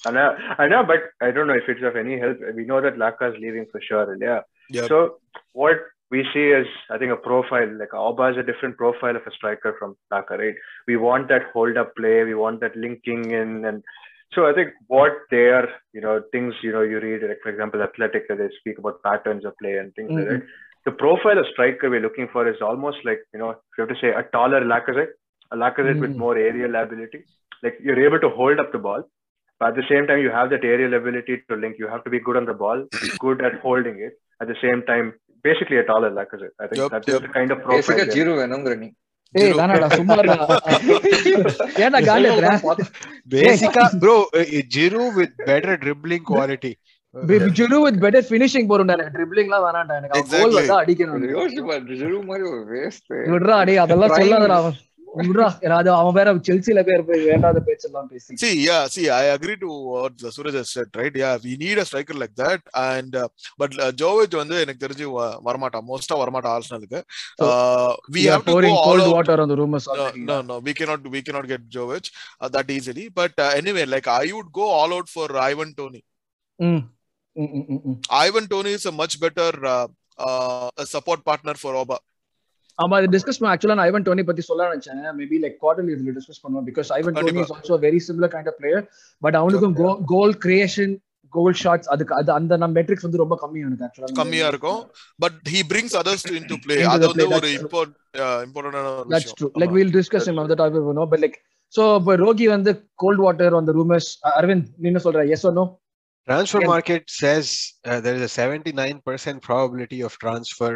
I 0.06 0.12
know, 0.12 0.36
I 0.58 0.68
know, 0.68 0.84
but 0.86 1.12
I 1.22 1.32
don't 1.32 1.48
know 1.48 1.54
if 1.54 1.68
it's 1.68 1.84
of 1.84 1.96
any 1.96 2.20
help. 2.20 2.38
We 2.56 2.66
know 2.66 2.82
that 2.82 2.96
Laka 2.96 3.34
is 3.34 3.40
leaving 3.42 3.66
for 3.72 3.82
sure. 3.82 4.16
Yeah. 4.22 4.42
Yep. 4.70 4.88
So 4.88 5.18
what 5.54 5.78
we 6.10 6.26
see 6.34 6.48
is, 6.48 6.68
I 6.90 6.98
think, 6.98 7.12
a 7.12 7.18
profile. 7.18 7.70
Like 7.78 7.90
Auba 7.92 8.32
is 8.32 8.38
a 8.38 8.44
different 8.44 8.78
profile 8.78 9.16
of 9.16 9.24
a 9.28 9.32
striker 9.32 9.76
from 9.78 9.98
Laka, 10.12 10.38
right? 10.38 10.56
We 10.88 10.96
want 10.98 11.28
that 11.30 11.44
hold-up 11.54 11.96
play. 11.98 12.24
We 12.24 12.36
want 12.36 12.62
that 12.62 12.76
linking 12.78 13.32
in, 13.32 13.66
and 13.66 13.84
so 14.34 14.46
I 14.46 14.54
think 14.54 14.70
what 14.88 15.12
they 15.32 15.48
are, 15.58 15.68
you 15.94 16.02
know, 16.02 16.22
things 16.32 16.54
you 16.62 16.72
know 16.72 16.82
you 16.82 17.00
read, 17.00 17.24
like 17.28 17.40
for 17.44 17.50
example, 17.50 17.82
Athletic, 17.82 18.28
they 18.30 18.50
speak 18.60 18.78
about 18.78 19.02
patterns 19.04 19.46
of 19.46 19.58
play 19.62 19.78
and 19.78 19.94
things 19.96 20.12
like 20.12 20.28
that. 20.30 20.44
The 20.86 20.92
profile 20.92 21.38
of 21.40 21.46
striker 21.52 21.90
we're 21.90 22.00
looking 22.02 22.30
for 22.32 22.48
is 22.48 22.62
almost 22.62 23.00
like 23.04 23.20
you 23.34 23.40
know, 23.40 23.50
if 23.52 23.58
you 23.78 23.86
have 23.86 23.90
to 23.90 24.00
say 24.00 24.10
a 24.10 24.24
taller 24.32 24.62
Lacazette, 24.62 25.12
a 25.52 25.58
Lacazette 25.58 26.00
with 26.00 26.12
Mm. 26.12 26.18
more 26.18 26.38
aerial 26.38 26.76
ability. 26.76 27.26
Like 27.64 27.78
you're 27.82 28.02
able 28.04 28.20
to 28.20 28.30
hold 28.32 28.60
up 28.60 28.72
the 28.72 28.80
ball, 28.80 29.02
but 29.62 29.68
at 29.68 29.76
the 29.76 29.88
same 29.90 30.08
time 30.08 30.20
you 30.20 30.32
have 30.32 30.50
that 30.50 30.64
aerial 30.64 30.94
ability 30.94 31.36
to 31.44 31.56
link. 31.56 31.76
You 31.78 31.88
have 31.88 32.04
to 32.04 32.10
be 32.10 32.20
good 32.20 32.38
on 32.38 32.46
the 32.46 32.54
ball, 32.56 32.80
good 33.20 33.42
at 33.42 33.56
holding 33.62 33.98
it. 34.00 34.14
At 34.42 34.48
the 34.48 34.60
same 34.62 34.82
time, 34.84 35.06
basically 35.46 35.78
a 35.78 35.86
taller 35.86 36.12
Lacazette. 36.12 36.56
I 36.60 36.68
think 36.68 36.80
Yep, 36.82 36.92
that's 36.92 37.08
yep. 37.08 37.22
the 37.22 37.34
kind 37.38 37.52
of 37.52 37.60
profile. 37.62 38.00
they're- 38.00 38.16
Giroud 38.16 38.34
வேணுங்கிற 38.40 38.76
நீ 38.78 38.90
Giroud 44.76 45.04
with 45.16 45.36
better 45.48 45.80
dribbling 45.84 46.26
quality 46.32 46.72
Giroud 47.60 47.78
with 47.84 48.00
better 48.04 48.28
finishing 48.30 48.70
போறோம்டா 48.72 48.96
எனக்கு 48.98 49.16
ட்ரிப்ளிங்லாம் 49.18 49.66
வேணாம்டா 49.68 49.96
எனக்கு 50.00 50.24
கோல். 50.34 50.56
வந்தா 50.58 50.78
அடிக்கணும் 50.84 51.28
யோசிச்சு 51.38 51.64
பாரு 51.70 51.98
ஜீரோ 52.02 52.20
மாதிரி 52.30 52.46
ஒரு 52.52 52.64
வேஸ்ட் 52.74 53.08
விடுறா 53.34 53.56
அடே 53.64 53.78
அதெல்லாம். 53.86 54.16
சொல்லாதடா 54.20 54.58
அவன் 54.62 54.78
விடுறா 55.18 55.48
ஏன்னா 55.62 55.76
அது 55.82 55.92
அவன் 55.92 56.14
வேற 56.14 56.36
செல்சில 56.36 56.84
பேர் 56.84 57.06
போய் 57.06 57.26
வேண்டாத 57.26 57.60
பேச்செல்லாம் 57.60 58.08
பேசி? 58.08 58.34
Yeah, 61.18 61.38
we 61.44 61.54
need 61.58 61.78
a 61.78 61.84
striker 61.84 62.16
like 62.16 62.36
that. 62.38 62.60
And 62.74 63.16
uh, 63.16 63.28
but 63.64 63.72
uh, 63.80 63.92
Jovic 64.02 64.36
வந்து 64.36 64.60
எனக்கு 64.60 64.88
தெரிஞ்சு 64.88 65.06
வ- 65.18 65.38
வரமாட்டான் 65.46 65.86
மோஸ்டா 65.88 66.16
வரமாட்டான் 66.16 66.56
ஆர்சனலுக்கு 66.58 67.04
uh, 67.44 67.94
the 69.48 69.56
rumors 69.56 69.86
no, 69.88 69.96
already. 69.96 70.24
no, 70.24 70.42
no, 70.42 70.60
we 70.66 70.74
cannot, 70.74 71.00
we 71.12 71.22
cannot 71.22 71.46
get 71.48 71.62
Jovic 71.76 72.06
uh, 72.40 72.50
that 72.52 72.72
easily. 72.72 73.10
But 73.16 73.34
uh, 73.42 73.52
anyway, 73.54 73.86
like 73.86 74.08
I 74.08 74.32
would 74.32 74.52
go 74.54 74.68
all 74.70 74.94
out 74.94 75.08
for 75.08 75.28
Ivan 75.38 75.74
Tony. 75.74 76.04
ம். 76.56 76.84
ம், 77.32 77.50
ம், 77.54 77.66
ம், 77.68 77.82
ம். 77.84 78.00
Ivan 78.26 78.46
Tony 78.48 78.74
is 78.74 78.86
a 78.86 78.92
much 78.92 79.16
better 79.22 79.52
uh, 79.64 79.88
uh, 80.28 80.68
a 80.82 80.86
support 80.94 81.22
partner 81.26 81.56
for 81.56 81.74
Oba. 81.76 81.98
ஆமா 82.80 82.96
இது 83.02 83.10
discuss 83.16 83.40
பண்ண 83.40 83.52
ஆக்சுவலா 83.54 83.78
நான் 83.78 83.88
ஐவன் 83.90 84.06
டோனி 84.08 84.24
பத்தி 84.26 84.44
சொல்ல 84.48 84.68
நினைச்சேன். 84.68 85.02
மேபி 85.20 85.38
லைக் 85.44 85.58
குவார்டர்லி 85.64 85.92
இதுல 85.96 86.14
டிஸ்கஸ் 86.18 86.42
பண்ணுவோம். 86.44 86.66
Because 86.70 86.90
Ivan 86.98 87.16
Toney. 87.18 87.42
Is 87.44 87.54
also 87.58 87.78
very 87.86 88.00
similar 88.08 88.34
kind 88.36 88.50
of 88.52 88.60
player 88.62 88.84
but 89.22 89.38
அவனுக்கும் 89.42 89.76
கோல் 90.14 90.36
கிரியேஷன் 90.46 90.94
கோல் 91.34 91.58
ஷாட்ஸ் 91.62 91.90
அதுக்கு 91.94 92.14
அது 92.18 92.30
அந்த 92.36 92.58
நம்ம 92.62 92.76
மெட்ரிக்ஸ் 92.80 93.06
வந்து 93.06 93.22
ரொம்ப 93.22 93.36
கம்மி 93.42 93.60
எனக்கு 93.64 93.86
ஆக்சுவலா 93.88 94.18
கம்மியா 94.20 94.48
இருக்கும். 94.54 94.80
But 95.20 95.40
he 95.54 95.62
brings 95.72 95.94
others 96.02 96.22
to 96.28 96.34
into 96.40 96.58
play. 96.66 96.78
Into 96.78 96.94
அது 96.94 97.08
வந்து 97.12 97.28
ஒரு 97.40 97.50
இம்பார்ட்டன்டான 97.58 98.84
that's 99.14 99.34
true 99.40 99.50
like 99.62 99.74
we'll 99.78 99.94
discuss 99.98 100.28
in 100.32 100.40
other 100.44 100.62
topic 100.64 100.94
no 101.02 101.06
but 101.14 101.24
like 101.26 101.38
so 101.74 101.84
இப்போ 102.00 102.16
ரோகி 102.26 102.48
வந்து 102.56 102.72
கோல்ட் 103.04 103.24
வாட்டர் 103.26 103.58
அந்த 103.60 103.72
ரூமர்ஸ் 103.80 104.10
அரவிந்த் 104.40 104.70
நீ 104.78 104.88
என்ன 104.94 105.02
சொல்ற? 105.08 105.24
Yes 105.36 105.46
no 105.60 105.66
Transfer 106.28 106.62
market 106.72 107.04
says 107.22 107.46
uh, 107.90 107.98
there 108.06 108.16
is 108.18 108.24
a 108.30 108.32
79% 108.38 109.38
probability 109.46 110.00
of 110.08 110.14
transfer. 110.24 110.72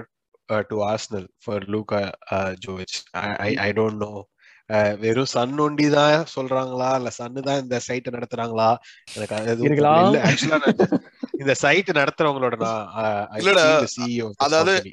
To 0.64 0.82
Arsenal 0.84 1.26
for 1.40 1.58
Luka 1.68 2.02
uh, 2.32 2.52
Jovic. 2.64 2.94
I, 3.16 3.30
I, 3.48 3.68
I 3.68 3.72
don't 3.72 3.98
know. 3.98 4.16
Uh, 4.70 4.92
வெறும் 5.00 5.30
Sun 5.32 5.58
ஒண்டி 5.58 5.88
தான் 5.96 6.26
சொல்றாங்களா 6.34 6.90
இல்ல 7.00 7.10
சன்னு 7.18 7.42
தான் 7.48 7.62
இந்த 7.62 7.78
சைட்டை 7.88 8.12
நடத்துறாங்களா 8.16 8.68
எனக்கு. 9.16 9.40
இல்ல 10.04 10.20
ஆக்சுவலா 10.30 10.60
இந்த 11.42 11.54
சைட் 11.64 11.90
நடத்துறவங்களோட 12.00 12.56
நான் 12.64 12.86
uh, 13.04 13.24
this 13.82 13.96
அதாவது-. 14.48 14.84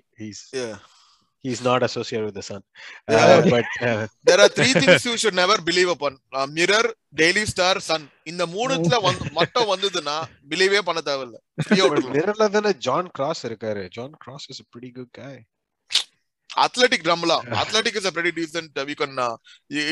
He's 1.44 1.58
Yeah. 1.58 1.66
not 1.66 1.82
associated 1.82 2.24
with 2.28 2.34
the 2.34 2.42
Sun. 2.42 2.62
Yeah, 3.08 3.24
Uh, 3.24 3.34
okay. 3.40 3.50
but 3.54 3.66
uh, 3.88 4.00
there 4.28 4.40
are 4.44 4.48
three 4.48 4.72
things 4.78 5.04
you 5.08 5.16
should 5.22 5.36
never 5.40 5.56
believe 5.68 5.90
upon 5.94 6.12
uh, 6.38 6.46
mirror 6.56 6.84
daily 7.20 7.44
star 7.52 7.74
sun 7.88 8.02
இந்த 8.32 8.44
மூணுத்துல 8.54 8.96
வந்து 9.06 9.26
மட்டும் 9.38 9.68
வந்ததுன்னா 9.72 10.16
பிலீவே 10.52 10.80
பண்ண 10.88 11.00
தேவையில்ல 11.08 11.36
mirrorல 12.16 12.48
தானே 12.56 12.72
ஜான் 12.86 13.10
கிராஸ் 13.18 13.42
இருக்காரு 13.50 13.84
John 13.98 14.16
Cross 14.24 14.48
is 14.52 14.62
a 14.64 14.68
pretty 14.74 14.90
good 14.98 15.10
guy 15.20 15.34
athletic 16.50 17.02
நம்மலாம் 17.10 17.46
athletic 17.62 17.96
is 18.00 18.06
a 18.10 18.14
pretty 18.16 18.32
decent 18.40 18.70
uh, 18.80 18.86
we 18.90 18.96
can 19.02 19.12
uh, 19.26 19.34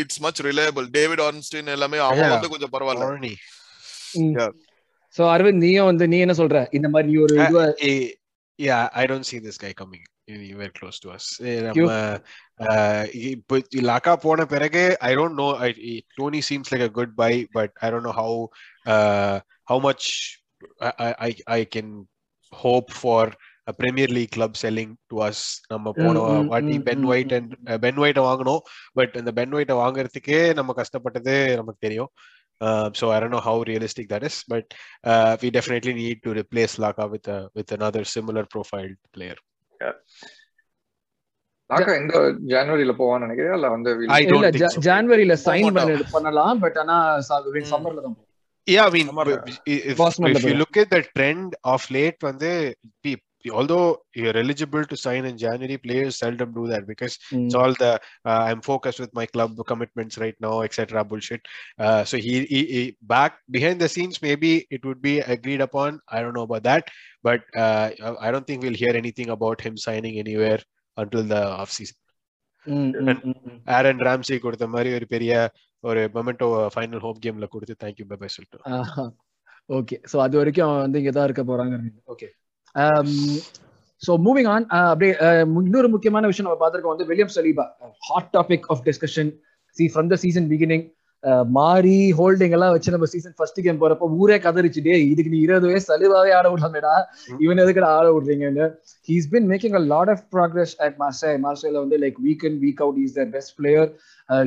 it's 0.02 0.18
much 0.26 0.40
reliable 0.48 0.88
david 0.98 1.20
ornstein 1.28 1.68
எல்லாமே 1.76 2.00
அவன் 2.08 2.22
Yeah. 2.24 2.34
வந்து 2.36 2.50
கொஞ்சம் 2.54 2.74
பரவாயில்ல. 2.76 4.46
சோ 5.16 5.22
அரவிந்த் 5.34 5.62
நீயும் 5.66 5.88
வந்து 5.90 6.04
நீ 6.12 6.18
என்ன 6.24 6.34
சொல்ற 6.42 6.58
இந்த 6.78 6.88
மாதிரி 6.94 7.08
நீ 7.12 7.18
ஒரு 7.26 7.34
இதுவா 7.44 7.64
Eh, 7.90 7.98
yeah, 8.58 8.82
I 9.02 9.06
don't 9.12 9.26
see 9.30 9.40
this 9.46 9.58
guy 10.25 10.33
coming 10.33 10.43
anywhere 10.43 10.71
close 10.79 10.99
to 10.99 11.11
us. 11.11 11.39
Eh, 11.41 11.61
You- 11.61 11.63
நம்ம, 11.63 11.91
uh, 12.59 13.03
இப்போ 13.13 13.59
லாக்கா 13.73 14.15
போன 14.15 14.45
பிறகு 14.45 14.97
I 14.99 15.15
don't 15.15 15.35
know. 15.35 15.55
I, 15.55 15.69
eh, 15.69 15.99
Tony 16.17 16.41
seems 16.41 16.71
like 16.71 16.81
a 16.81 16.93
good 16.99 17.15
buy, 17.15 17.47
but 17.53 17.71
I 17.81 17.89
don't 17.89 18.03
know 18.03 18.17
how 18.21 18.49
uh, 18.85 19.39
how 19.63 19.79
much 19.79 20.39
I, 20.79 20.91
I 20.99 21.13
I- 21.27 21.43
I 21.47 21.65
can 21.75 22.07
hope 22.53 22.91
for 23.03 23.33
a 23.67 23.73
Premier 23.73 24.07
League 24.07 24.31
club 24.31 24.57
selling 24.63 24.97
to 25.09 25.21
us. 25.29 25.61
நம்ம 25.69 25.91
போன 25.91 26.19
Mm, 26.19 26.41
mm, 26.41 26.47
வாட்டி 26.47 26.77
mm, 26.77 26.83
Ben 26.83 27.03
mm, 27.03 27.09
White 27.11 27.33
and 27.33 27.79
Ben 27.79 27.99
ஒயிட்டை 28.03 28.23
வாங்கினோம் 28.29 28.61
but 28.93 29.15
இந்த 29.15 29.31
pen 29.31 29.53
ஒயிட்டை 29.53 29.75
வாங்குறதுக்கே 29.83 30.53
நம்ம 30.53 30.73
கஷ்டப்பட்டது 30.73 31.55
நமக்கு 31.55 31.87
தெரியும் 31.87 32.11
Uh, 32.61 32.91
so 32.93 33.11
I 33.11 33.19
don't 33.19 33.31
know 33.31 33.39
how 33.39 33.63
realistic 33.63 34.07
that 34.09 34.23
is, 34.23 34.43
but 34.47 34.73
uh, 35.03 35.35
we 35.41 35.49
definitely 35.49 35.93
need 35.93 36.21
to 36.23 36.33
replace 36.33 36.77
Laka 36.77 37.09
with 37.09 37.27
a 37.27 37.49
with 37.55 37.71
another 37.71 38.03
similar 38.03 38.45
profiled 38.45 38.97
player. 39.15 39.35
லாக்கா 41.70 42.00
இந்த 42.00 42.16
ஜனவரியில 42.46 42.92
போவான்னு 42.98 43.18
நினைக்கிறேன் 43.18 43.54
இல்ல 43.54 43.68
வந்து 43.68 43.90
இல்ல 44.34 44.50
think 44.50 44.56
ஜா- 44.56 44.68
so. 44.68 44.80
ஜான்வரியில 44.80 45.32
சைன் 45.44 45.66
பண்ணலாம் 46.12 46.60
பட் 46.60 46.76
ஆனா 46.76 46.96
Mm. 47.60 47.70
சம்மர்ல 47.70 48.02
தான். 48.02 48.16
Yeah, 48.66 48.86
I 48.86 48.90
mean, 48.90 49.08
if, 49.66 49.96
Bosman 49.96 50.30
if 50.30 50.44
you 50.44 50.54
look 50.54 50.76
at 50.76 50.90
the 50.90 51.02
trend 51.16 51.54
of 51.64 51.90
late, 51.90 52.16
when 52.20 52.38
although 53.45 53.85
you're 54.13 54.37
eligible 54.37 54.83
to 54.85 54.95
sign 54.97 55.25
in 55.25 55.35
January, 55.37 55.77
players 55.77 56.17
seldom 56.17 56.49
do 56.53 56.63
that 56.67 56.83
because 56.85 57.13
Mm. 57.29 57.39
it's 57.41 57.55
all 57.55 57.73
the 57.75 57.91
uh, 58.25 58.41
I'm 58.47 58.61
focused 58.63 58.99
with 58.99 59.13
my 59.13 59.25
club 59.27 59.51
commitments 59.65 60.17
right 60.17 60.37
now, 60.39 60.55
etc. 60.61 61.03
Bullshit. 61.03 61.41
Uh, 61.79 62.03
so 62.03 62.17
he, 62.17 62.33
he, 62.45 62.59
he 62.67 62.81
back 63.13 63.33
behind 63.49 63.79
the 63.79 63.89
scenes, 63.89 64.21
maybe 64.21 64.51
it 64.69 64.83
would 64.85 65.01
be 65.01 65.15
agreed 65.35 65.61
upon. 65.61 65.99
I 66.09 66.21
don't 66.21 66.33
know 66.33 66.43
about 66.43 66.63
that, 66.63 66.83
but 67.23 67.41
uh, 67.57 67.85
I 68.19 68.31
don't 68.31 68.45
think 68.45 68.61
we'll 68.61 68.81
hear 68.83 68.95
anything 68.95 69.29
about 69.29 69.59
him 69.59 69.75
signing 69.77 70.17
anywhere 70.17 70.59
until 70.97 71.23
the 71.33 71.41
off 71.61 71.71
season. 71.71 71.97
ம், 72.65 72.89
ம், 73.01 73.07
ம், 73.27 73.37
ம். 73.45 73.59
Aaron 73.75 74.01
Ramsey 74.07 74.35
கொடுத்த 74.39 74.65
மாதிரி 74.73 74.89
ஒரு 74.97 75.05
பெரிய 75.13 75.31
ஒரு 75.83 76.01
memento 76.15 76.47
final 76.73 77.01
home 77.05 77.21
கேம்ல 77.23 77.45
கொடுத்து 77.53 77.75
தேங்க்யூ 77.83 78.05
பை 78.11 78.29
சொல்லிட்டு 78.35 78.59
ஓகே 79.69 79.97
சோ 80.11 80.17
அது 80.25 80.35
வரைக்கும் 80.39 80.65
அவன் 80.67 80.83
வந்து 80.85 80.99
இங்க 81.01 81.13
தான் 81.17 81.27
இருக்க 81.29 81.43
போறாங்க 81.49 81.75
ஓகே 82.13 82.27
சோ 84.02 84.12
மூவிங் 84.24 84.48
ஆன் 84.54 84.64
அப்படியே 84.82 85.12
uh, 85.26 85.44
இன்னொரு 85.62 85.88
முக்கியமான 85.88 86.26
விஷயம் 86.26 86.46
நம்ம 86.46 86.60
பார்த்திருக்கோம் 86.60 86.94
வந்து 86.94 87.08
William 87.10 87.32
Saliba 87.36 87.64
hot 88.08 88.30
topic 88.34 88.66
of 88.72 88.82
discussion 88.88 89.30
C 89.76 89.86
from 89.92 90.10
the 90.12 90.16
season 90.24 90.48
beginning 90.52 90.84
மாறி 91.56 91.98
ஹோல்டிங் 92.18 92.54
எல்லாம் 92.56 92.72
வச்சு 92.74 92.92
நம்ம 92.94 93.06
சீசன் 93.12 93.34
ஃபர்ஸ்ட் 93.38 93.60
கேம் 93.64 93.80
போறப்போ 93.82 94.06
ஊரே 94.18 94.36
கதறிச்சு 94.38 94.80
டே 94.86 94.94
இதுக்கு 95.04 95.32
நீ 95.34 95.38
இருபது 95.46 95.66
வயசு 95.70 95.86
சலீபாவே 95.90 96.32
ஆட 96.38 96.46
விடலாமேடா 96.52 96.92
இவன் 97.44 97.62
எதுக்குடா 97.64 97.90
ஆட 97.96 98.06
விடுறீங்கன்னு. 98.16 98.66
He's 99.08 99.28
been 99.32 99.46
making 99.52 99.76
a 99.80 99.82
lot 99.94 100.12
of 100.14 100.24
progress 100.34 100.74
at 100.86 100.96
Marseille 101.02 101.32
மார்சேல 101.46 101.76
வந்து 101.84 101.98
like 102.04 102.18
week 102.26 102.44
in 102.50 102.58
week 102.64 102.82
out 102.86 103.00
is 103.04 103.16
the 103.18 103.26
best 103.36 103.54
player 103.60 103.88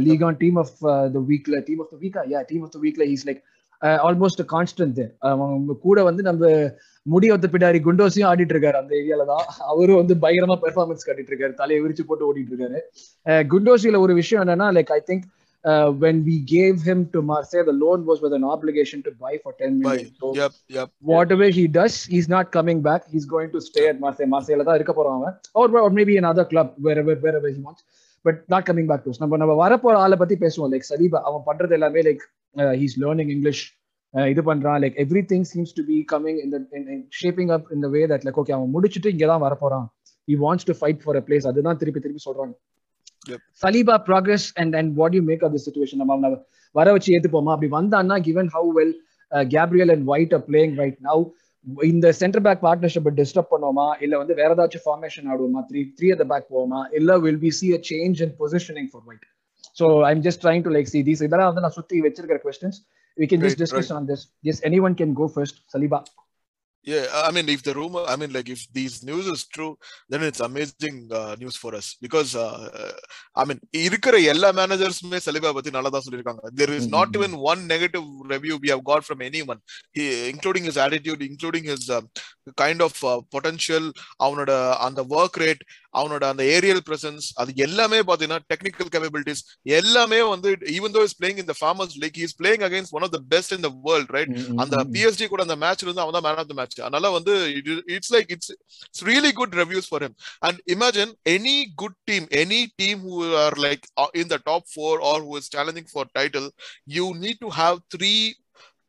league 0.05 0.25
on 0.29 0.39
team 0.43 0.59
of 0.63 0.75
the 1.15 1.21
வீக்ல 1.31 1.59
டீம் 1.69 1.81
ஆஃப் 1.85 1.91
த 1.95 1.99
வீக்கா 2.03 2.23
யா 2.33 2.41
டீம் 2.51 2.63
ஆஃப் 2.67 2.73
த 2.77 2.81
வீக்ல 2.85 3.05
ஹீஸ் 3.11 3.27
லைக் 3.29 3.41
ஆல்மோஸ்ட் 3.81 4.43
கான்ஸ்டன்ட் 4.55 5.01
கூட 5.79 6.03
வந்து 6.03 6.23
நம்ம 6.23 6.45
முடி 7.05 7.31
ஒத்த 7.31 7.47
பிடாரி 7.47 7.79
குண்டோஸையும் 7.87 8.29
ஆடிட்டு 8.29 8.53
இருக்காரு 8.55 8.79
அந்த 8.81 8.95
ஏரியால 8.95 9.25
தான் 9.25 9.45
அவரும் 9.71 9.95
வந்து 9.95 10.15
பயங்கரமா 10.15 10.57
பெர்ஃபார்மன்ஸ் 10.65 11.07
காட்டிட்டு 11.07 11.31
இருக்காரு 11.33 11.53
தலையை 11.53 11.85
விரிச்சு 11.85 12.05
போட்டு 12.07 12.27
ஓடிட்டு 12.29 12.51
இருக்காரு 12.53 12.79
அஹ் 13.25 13.43
குண்டோசில 13.53 13.99
ஒரு 13.99 14.13
விஷயம் 14.13 14.43
என்னன்னா 14.43 14.69
like 14.79 14.91
I 14.91 15.01
think 15.11 15.25
when 16.03 16.17
we 16.25 16.35
gave 16.51 16.81
him 16.81 16.99
to 17.13 17.21
Marseille, 17.21 17.65
the 17.65 17.73
loan 17.73 18.05
was 18.05 18.21
with 18.21 18.33
an 18.33 18.43
obligation 18.43 19.03
to 19.03 19.11
buy 19.23 19.39
for 19.43 19.51
10 19.53 19.81
Bye. 19.81 19.89
million. 19.89 20.11
So 20.19 20.27
yep 20.33 20.51
yep 20.69 20.89
whatever 21.11 21.47
he 21.49 21.67
does, 21.67 22.05
he's 22.05 22.29
not 22.29 22.51
coming 22.51 22.81
back. 22.81 23.01
He's 23.09 23.25
going 23.25 23.51
to 23.51 23.61
stay 23.61 23.87
at 23.87 23.99
Marseille. 23.99 24.27
Marseille 24.27 24.63
தான் 24.63 24.75
இருக்க 24.75 24.93
போறான் 24.93 25.17
அவன். 25.19 25.35
or, 25.55 25.65
or 25.81 25.89
maybe 25.89 26.15
another 26.17 26.45
club 26.45 26.69
wherever 26.85 27.15
wherever 27.25 27.49
he 27.49 27.59
wants. 27.65 27.81
But 28.25 28.37
not 28.49 28.63
coming 28.65 28.87
back 28.87 29.03
to 29.03 29.11
us. 29.11 29.19
நம்ம 29.19 29.37
நம்ம 29.37 29.57
வரப்போற 29.63 29.95
ஆளை 29.95 30.17
பத்தி 30.17 30.35
பேசுவோம் 30.35 30.71
லைக் 30.75 30.87
சலீபா 30.89 31.21
அவன் 31.31 31.43
பண்றது 31.49 31.71
எல்லாமே 31.71 32.01
லைக் 32.01 32.23
ஹீஸ் 32.81 32.97
லேர்னிங் 33.03 33.31
இங்கிலீஷ் 33.35 33.63
இது 34.31 34.41
பண்றான். 34.49 34.77
Like 34.83 34.95
everything 35.31 35.45
seems 35.51 35.73
to 35.79 35.83
be 35.89 35.97
coming 36.13 36.39
இந்த 36.45 36.57
ஷேப்பிங் 37.21 37.51
அப் 37.55 37.67
இந்த 37.75 37.87
வே 37.95 38.01
தட் 38.11 38.25
லைக் 38.27 38.39
ஓகே 38.43 38.53
அவன் 38.57 38.71
முடிச்சுட்டு 38.75 39.11
இங்க 39.15 39.25
தான் 39.31 39.43
வரப்போறான். 39.47 39.85
He 40.27 40.35
wants 40.45 40.67
to 40.69 40.75
fight 40.79 41.01
for 41.03 41.19
a 41.19 41.23
place 41.27 41.47
அதுதான் 41.51 41.79
திருப்பி 41.81 42.01
திருப்பி 42.05 42.23
சொல்றாங்க. 42.27 42.53
Saliba 43.63 43.95
progress 44.09 44.47
and 44.61 44.75
and 44.79 44.91
what 44.99 45.15
you 45.17 45.21
make 45.29 45.43
of 45.45 45.53
the 45.55 45.61
situation 45.65 45.99
நம்ம 46.01 46.13
அவனை 46.15 46.29
வர 46.75 46.87
வச்சு 46.95 47.09
ஏத்துப்போமா? 47.15 47.51
அப்படி 47.55 47.69
வந்தான்னா 47.79 48.17
given 48.27 48.49
how 48.55 48.69
well 48.79 48.93
Gabriel 49.55 49.91
and 49.95 50.05
White 50.13 50.33
are 50.37 50.43
playing 50.49 50.75
right 50.81 50.99
now 51.09 51.23
இந்த 51.91 52.07
சென்டர் 52.19 52.43
பேக் 52.45 52.61
பார்ட்னர்ஷிப் 52.67 53.09
டிஸ்டர்ப் 53.19 53.51
பண்ணுவோமா? 53.53 53.87
இல்ல 54.05 54.13
வந்து 54.21 54.35
வேற 54.41 54.49
ஏதாச்சும் 54.55 54.85
ஃபார்மேஷன் 54.85 55.27
ஆடுவோமா? 55.31 55.61
த்ரீ 55.69 55.81
த்ரீ 55.97 56.07
அட் 56.15 56.23
பேக் 56.31 56.47
போவோமா? 56.53 56.81
இல்ல 56.99 57.17
will 57.25 57.41
be 57.45 57.51
see 57.59 57.67
a 57.77 57.79
change 57.91 58.21
in 58.25 58.33
positioning 58.41 58.89
for 58.91 59.05
White 59.09 59.25
so 59.79 59.87
I'm 60.11 60.23
just 60.27 60.41
trying 60.45 60.63
to 60.67 60.71
like 60.77 60.89
see 60.93 61.01
these 61.09 61.23
இதெல்லாம் 61.27 61.49
வந்து 61.51 61.65
நான் 61.65 61.77
சுத்தி 61.79 61.99
வச்சிருக்கிற 62.07 62.39
questions 62.47 62.79
we 63.17 63.27
can 63.27 63.39
just 63.39 63.53
Right, 63.53 63.61
discuss 63.63 63.87
on 63.91 64.03
this 64.09 64.21
yes 64.47 64.57
anyone 64.69 64.93
can 64.95 65.11
go 65.13 65.25
first 65.27 65.55
saliba 65.73 65.97
Yeah, 66.88 67.04
I 67.18 67.30
mean, 67.30 67.48
if 67.48 67.62
the 67.62 67.72
rumor, 67.72 68.02
I 68.06 68.14
mean, 68.14 68.30
like 68.30 68.48
if 68.50 68.62
these 68.70 69.02
news 69.02 69.26
is 69.26 69.46
true, 69.46 69.70
then 70.10 70.22
it's 70.22 70.40
amazing 70.40 71.08
uh, 71.10 71.34
news 71.34 71.56
for 71.56 71.74
us 71.74 71.96
because, 71.98 72.36
uh, 72.36 72.90
I 73.36 73.44
mean, 73.44 73.60
இருக்கிற 73.84 74.16
எல்லா 74.32 74.48
மேனேஜர்ஸுமே 74.58 75.18
Saliba 75.26 75.52
பத்தி 75.56 75.70
நல்லா 75.76 75.92
தான் 75.94 76.04
சொல்லியிருக்காங்க 76.06 76.50
there 76.60 76.72
is 76.78 76.86
not 76.96 77.08
Mhm. 77.08 77.16
even 77.18 77.32
one 77.50 77.62
negative 77.72 78.04
review 78.34 78.56
we 78.64 78.72
have 78.74 78.84
got 78.90 79.02
from 79.08 79.22
anyone 79.28 79.60
he, 79.98 80.04
including 80.34 80.66
his 80.70 80.78
attitude 80.86 81.22
including 81.30 81.64
his 81.72 81.84
uh, 81.98 82.02
kind 82.62 82.82
of 82.88 82.92
uh, 83.04 83.16
potential 83.36 83.86
அவனோட 84.26 84.50
அந்த 84.88 85.00
work 85.16 85.40
rate 85.44 85.64
அவனோட 86.00 86.22
அந்த 86.32 86.44
ஏரியல் 86.54 86.84
பிரசன்ஸ் 86.86 87.26
அது 87.40 87.50
எல்லாமே 87.66 87.98
பாத்தீங்கன்னா 88.08 88.40
டெக்னிக்கல் 88.52 88.92
கேபபிலிட்டிஸ் 88.94 89.42
எல்லாமே 89.78 90.20
வந்து 90.34 90.48
ஈவன் 90.76 90.94
தோ 90.96 91.02
இஸ் 91.08 91.16
பிளேயிங் 91.20 91.42
இந்த 91.44 91.54
farmers 91.60 91.96
like 92.04 92.16
is 92.26 92.36
playing 92.40 92.64
against 92.68 92.94
one 92.98 93.06
of 93.08 93.14
the 93.16 93.22
best 93.34 93.54
in 93.58 93.66
the 93.66 93.72
world 93.88 94.14
right 94.18 94.32
அந்த 94.64 94.84
பிஎஸ்டி 94.94 95.28
கூட 95.34 95.42
அந்த 95.48 95.58
மேட்ச்ல 95.64 95.88
இருந்து 95.88 96.04
அவன் 96.06 96.16
தான் 96.18 96.26
மேன் 96.28 96.40
ஆஃப் 96.44 96.50
த 96.52 96.56
மேட்ச் 96.60 96.72
அதனால 96.79 97.11
வந்து 97.17 97.33
it's 97.95 98.11
like 98.15 98.31
it's 98.35 98.51
it's 98.85 99.03
really 99.09 99.31
good 99.31 99.55
reviews 99.61 99.89
for 99.91 100.05
him 100.05 100.15
and 100.47 100.59
imagine 100.75 101.13
any 101.35 101.57
good 101.75 101.97
team 102.11 102.27
any 102.43 102.61
team 102.81 103.01
who 103.07 103.15
are 103.45 103.57
like 103.67 103.85
in 104.23 104.31
the 104.35 104.39
top 104.45 104.67
four 104.73 105.01
or 105.11 105.23
who 105.27 105.37
is 105.41 105.49
challenging 105.57 105.89
for 105.93 106.11
title 106.19 106.49
you 106.97 107.07
need 107.25 107.41
to 107.45 107.51
have 107.61 107.79
three 107.95 108.13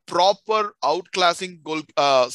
proper 0.08 0.68
out 0.82 1.10
classing 1.16 1.56
goal 1.68 1.82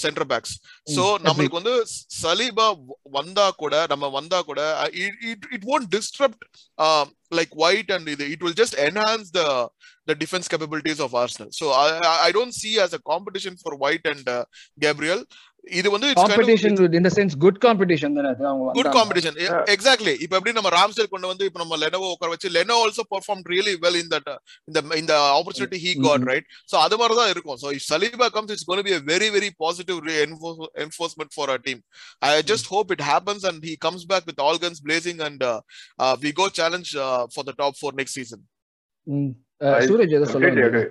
centre 0.03 0.27
backs 0.31 0.53
so 0.87 1.05
நம்மளுக்கு 1.25 1.59
வந்து 1.61 1.75
Saliba 2.21 2.67
வந்தா 3.11 3.47
கூட 3.63 3.75
நம்ம 3.87 4.09
வந்தா 4.09 4.39
கூட 4.41 4.61
it 5.01 5.47
it 5.51 5.65
disrupt 5.95 6.41
um, 6.77 7.07
like 7.31 7.53
white 7.55 7.89
and 7.89 8.07
இது. 8.07 8.25
It 8.27 8.41
will 8.43 8.53
just 8.53 8.75
enhance 8.79 9.29
the 9.31 9.47
the 10.07 10.15
defense 10.15 10.47
capabilities 10.47 10.99
of 10.99 11.13
arsenal 11.15 11.49
so 11.51 11.67
i 11.73 11.87
I- 12.19 12.31
don't 12.31 12.53
see 12.53 12.73
as 12.79 12.93
a 12.93 13.03
competition 13.11 13.55
for 13.55 13.73
white 13.83 14.05
and 14.05 14.25
uh, 14.29 14.43
gabriel 14.77 15.21
இது 15.77 15.89
வந்து 15.93 16.07
competition 16.17 16.73
in 16.97 17.03
the 17.05 17.11
sense 17.15 17.33
good 17.43 17.55
competition 17.63 18.09
தானே 18.17 18.31
good. 18.75 18.89
Competition 18.97 19.37
exactly 19.75 20.13
இப்ப 20.23 20.33
எப்படி 20.37 20.51
நம்ம 20.57 20.71
ராம்செல் 20.75 21.09
கொண்டு 21.13 21.27
வந்து 21.31 21.45
இப்ப 21.49 21.59
நம்ம 21.61 21.77
லெனோவோ 21.83 22.09
உட்கார 22.15 22.29
வச்சு 22.33 22.49
Leno 22.57 22.75
also 22.83 23.03
perform 23.13 23.41
really 23.53 23.73
well 23.85 23.97
in 24.01 24.11
that 24.13 24.29
இந்த 24.69 24.81
இந்த 25.01 25.13
opportunity 25.39 25.79
he 25.85 25.93
got 26.05 26.23
Mhm. 26.23 26.29
Right 26.31 26.47
so 26.71 26.75
அது 26.85 26.97
மாதிரி 27.01 27.15
தான் 27.21 27.31
இருக்கும் 27.33 27.57
so 27.63 27.71
if 27.77 27.87
Saliba 27.91 28.27
comes 28.35 28.53
it's 28.55 28.67
gonna 28.69 28.83
be 28.89 28.93
a 28.99 29.03
very 29.13 29.29
very 29.37 29.49
positive 29.65 29.99
enforcement 30.85 31.31
for 31.37 31.47
our 31.49 31.61
team 31.67 31.81
i 32.21 32.41
just 32.43 32.67
hope 32.67 32.91
it 32.97 33.01
happens 33.13 33.43
and 33.43 33.63
he 33.63 33.75
comes 33.87 34.03
back 34.05 34.25
with 34.31 34.39
all 34.39 34.57
guns 34.57 34.81
blazing 34.89 35.19
and 35.29 35.41
uh, 35.43 35.59
uh, 35.99 36.15
we 36.21 36.31
go 36.33 36.47
challenge 36.61 36.91
uh, 37.07 37.23
for 37.27 37.43
the 37.43 37.55
top 37.63 37.73
Uh, 39.61 39.81
okay, 39.81 40.89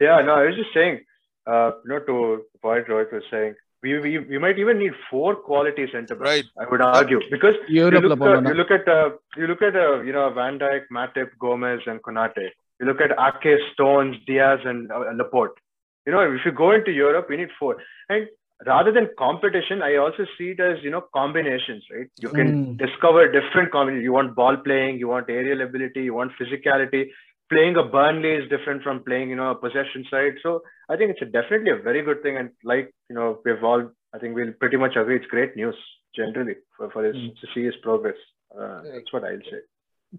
yeah, 0.00 0.20
no, 0.22 0.34
I 0.34 0.46
was 0.46 0.56
just 0.56 0.72
saying, 0.72 1.00
uh, 1.46 1.72
you 1.84 1.98
to 2.06 2.44
the 2.52 2.58
point 2.60 2.86
Rohit 2.86 3.12
was 3.12 3.22
saying, 3.30 3.54
we, 3.82 3.98
we, 4.00 4.18
we 4.18 4.38
might 4.38 4.58
even 4.58 4.78
need 4.78 4.92
four 5.10 5.36
quality 5.36 5.86
centre 5.92 6.14
backs. 6.14 6.30
Right. 6.30 6.44
I 6.58 6.70
would 6.70 6.80
argue 6.80 7.20
because 7.30 7.54
you 7.68 7.88
look, 7.90 8.20
at, 8.20 8.48
you 8.48 8.54
look 8.54 8.70
at 8.70 8.88
uh, 8.88 9.10
you 9.36 9.46
look 9.46 9.62
at 9.62 9.76
uh, 9.76 10.00
you 10.02 10.12
know 10.12 10.30
Van 10.32 10.58
Dijk, 10.58 10.82
Matip, 10.92 11.28
Gomez, 11.38 11.80
and 11.86 12.02
Konate. 12.02 12.50
You 12.80 12.86
look 12.86 13.00
at 13.00 13.10
Ake, 13.12 13.58
Stones, 13.72 14.16
Diaz, 14.26 14.60
and 14.64 14.90
uh, 14.90 15.12
Laporte. 15.14 15.58
You 16.06 16.12
know, 16.12 16.20
if 16.20 16.40
you 16.44 16.52
go 16.52 16.72
into 16.72 16.90
Europe, 16.90 17.26
we 17.28 17.36
need 17.36 17.50
four. 17.58 17.76
And 18.08 18.26
rather 18.66 18.92
than 18.92 19.10
competition, 19.18 19.82
I 19.82 19.96
also 19.96 20.26
see 20.36 20.50
it 20.50 20.60
as 20.60 20.82
you 20.82 20.90
know 20.90 21.04
combinations. 21.14 21.84
Right? 21.94 22.08
You 22.18 22.30
can 22.30 22.66
mm. 22.66 22.78
discover 22.78 23.30
different 23.30 23.70
combinations. 23.70 24.04
You 24.04 24.12
want 24.12 24.34
ball 24.34 24.56
playing, 24.56 24.98
you 24.98 25.08
want 25.08 25.28
aerial 25.28 25.62
ability, 25.62 26.02
you 26.02 26.14
want 26.14 26.32
physicality, 26.40 27.10
Playing 27.50 27.76
a 27.76 27.86
Burnley 27.86 28.32
is 28.32 28.46
different 28.48 28.82
from 28.82 28.96
playing 29.00 29.28
you 29.30 29.36
know 29.36 29.50
a 29.50 29.56
possession 29.56 30.02
side. 30.10 30.34
So 30.42 30.50
I 30.88 30.96
think 30.96 31.12
it's 31.12 31.22
a, 31.22 31.30
definitely 31.38 31.70
a 31.70 31.80
very 31.80 32.02
good 32.02 32.20
thing. 32.24 32.36
And 32.36 32.50
like 32.64 32.88
you 33.10 33.16
know, 33.18 33.28
we've 33.44 33.64
all 33.64 33.82
I 34.14 34.18
think 34.18 34.34
we'll 34.36 34.52
pretty 34.62 34.76
much 34.76 34.96
agree 34.96 35.16
it's 35.16 35.26
great 35.28 35.54
news 35.56 35.78
generally 36.14 36.56
for 36.76 36.86
for 36.90 37.02
his 37.06 37.16
Mm. 37.16 37.32
to 37.40 37.46
see 37.54 37.64
his 37.64 37.78
progress. 37.86 38.20
Uh, 38.50 38.76
that's 38.92 39.12
what 39.14 39.24
I'll 39.30 39.48
say. 39.50 39.62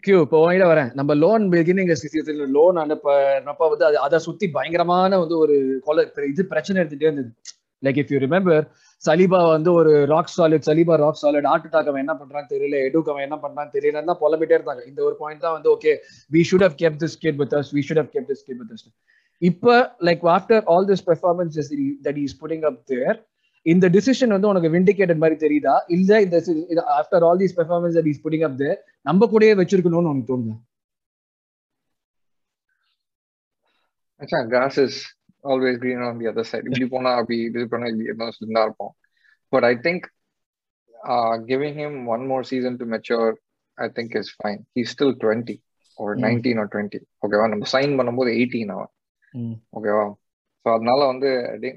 Q 0.04 0.18
இப்போ 0.24 0.38
உங்ககிட்ட 0.42 0.66
வரேன் 0.72 0.90
நம்ம 0.98 1.12
loan 1.22 1.46
beginning 1.54 1.92
சீசன்ல 2.02 2.46
loan 2.58 2.78
அனுப்ப 2.82 3.68
வந்து 3.72 3.86
அது 3.88 3.98
அதை 4.08 4.18
சுத்தி 4.26 4.48
பயங்கரமான 4.58 5.18
வந்து 5.22 5.36
ஒரு 5.44 5.56
கொலை 5.88 6.04
இது 6.32 6.44
பிரச்சனை 6.52 6.78
எடுத்துட்டே 6.82 7.08
இருந்தது 7.10 7.32
like 7.84 8.00
if 8.02 8.12
you 8.14 8.20
remember 8.26 8.64
Saliba 9.04 9.40
வந்து 9.48 9.70
ஒரு 9.80 9.92
rock 10.12 10.32
solid 10.34 10.66
Saliba 10.68 10.96
rock 11.02 11.20
solid 11.22 11.48
art 11.52 11.76
அவன் 11.82 12.02
என்ன 12.04 12.14
பண்றான்னு 12.22 12.52
தெரியல 12.54 12.76
எடுக் 12.88 13.10
அவன் 13.12 13.26
என்ன 13.28 13.38
பண்றான்னு 13.44 13.74
தெரியல 13.76 14.04
தான் 14.10 14.20
புலம்பிட்டே 14.24 14.56
இருந்தாங்க. 14.58 14.84
இந்த 14.90 15.00
ஒரு 15.08 15.16
பாயிண்ட் 15.22 15.44
தான் 15.46 15.56
வந்து 15.58 15.70
okay 15.76 15.92
we 16.32 16.42
should 16.50 16.66
have 16.68 16.76
kept 16.82 16.98
this 17.04 17.18
guy 17.24 17.38
with 17.42 17.56
us 17.60 17.72
we 17.78 17.84
should 17.88 18.02
have 18.04 18.12
kept 18.16 18.28
this 18.32 18.44
guy 18.48 18.60
with 18.62 18.74
us 18.76 18.86
இப்ப 19.42 19.76
like 20.08 20.24
after 20.36 20.64
all 20.74 20.88
this 20.92 21.06
performance 21.10 21.58
that 22.08 22.20
is 22.26 22.38
putting 22.42 22.66
up 22.72 22.80
there 22.94 23.18
இந்த 23.66 23.86
டிசிஷன் 23.96 24.34
வந்து 24.36 24.50
உனக்கு 24.52 24.70
விண்டிகேட்டட் 24.76 25.22
மாதிரி 25.24 25.38
தெரியுதா? 25.46 25.76
இல்ல 25.96 26.20
இந்த 26.26 26.38
after 27.00 27.26
all 27.30 27.42
these 27.44 27.56
performance 27.58 27.96
that 27.98 28.10
is 28.14 28.22
putting 28.26 28.46
up 28.48 28.58
there 28.62 28.78
நம்ம 29.06 29.28
கூடயே 29.34 29.54
வச்சிருக்கணும்னு 29.62 30.12
உனக்கு 30.14 30.32
தோணுது? 30.32 30.54
மச்சான் 34.22 34.50
Cross 35.44 35.48
is 35.48 35.52
always 35.52 35.80
green 35.84 36.02
on 36.10 36.18
the 36.22 36.28
other 36.32 36.46
side 36.52 36.66
இப்படி 36.70 36.88
போனா 36.94 37.12
அப்படி 37.20 37.38
இது 37.50 37.66
பண்ணா 37.74 37.88
இப்படி 37.92 38.08
இருந்தா 38.10 38.28
தான் 38.60 38.68
இருப்போம் 38.68 38.94
but 39.54 39.68
I 39.72 39.76
think 39.88 40.08
giving 41.52 41.74
him 41.82 42.06
one 42.14 42.24
more 42.28 42.44
season 42.52 42.74
to 42.80 42.86
mature 42.94 43.30
I 43.78 43.88
think 43.96 44.16
is 44.22 44.30
fine 44.42 44.62
he's 44.76 44.90
still 44.96 45.12
20 45.14 45.56
or 45.98 46.10
Mm. 46.16 46.22
19 46.28 46.62
or 46.62 46.68
20 46.80 47.00
ஓகேவா 47.26 47.46
நம்ம 47.54 47.68
சைன் 47.76 47.94
பண்ணும்போது 48.00 48.32
18 48.42 48.74
அவன் 48.76 48.92
Mm. 49.34 49.54
ஓகேவா 49.78 50.06
ஸோ 50.66 50.68
அதனால 50.78 51.00
வந்து 51.12 51.30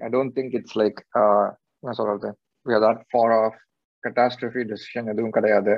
I 0.07 0.11
don't 0.17 0.35
think 0.39 0.55
it's 0.59 0.77
like 0.83 1.01
என்ன 1.83 1.95
சொல்றது 2.01 2.31
we 2.67 2.75
are 2.77 2.83
that 2.87 2.99
far 3.15 3.29
off 3.41 3.55
catastrophe 4.05 4.63
decision 4.73 5.11
எதுவும் 5.15 5.37
கிடையாது 5.39 5.75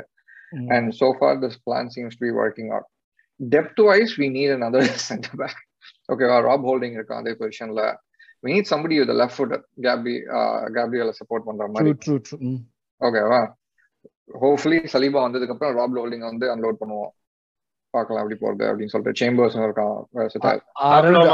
Mm. 0.53 0.67
and 0.77 0.87
so 1.01 1.07
far 1.21 1.31
this 1.45 1.57
plan 1.67 1.87
seems 1.97 2.13
to 2.19 2.23
be 2.29 2.33
working 2.43 2.69
out 2.75 2.87
depth 3.41 3.79
wise 3.89 4.13
we 4.23 4.29
need 4.39 4.51
another 4.59 4.83
center 5.09 5.33
uh, 6.13 6.41
rob 6.49 6.63
holding 6.71 6.95
இருக்கான் 6.99 7.23
அதே 7.23 7.35
பொசிஷன்ல 7.41 7.83
we 8.45 8.51
need 8.55 8.67
somebody 8.71 8.97
with 9.01 9.11
a 9.15 9.19
left 9.21 9.35
footer 9.39 9.61
gabi 9.89 10.15
uh, 10.39 10.63
gabriel 10.77 11.11
support 11.21 11.47
பண்ற 11.49 11.69
மாதிரி. 11.75 11.91
ஓகேவா 13.01 13.43
hopefully 14.43 14.79
Saliba 14.95 15.21
வந்ததுக்கு 15.27 15.55
அப்புறம் 15.55 15.77
Rob 15.81 15.97
Holding 16.01 16.27
வந்து 16.31 16.47
unload 16.55 16.81
பண்ணுவோம். 16.83 17.13
பார்க்கலாம் 17.95 18.23
எப்படி 18.23 18.39
போறது 18.45 18.65
அப்படின்னு 18.69 18.93
சொல்லிட்டு 18.93 19.21
சேம்பர்ஸ் 19.21 19.57
இருக்கான். 19.65 20.61
அரவிந்த் 20.95 21.33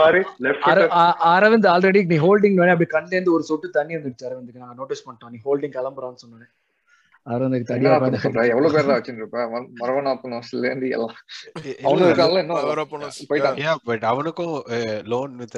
அரவிந்த் 1.35 1.69
ஆல்ரெடி 1.75 2.01
நீ 2.13 2.19
ஹோல்டிங் 2.25 2.59
அப்படி 2.75 2.89
கண்ணுல 2.97 3.17
இருந்து 3.17 3.35
ஒரு 3.37 3.45
சொட்டு 3.51 3.71
தண்ணி 3.77 3.95
வந்துருச்சு 3.97 4.29
அரவிந்துக்கு. 4.31 4.63
நாங்க 4.65 4.77
நோட்டீஸ் 4.81 5.05
பண்ணிட்டோம் 5.07 5.33
நீ 5.35 5.41
ஹோல்டிங் 5.47 5.75
கிளம்புறான்னு 5.77 6.23
சொன்னேன். 6.25 6.51
தனியா 7.67 7.95
எவ்வளவு 8.53 8.71
பேர் 8.75 8.87
மரவனாப்பனோஸ்ல 9.81 10.65
இருந்து 10.65 10.89
எல்லாம் 10.89 11.17
அவனுக்கும் 14.01 14.55
லோன் 15.05 15.37
வித் 15.37 15.57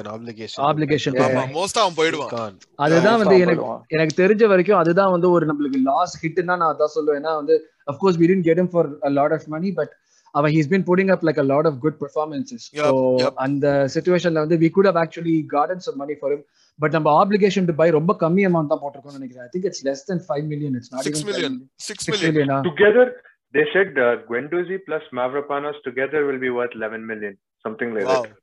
மோஸ்டா 1.59 1.83
அவன் 1.83 1.97
போயிடுவான். 1.99 2.57
அதுதான் 2.75 3.17
வந்து 3.17 3.37
Most 3.45 3.81
எனக்கு 3.87 4.13
தெரிஞ்ச 4.23 4.47
வரைக்கும் 4.47 4.77
அதுதான் 4.77 5.11
வந்து 5.11 5.29
ஒரு 5.31 5.45
நம்மளுக்கு 5.45 5.81
லாஸ் 5.83 6.25
ஹிட்னா 6.25 6.43
நான் 6.43 6.75
அதான் 6.75 6.95
சொல்லுவேன். 6.95 7.19
ஏன்னா 7.21 7.33
வந்து 7.35 7.55
of course 7.91 8.19
we 8.21 8.27
didn't 8.31 8.43
get 8.43 8.59
him 8.59 8.69
for 8.75 8.89
a 9.01 9.11
lot 9.19 9.31
of 9.31 9.47
money 9.47 9.71
but 9.71 9.93
அவன் 10.31 10.51
he's 10.51 10.71
been 10.73 10.83
putting 10.83 11.09
up 11.13 11.21
like 11.21 11.39
a 11.39 11.47
lot 11.53 11.65
of 11.65 11.73
good 11.83 11.95
performances. 12.03 12.61
Yup, 12.73 12.83
so 12.83 13.19
yup. 13.19 13.33
அந்த 13.35 13.89
சிச்சுவேஷன்ல 13.93 14.43
வந்து 14.45 14.57
we 14.57 14.69
could 14.75 14.87
have 14.89 14.99
actually 15.05 15.35
gotten 15.55 15.79
some 15.87 15.97
money 16.03 16.15
for 16.21 16.31
him. 16.33 16.45
But 16.79 16.93
நம்ம 16.95 17.09
application 17.21 17.67
to 17.67 17.75
buy 17.79 17.87
ரொம்ப 17.95 18.13
கம்மி 18.21 18.43
amount 18.47 18.71
தான் 18.71 18.81
போட்டிருக்கோம்னு 18.83 19.19
நினைக்கிறேன் 19.19 19.45
I 19.45 19.51
think 19.53 19.67
it's 19.69 19.83
less 19.87 20.03
then 20.09 20.23
five 20.27 20.45
million 20.51 20.75
it's 20.79 20.91
not 20.93 21.07
Six 21.09 21.19
million. 21.29 21.53
Six 21.79 21.87
six 21.89 22.09
million. 22.13 22.29
மில்லியனா 22.29 22.57
Together, 22.69 23.05
they 23.53 23.65
said 23.73 23.91
uh, 23.97 24.13
Guendouzi 24.29 24.77
plus 24.87 25.03
Mavropanos 25.13 25.77
together 25.83 26.21
will 26.27 26.39
be 26.39 26.51
worth 26.51 26.75
11 26.75 27.03
million, 27.11 27.35
something 27.65 27.91
like 27.97 28.07
Wow. 28.07 28.21
that. 28.23 28.39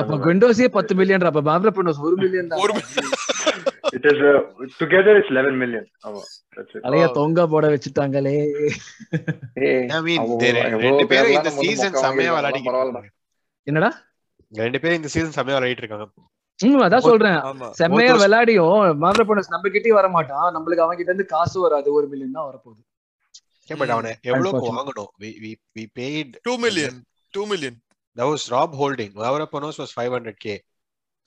அப்ப 0.00 0.16
குண்டோஸே 0.24 0.66
பத்து 0.74 0.92
million 0.96 1.28
அப்ப 1.28 1.42
மாவ்ரப்ரோனோஸ் 1.46 2.00
ஒரு 2.06 2.16
million 2.18 2.50
தான் 2.50 2.60
is 4.10 4.18
uh, 4.22 4.40
together 4.80 5.12
it's 5.20 5.30
11 5.30 5.54
million. 5.62 5.84
Oh, 6.04 6.12
that's 6.56 6.74
it. 6.74 6.82
அலைய 6.86 7.06
தொங்க 7.16 7.46
போட 7.52 7.64
வச்சுட்டாங்களே 7.72 8.34
they- 9.56 9.86
எவ்வளவு 9.86 10.82
ரெண்டு 10.84 11.06
பேரும் 11.10 11.32
இந்த 11.32 11.50
விளையாடிக்கிட்டு 12.28 12.70
பரவாயில்ல. 12.70 12.98
இருக்காங்க. 12.98 13.10
என்னடா 13.66 13.90
ரெண்டு 14.52 14.80
பேரும் 14.82 14.98
இந்த 15.00 15.10
சீசன் 15.14 15.34
செம்மையா 15.38 15.56
விளையாடிட்டு 15.58 15.84
இருக்காங்க 15.84 16.06
அதான் 16.86 17.06
சொல்றேன். 17.06 17.38
ஆமா. 17.50 17.68
செம்மையா 17.78 18.14
விளையாடியும் 18.22 18.72
மாவ்ரப்ரோனோஸ் 19.02 19.52
நம்ம 19.54 19.70
கிட்டே 19.76 19.92
வர 19.98 20.08
மாட்டான். 20.16 20.48
நம்மளுக்கு 20.56 20.84
அவங்க 20.84 20.98
கிட்ட 20.98 21.12
இருந்து 21.12 21.28
காசு 21.34 21.58
வராது. 21.60 21.88
ஒரு 21.98 22.06
மில்லியன் 22.12 22.36
தான் 22.38 22.48
வரப்போகுது. 22.50 22.80
பட் 23.68 23.92
அவனை 23.94 24.12
எவ்வளவுக்கு. 24.30 24.70
வாங்கணும்? 24.72 25.10
We 25.22 25.28
we 25.42 25.50
we 25.76 25.84
paid 25.98 26.28
two 26.46 26.54
million 26.64 26.98
two 27.34 27.44
million 27.52 27.78
that 28.16 28.26
was 28.26 28.42
rob 28.50 28.70
holding. 28.74 29.10
Mavropanos 29.20 29.76
was 29.82 29.92
500k 29.98 30.56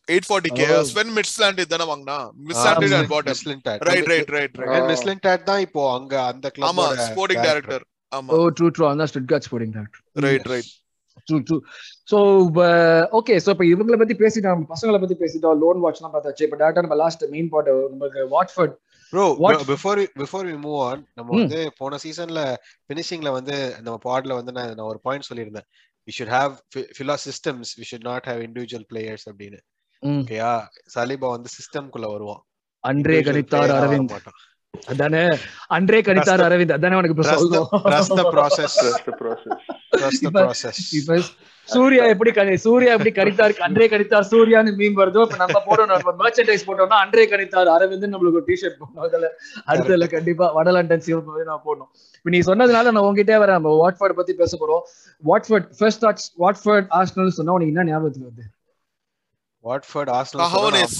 eight 0.07 0.27
forty 0.29 0.49
K 0.57 0.65
Oh. 0.69 0.79
Sven 0.89 1.11
Mislintat 1.17 1.61
தானே 1.73 1.85
வாங்கினா? 1.91 2.17
Mislintat 2.47 2.95
and 2.97 3.11
bottom 3.13 3.33
Mislintat. 3.33 3.77
Right 3.89 4.09
right 4.11 4.31
right 4.37 4.57
right. 4.63 4.87
Mislintat 4.89 5.41
தான் 5.49 5.61
இப்போ 5.67 5.83
அங்க 5.97 6.13
அந்த 6.31 6.45
ஆமா 6.69 6.85
கிளப் 6.87 7.05
ஸ்போர்ட்டிங் 7.07 7.43
டைரக்டர் 7.47 7.83
ஆமா. 8.11 8.29
Oh 8.35 8.49
true 8.57 8.67
true 8.75 8.85
அந்த 8.89 9.05
Stuttgart 9.11 9.45
sporting 9.47 9.75
doctor 9.77 10.01
right 10.25 10.49
right 10.53 10.71
true 11.27 11.37
true 11.47 11.57
so 12.11 12.17
okay 13.19 13.35
so 13.45 13.49
இப்போ 13.55 13.65
இவங்களை 13.65 13.97
பத்தி 13.97 14.15
பேசிட்டோம் 14.15 14.63
பசங்களை 14.71 14.99
பத்தி 14.99 15.17
பேசிட்டோம் 15.19 15.59
லோன் 15.59 15.81
வாட்ச்லாம் 15.83 16.13
பார்த்தாச்சு. 16.15 16.45
இப்போ 16.47 16.57
டேரக்டா 16.61 16.83
நம்ம 16.85 16.97
லாஸ்ட் 17.03 17.23
மெயின் 17.29 17.49
பார்ட் 17.53 17.69
நமக்கு 17.93 18.23
Watford 18.35 18.75
bro 19.13 19.25
before 19.71 19.99
before 20.21 20.45
we 20.51 20.55
move 20.65 20.79
on 20.89 21.01
நம்ம 21.17 21.29
Hmm. 21.29 21.41
வந்து 21.41 21.59
போன 21.79 21.97
சீசன்ல 22.03 22.41
பினிஷிங்ல 22.89 23.31
வந்து 23.31 23.55
நம்ம 23.81 23.97
பாட்ல 24.05 24.37
வந்து 24.39 24.51
நான் 24.51 24.71
நான் 24.77 24.89
ஒரு 24.91 25.01
பாயிண்ட் 25.03 25.27
சொல்லியிருந்தேன். 25.29 25.67
We 26.07 26.13
should 26.17 26.33
have 26.37 26.53
ஃபிலா 26.95 27.17
systems 27.27 27.71
we 27.79 27.85
should 27.91 28.07
not 28.09 28.27
have 28.31 28.41
individual 28.47 28.87
players 28.91 29.25
அப்படின்னு. 29.31 29.59
ஓகேயா 30.03 30.53
சலீபா 30.95 31.29
வந்து 31.35 31.51
சிஸ்டம்குள்ள 31.57 32.07
வருவான். 32.15 32.41
அன்றே 32.83 33.19
கணித்தார் 33.27 33.73
அரவிந்த். 33.77 34.13
மாட்டான். 34.15 34.39
அதானே? 34.91 35.21
அன்றே 35.67 35.99
கணித்தார் 36.01 36.41
அரவிந்த். 36.47 36.71
அதானே 36.71 36.95
உனக்கு 36.95 37.15
இப்ப 40.97 41.21
சூர்யா 41.67 42.03
எப்படி 42.13 42.31
கணி 42.31 42.53
சூர்யா 42.63 42.91
எப்படி 42.95 43.11
கணித்தார்? 43.17 43.53
அன்றே 43.67 43.85
கணித்தார் 43.87 44.25
சூர்யான்னு 44.31 44.71
மீன் 44.79 44.97
வருதோ? 44.97 45.21
இப்ப 45.25 45.37
நம்ம 45.43 45.61
போடணும். 45.67 45.91
நம்ம 45.91 46.13
மெர்ச்சன்டைஸ் 46.21 46.65
போட்டோம்னா 46.67 46.97
அன்றே 47.03 47.25
கணித்தார் 47.33 47.69
அரவிந்த் 47.75 48.13
நம்மளுக்கு 48.13 48.39
ஒரு 48.39 48.43
டிஷர்ட் 48.47 48.77
போடணும். 48.79 49.03
அதுல 49.07 49.29
அடுத்ததுல 49.67 50.09
கண்டிப்பா 50.09 50.45
வடலண்டன் 50.57 51.05
சிவப்பு 51.07 51.31
மாதிரி 51.33 51.49
நான் 51.51 51.65
போடணும். 51.67 51.91
இப்ப 52.17 52.33
நீ 52.35 52.39
சொன்னதுனால 52.49 52.91
நான் 52.95 53.05
உங்ககிட்டே 53.07 53.37
வரேன். 53.43 53.57
நம்ம 53.59 53.75
வாட்ஃபோர்ட் 53.83 54.19
பத்தி 54.19 54.33
பேச 54.33 54.51
போறோம். 54.61 54.83
Watford 55.29 55.69
first 55.79 56.03
thoughts 56.05 56.27
Watford 56.43 56.89
Arsenal 56.99 57.37
சொன்னா 57.39 57.55
உனக்கு 57.57 57.73
என்ன 57.73 57.89
ஞாபகத்துக்கு 57.91 58.29
வருது? 58.29 58.45
வாட்ஃபோர்ட் 59.67 60.11
ஆர்சனல் 60.17 60.43
கஹோனேஸ் 60.45 60.99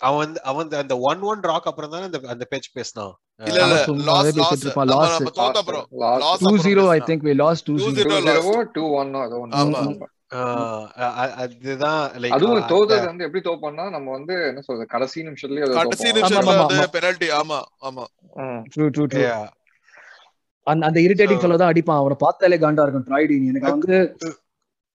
அவன் 0.00 0.32
அவன் 0.42 0.68
அந்த 0.70 0.98
ஒன் 1.00 1.20
ஒன் 1.20 1.40
ராக் 1.40 1.66
அப்புறம் 1.66 1.90
தானே 1.90 2.04
அந்த 2.04 2.20
அந்த 2.28 2.44
பேச்சு 2.48 2.70
பேசினான். 2.72 3.14
இல்ல 3.44 3.62
இல்ல 3.62 3.76
லாஸ் 4.04 4.36
லாஸ் 4.36 4.64
இருப்பான், 4.64 4.86
நம்ம 4.86 5.30
தோத்த 5.36 5.60
அப்புறம். 5.62 5.86
Lost 6.18 6.44
two 6.44 6.56
zero 6.56 6.88
I 6.88 7.00
think 7.00 7.24
we 7.26 7.34
lost 7.34 7.64
two 7.64 7.74
2-0 7.74 7.96
zero 7.96 8.10
2-0 8.10 8.28
lost. 8.28 8.50
Oh 8.52 8.62
2-1 8.74 9.16
oh 9.16 9.24
ஏதோ 9.24 9.38
ஒண்ணு. 9.42 9.56
ஆமா. 9.62 9.80
ஆஹ் 10.34 10.86
அ- 11.00 11.34
அதுதான் 11.34 12.10
like 12.22 12.30
அதுவும் 12.30 12.62
அந்த- 12.62 12.70
தோத்தது 12.70 13.04
வந்து 13.04 13.24
எப்படி 13.24 13.42
தோப்போம்னா 13.44 13.90
நம்ம 13.90 14.10
வந்து 14.10 14.34
என்ன 14.46 14.60
சொல்றது 14.60 14.88
கடைசி 14.88 15.22
நிமிஷத்துலயே 15.22 15.62
அதை 15.62 15.74
கடைசி. 15.74 16.08
நிமிஷத்துல 16.10 16.40
ஆமா, 16.46 16.56
வந்து 16.56 16.80
ஆமா. 16.80 16.94
பெனல்டி 16.96 17.28
ஆமா 17.40 17.58
ஆமா. 17.88 18.04
ம். 18.46 18.62
True 18.72 18.86
true 18.94 19.04
true 19.12 19.22
Yeah. 19.26 19.44
அந்த 20.66 20.86
அந்த 20.86 21.00
இரிட்டேட்டிங் 21.00 21.40
ஃபெல்லோ 21.40 21.56
தான் 21.56 21.72
அடிப்பான். 21.72 21.98
அவனை 21.98 22.16
பார்த்தாலே 22.18 22.56
காண்டா 22.56 22.82
இருக்கும். 22.82 23.06
ட்ரைடின் 23.06 23.46
எனக்கு 23.46 23.70
வந்து 23.70 23.98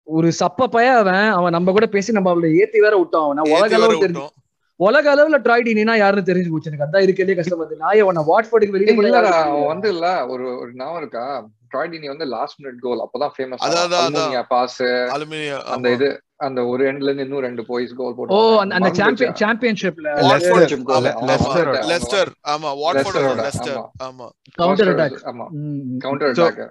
ஒரு 0.09 0.31
சப்ப 0.39 0.67
பய 0.67 0.87
அவன் 0.97 1.29
அவன் 1.31 1.51
நம்ம 1.51 1.71
கூட 1.71 1.85
பேசி 1.87 2.11
நம்ம 2.11 2.29
அவளை 2.29 2.49
ஏத்தி 2.57 2.79
வேற 2.79 2.97
விட்டான் 2.97 3.25
அவன். 3.25 3.41
உலக 3.51 3.75
அளவு 3.75 3.95
தெரிஞ்சு 3.95 4.19
விட்டோம். 4.19 4.35
உலக 4.79 5.05
அளவுல 5.15 5.37
ட்ரைடினா 5.45 5.95
யாருன்னு 5.97 6.29
தெரிஞ்சு 6.29 6.51
போச்சு 6.51 6.69
எனக்கு. 6.69 6.87
அதான் 6.87 7.05
இருக்கலே 7.05 7.35
கஷ்டம் 7.35 7.61
வந்து 7.63 7.75
நான் 7.75 8.01
அவனை 8.01 8.23
வாட்ஃபோர்டுக்கு 8.23 8.75
வெளியே. 8.75 8.95
வந்து 9.67 9.89
இல்ல 9.89 10.07
ஒரு 10.27 10.45
ஒரு 10.59 10.71
ஞாபகம் 10.75 11.01
இருக்கா? 11.01 11.25
ட்ராய் 11.73 11.89
டினி 11.91 12.07
வந்து 12.07 12.25
லாஸ்ட் 12.27 12.57
மினிட் 12.61 12.79
கோல் 12.79 13.01
அப்பதான் 13.01 13.33
ஃபேமஸ். 13.35 13.63
அல்மோனியா 13.97 14.41
பாஸ் 14.47 14.79
அந்த 15.73 15.89
இது 15.97 16.07
அந்த 16.39 16.59
ஒரு 16.65 16.81
எண்ட்ல 16.89 17.07
இருந்து 17.07 17.23
இன்னும் 17.23 17.39
ரெண்டு 17.39 17.63
போய்ஸ் 17.65 17.93
கோல் 17.95 18.11
ஓ 18.11 18.17
போட்டு 18.17 18.35
அந்த 18.61 18.75
அந்த 18.75 18.89
சாம்பியன் 18.93 19.35
சாம்பியன்ஷிப்ல. 19.41 20.07
லெஸ்டர் 21.91 22.31
ஆமா. 22.53 22.69
வாட்ஃபோர்ட் 22.81 23.41
லெஸ்டர் 23.41 23.79
ஆமா. 24.07 24.27
கவுண்டர் 24.57 24.91
அட்டாக் 24.93 25.19
ஆமா. 25.31 25.47
கவுண்டர் 25.97 26.31
அட்டாக் 26.33 26.61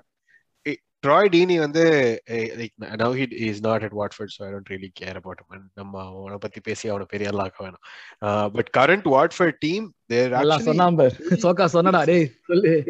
ட்ராய் 1.07 1.29
டீனி 1.29 1.59
வந்து 1.59 1.83
like 2.31 2.73
now 2.81 3.15
he 3.19 3.33
is 3.33 3.63
not 3.63 3.83
at 3.83 3.93
Watford 3.93 4.33
so 4.39 4.45
I 4.47 4.53
don't 4.53 4.71
really 4.71 4.89
care 5.01 5.15
about 5.15 5.39
him 5.51 5.69
நம்ம 5.75 6.05
அவனை 6.05 6.39
பத்தி 6.41 6.61
பேசி 6.61 6.89
அவனை 6.89 7.07
பெரிய 7.09 7.31
ஆள் 7.33 7.39
ஆக்க 7.39 7.67
வேணாம் 7.67 8.51
but 8.51 8.71
current 8.77 9.07
Watford 9.17 9.59
team 9.59 9.95
there 10.07 10.31
நல்லா 10.31 10.57
ஆக்சுவலி 10.57 10.63
சொன்னான் 10.63 10.97
பாரு. 10.97 11.15
சோக்கா 11.29 11.69
சொன்னடா 11.73 12.05
டேய் 12.05 12.33
சொல்லு. 12.47 12.85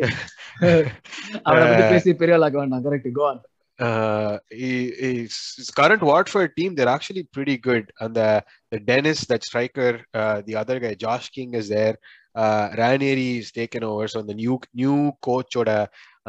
அவனை 1.43 1.69
பத்தி 1.69 1.85
பேசி 1.89 2.15
பெரிய 2.15 2.39
ஆளாக்க 2.39 2.53
வேண்டாம் 2.53 2.85
correct 2.85 3.13
go 3.13 3.29
on 3.29 3.41
uh, 3.79 4.39
he- 4.51 4.93
his, 5.01 5.55
his 5.57 5.71
current 5.71 6.03
Watford 6.03 6.53
team, 6.57 6.75
they're 6.75 6.89
actually 6.89 7.29
pretty 7.37 7.59
good. 7.59 7.85
And 8.01 8.15
the, 8.15 8.43
the 8.73 8.81
Dennis, 8.81 9.25
that 9.27 9.45
striker, 9.45 10.01
uh, 10.15 10.43
the 10.47 10.57
other 10.57 10.81
guy, 10.81 10.95
Josh 10.95 11.29
King 11.31 11.55
is 11.55 11.69
there. 11.69 11.97
Uh, 12.35 12.71
Ranieri 12.77 13.43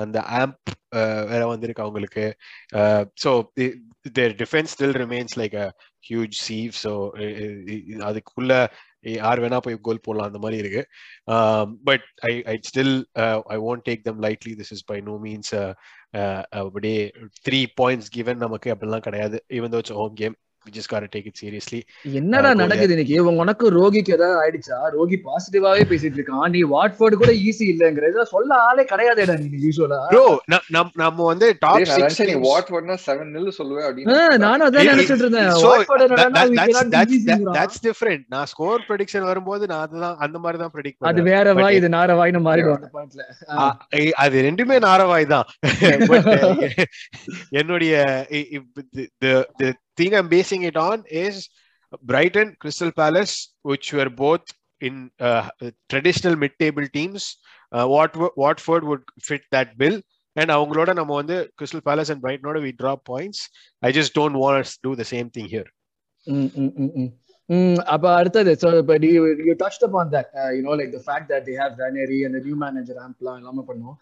அந்த 0.03 0.19
ஆம்ப் 0.41 0.69
வேற 1.31 1.41
வந்திருக்கு 1.53 1.85
அவங்களுக்கு. 1.85 2.25
So 3.23 3.31
their 4.17 4.35
defence 4.43 4.73
still 4.75 4.97
remains 5.03 5.35
like 5.41 5.55
a 5.63 5.67
huge 6.09 6.35
sieve 6.47 6.71
so 6.83 6.93
அதுக்குள்ள 8.09 8.53
யார் 9.17 9.41
வேணா 9.43 9.57
போய் 9.65 9.77
கோல் 9.87 10.05
போடலாம் 10.05 10.29
அந்த 10.29 10.39
மாதிரி 10.43 10.57
இருக்கு. 10.63 10.81
But 11.89 12.05
I 12.29 12.33
I 12.53 12.55
still 12.69 12.95
I 13.55 13.57
won't 13.69 13.85
take 13.89 14.01
them 14.07 14.21
lightly 14.27 14.53
this 14.61 14.73
is 14.75 14.85
by 14.91 14.97
no 15.09 15.15
means 15.25 15.53
அப்படியே 16.61 16.99
த்ரீ 17.47 17.61
பாயிண்ட்ஸ் 17.81 18.11
கிவன் 18.17 18.43
நமக்கு 18.45 18.71
அப்படிலாம் 18.75 19.05
கிடையாது. 19.07 19.39
Even 19.57 19.73
though 19.75 19.81
it's 19.83 19.97
home 20.01 20.15
game 20.21 20.35
take 21.09 21.27
it 21.27 21.39
seriously 21.41 21.79
என்னடா 22.13 22.49
Uh, 22.49 22.57
நடக்குது 22.59 22.93
இன்னைக்கு? 22.95 23.15
உங்க 23.21 23.41
உனக்கு 23.43 23.65
ரோகிக்கு 23.75 24.11
ஏதாவது 24.15 24.37
ஆயிடுச்சா? 24.41 24.77
ரோகி 24.95 25.17
பாசிட்டிவாவே 25.25 25.83
பேசிட்டு 25.91 26.17
இருக்கான். 26.19 26.47
நீ 26.53 26.61
வாட்ஃபோர்டு 26.73 27.15
கூட 27.21 27.31
ஈஸி 27.43 27.65
இல்லங்கிற 27.73 28.09
இதெல்லாம் 28.09 28.31
சொல்ல 28.33 28.51
ஆளே 28.65 28.83
கிடையாதேடா 28.91 29.35
நீ 29.41 29.59
யூஸ்வலா 29.65 29.99
ப்ரோ 30.09 30.25
நம்ம 30.99 31.19
வந்து 31.29 31.47
டாப் 31.61 31.85
சிக்ஸ் 31.91 32.19
நீ 32.21 32.35
நில் 33.31 33.57
சொல்லுவேன் 33.59 33.87
அப்படின்னு. 33.87 34.17
நானும் 34.45 34.65
அதான் 34.67 34.89
நினைச்சிட்டு 34.91 35.25
இருந்தேன். 35.25 35.49
we 38.05 38.17
நான் 38.29 38.47
ஸ்கோர் 38.47 38.85
ப்ரெடிக்ஷன் 38.89 39.27
வரும்போது 39.29 39.63
நான் 39.71 39.83
அதுதான் 39.85 40.17
அந்த 40.25 40.37
மாதிரி 40.39 40.59
தான் 40.63 40.73
ப்ரெடிக்ட் 40.75 41.09
அது 41.11 41.21
வேற 41.29 41.53
வாய் 41.59 41.79
இது 41.79 41.89
நார 41.97 42.17
வாய்னு 42.19 42.41
மாறிடும் 42.47 42.77
அந்த 42.77 42.91
பாயிண்ட்ல 42.95 44.11
அது 44.19 44.35
ரெண்டுமே 44.47 44.79
நாரவாய் 44.87 45.31
தான். 45.35 45.47
Uh, 46.11 46.99
என்னுடைய 47.59 47.93
இ- 49.98 49.98
இப்- 49.98 49.98
the- 49.98 50.10
the 50.10 50.10
the 50.10 50.10
thing 50.10 50.22
I'm 50.22 50.28
basing 50.28 50.62
it 50.62 50.76
on 50.76 51.02
is 51.24 51.48
Brighton, 52.06 52.54
Crystal 52.64 52.92
Palace, 52.92 53.34
which 53.68 53.92
were 53.92 54.12
both 54.16 54.42
in 54.80 55.10
uh, 55.18 55.48
traditional 55.92 56.36
mid-table 56.36 56.88
teams. 56.96 57.22
Uh, 57.72 57.86
Wat 57.86 58.16
Watford 58.36 58.82
would 58.84 59.02
fit 59.30 59.40
that 59.50 59.68
bill. 59.76 60.00
And 60.36 60.50
அவங்களோட 60.50 60.92
நம்ம 60.92 61.14
வந்து 61.14 61.52
crystal 61.62 61.80
palace 61.84 62.10
and 62.10 62.24
பிரைட்டனோட 62.24 62.60
we 62.60 62.72
drop 62.82 63.02
points 63.12 63.42
I 63.78 63.92
just 63.92 64.18
don't 64.18 64.38
want 64.42 64.66
do 64.80 64.94
the 64.94 65.04
same 65.10 65.30
thing 65.38 65.48
here 65.48 65.68
ம், 66.22 66.34
ம், 66.34 66.50
ம், 66.54 66.72
ம். 66.76 66.90
ம், 66.94 67.18
அப்ப 67.85 68.15
அடுத்தது 68.15 68.51
so 68.61 68.67
up 69.83 69.95
on 69.95 70.11
that 70.11 70.29
you know 70.57 70.73
like 70.79 70.95
fact 71.05 71.29
that 71.29 71.45
they 71.45 71.55
have 71.55 71.81
அந்த 72.23 72.39
நியூ 72.45 72.55
மேனேஜர் 72.55 72.97
ஆம்ப்லாம் 72.97 73.37
எல்லாமே 73.37 73.63
பண்ணுவோம் 73.67 73.97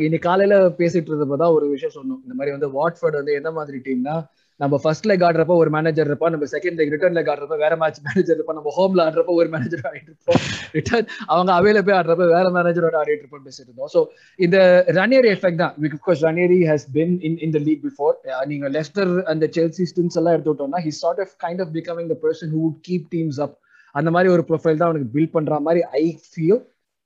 இன்னைக்கு 0.00 0.26
காலையில 0.28 0.56
பேசிட்டு 0.68 1.10
இருந்தப்பதான் 1.10 1.52
ஒரு 1.52 1.68
விஷயம் 1.68 1.94
சொன்னோம் 1.94 2.20
இந்த 2.22 2.34
மாதிரி 2.34 2.54
வந்து 2.58 2.70
வாட்ஃபர்ட் 2.70 3.12
வந்து 3.12 3.32
எந்த 3.32 3.50
மாதிரி 3.50 3.78
டீம்னா 3.78 4.16
நம்ம 4.60 4.78
ஃபர்ஸ்ட் 4.82 5.06
லெக் 5.10 5.24
ஆடுறப்ப 5.26 5.54
ஒரு 5.60 5.70
மேனேஜர் 5.74 6.08
இருப்பா 6.08 6.26
நம்ம 6.32 6.46
செகண்ட் 6.52 6.76
லெக் 6.78 6.92
ரிட்டர்ன் 6.94 7.16
லெக் 7.16 7.30
ஆடுறப்ப 7.32 7.56
வேற 7.62 7.74
மேட்ச் 7.80 7.98
மேனேஜர் 8.06 8.36
இருப்பா 8.36 8.54
நம்ம 8.58 8.72
ஹோம்ல 8.76 9.04
ஆடுறப்ப 9.06 9.32
ஒரு 9.40 9.48
மேனேஜர் 9.54 9.82
ஆடிட்டு 9.88 10.10
இருப்போம். 10.12 10.40
ரிட்டர்ன் 10.76 11.08
அவங்க 11.32 11.50
அவையில 11.58 11.80
போய் 11.86 11.96
ஆடுறப்ப 11.98 12.28
வேற 12.34 12.46
மேனேஜரோட 12.56 12.96
ஆடிட்டு 13.00 13.24
இருப்போம் 13.24 13.44
பேசிட்டு 13.46 13.68
இருந்தோம் 13.68 13.92
ஸோ 13.94 14.00
இந்த 14.38 14.58
ரனியரி 15.00 15.30
எஃபெக்ட் 15.36 15.60
தான். 15.62 15.74
Because 15.86 16.22
Ranieri 16.28 16.60
has 16.70 16.86
been 16.96 17.14
in 17.28 17.38
in 17.46 17.54
the 17.56 17.62
league 17.66 17.82
before 17.88 18.14
நீங்க 18.52 18.68
லெஸ்டர் 18.76 19.12
அந்த 19.32 19.48
செல்சி 19.56 19.86
ஸ்டின்ஸ் 19.92 20.18
எல்லாம் 20.22 20.36
எடுத்துட்டோம்னா 20.36 20.82
he 20.86 20.94
sort 21.00 21.22
of 21.24 21.34
kind 21.44 21.62
of 21.64 21.72
becoming 21.78 22.10
the 22.12 22.18
person 22.24 22.54
who 22.56 22.64
keep 22.88 23.06
teams 23.14 23.40
up 23.46 23.56
அந்த 23.94 24.10
மாதிரி 24.14 24.28
ஒரு 24.36 24.44
ப்ரொஃபைல் 24.48 24.78
தான் 24.78 24.88
அவனுக்கு 24.88 25.10
பில்ட் 25.16 25.34
பண்ற 25.36 25.60
மாதிரி 25.68 25.82
ஐ 26.00 26.04
ஃபீல் 26.30 26.60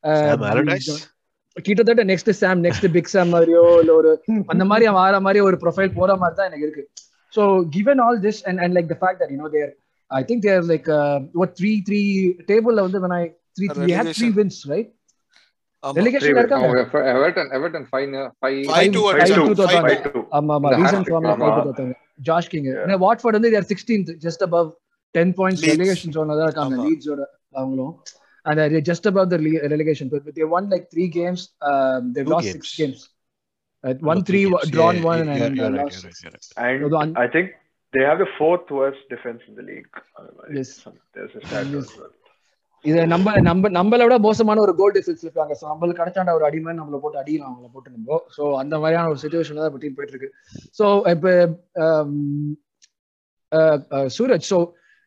Allardyce? 0.05 0.90
கிட்டத்தட்ட 1.57 2.03
next 2.11 2.30
Sam 2.38 2.61
next 2.64 2.86
big 2.94 3.11
Sam 3.12 3.30
மாதிரியோ 3.34 3.62
இல்ல 3.80 3.92
ஒரு 4.01 4.11
அந்த 4.53 4.64
மாதிரி 4.70 4.84
அவன் 4.90 5.03
ஆற 5.05 5.16
மாதிரி 5.26 5.40
ஒரு 5.46 5.57
ப்ரொஃபைல் 5.62 5.96
போற 5.96 6.11
மாதிரி 6.20 6.36
தான் 6.38 6.49
எனக்கு 6.51 6.66
இருக்கு. 6.66 6.84
So 7.34 7.43
given 7.75 8.01
all 8.05 8.19
this 8.25 8.41
and 8.49 8.61
and 8.63 8.75
like 8.77 8.89
the 8.91 8.97
fact 9.01 9.21
that 9.21 9.31
you 9.34 9.39
know 9.43 9.49
there 9.55 9.71
I 10.11 10.21
think 10.29 10.43
there 10.47 10.65
like 10.73 10.89
what 11.36 11.53
three 11.59 11.71
three 11.88 12.01
டேபிள்ல 12.51 12.81
வந்து 12.88 13.01
when 13.05 13.13
I 13.13 13.23
three 13.57 13.67
three 13.75 13.88
had 13.93 14.09
three 14.09 14.27
Relegation. 14.27 14.36
wins 14.39 14.59
right 14.73 14.89
ஆமா 15.84 15.95
ரெலிகேஷன் 15.97 16.38
இருக்காங்க 16.41 16.65
அவங்க 16.67 16.81
Everton 17.15 17.49
Everton 17.57 17.86
five 17.89 18.11
five 18.41 18.59
Five 18.69 18.91
to 18.93 19.01
one, 19.01 19.17
five 19.17 19.31
two, 19.31 19.47
to 19.51 19.63
five 19.63 19.81
five. 19.86 19.97
to- 19.97 20.11
to 20.13 20.21
ஆமா 20.38 20.53
ஆமா 20.57 20.69
இந்த 20.69 20.77
recent 20.81 20.93
hat-trick, 20.99 21.13
ஃபார்ம்ல 21.13 21.31
ஆமா. 21.34 21.47
ஃபைவ் 21.47 21.65
பார்த்தாங்க 21.67 21.95
ஜாஷ் 22.27 22.49
கிங் 22.53 22.67
வாட்ஃபோர்ட் 23.03 23.38
வந்து 23.39 23.51
there 23.55 23.67
sixteenth 23.71 24.11
just 24.25 24.43
above 24.47 24.69
ten 25.15 25.34
points 25.39 25.63
Leeds. 25.63 25.73
Relegation 25.75 26.13
ஜோன்ல 26.15 26.38
தான் 26.39 26.47
இருக்காங்க 26.49 26.75
ஆமா. 26.77 26.86
லீட்ஸோட 26.88 27.23
அவங்களும் 27.59 27.93
and 28.45 28.59
uh, 28.61 28.79
just 28.84 29.05
above 29.05 29.27
the 29.29 29.38
le- 29.38 29.61
relegation 29.67 30.07
but 30.13 30.23
they 30.38 30.45
won 30.45 30.63
like 30.71 30.86
three 30.93 31.09
games 31.11 31.41
um, 31.63 32.01
they've 32.13 32.25
Two 32.25 32.34
lost 32.34 32.47
games. 32.47 32.55
six 32.57 32.71
games 32.79 33.01
uh, 33.01 33.09
One 34.02 34.24
three 34.24 34.44
drawn 34.70 35.02
one 35.02 35.20
and 35.22 35.38
you're, 35.38 35.54
you're 35.54 35.66
uh, 35.66 35.70
right, 35.72 35.84
lost 35.84 36.04
you're 36.22 36.32
right, 36.32 36.46
right. 36.56 36.82
And 36.82 36.90
So 36.90 36.98
un- 36.98 37.16
I 37.16 37.28
think 37.28 37.48
they 37.94 38.04
have 38.04 38.18
the 38.18 38.30
fourth 38.38 38.70
worst 38.70 39.02
defense 39.10 39.42
in 39.48 39.54
the 39.54 39.62
league. 39.62 39.90
Yes. 40.50 40.70
There's 41.14 41.34
a 41.34 41.42
stat 41.46 41.66
Yes. 41.74 41.90
இத 42.84 43.04
நம்ம 43.06 43.28
நம்ம 43.40 43.68
நம்மள 43.76 44.02
விட 44.04 44.16
மோசமான 44.18 44.60
ஒரு 44.64 44.72
கோல் 44.80 44.92
defence 44.96 45.22
இருக்காங்க 45.24 45.54
so 45.60 45.64
நம்மளுக்கு 45.70 46.00
கிடைச்சாண்ட 46.00 46.34
ஒரு 46.38 46.44
அடிமை 46.48 46.72
நம்மள 46.80 46.98
போட்டு 47.04 47.18
அடிக்கலாம் 47.22 47.50
அவங்கள 47.52 47.70
போட்டு 47.72 47.94
நம்ம 47.94 48.18
ஸோ 48.36 48.42
அந்த 48.60 48.74
மாதிரியான 48.78 49.10
ஒரு 49.12 49.20
சுச்சுவேஷன் 49.22 49.58
தான் 49.60 49.80
டீம் 49.84 49.96
போயிட்டு 49.96 50.14
இருக்கு 50.14 50.30
ஸோ 50.78 50.86
இப்போ 51.14 51.32
சூரஜ் 54.16 54.46
ஸோ 54.52 54.58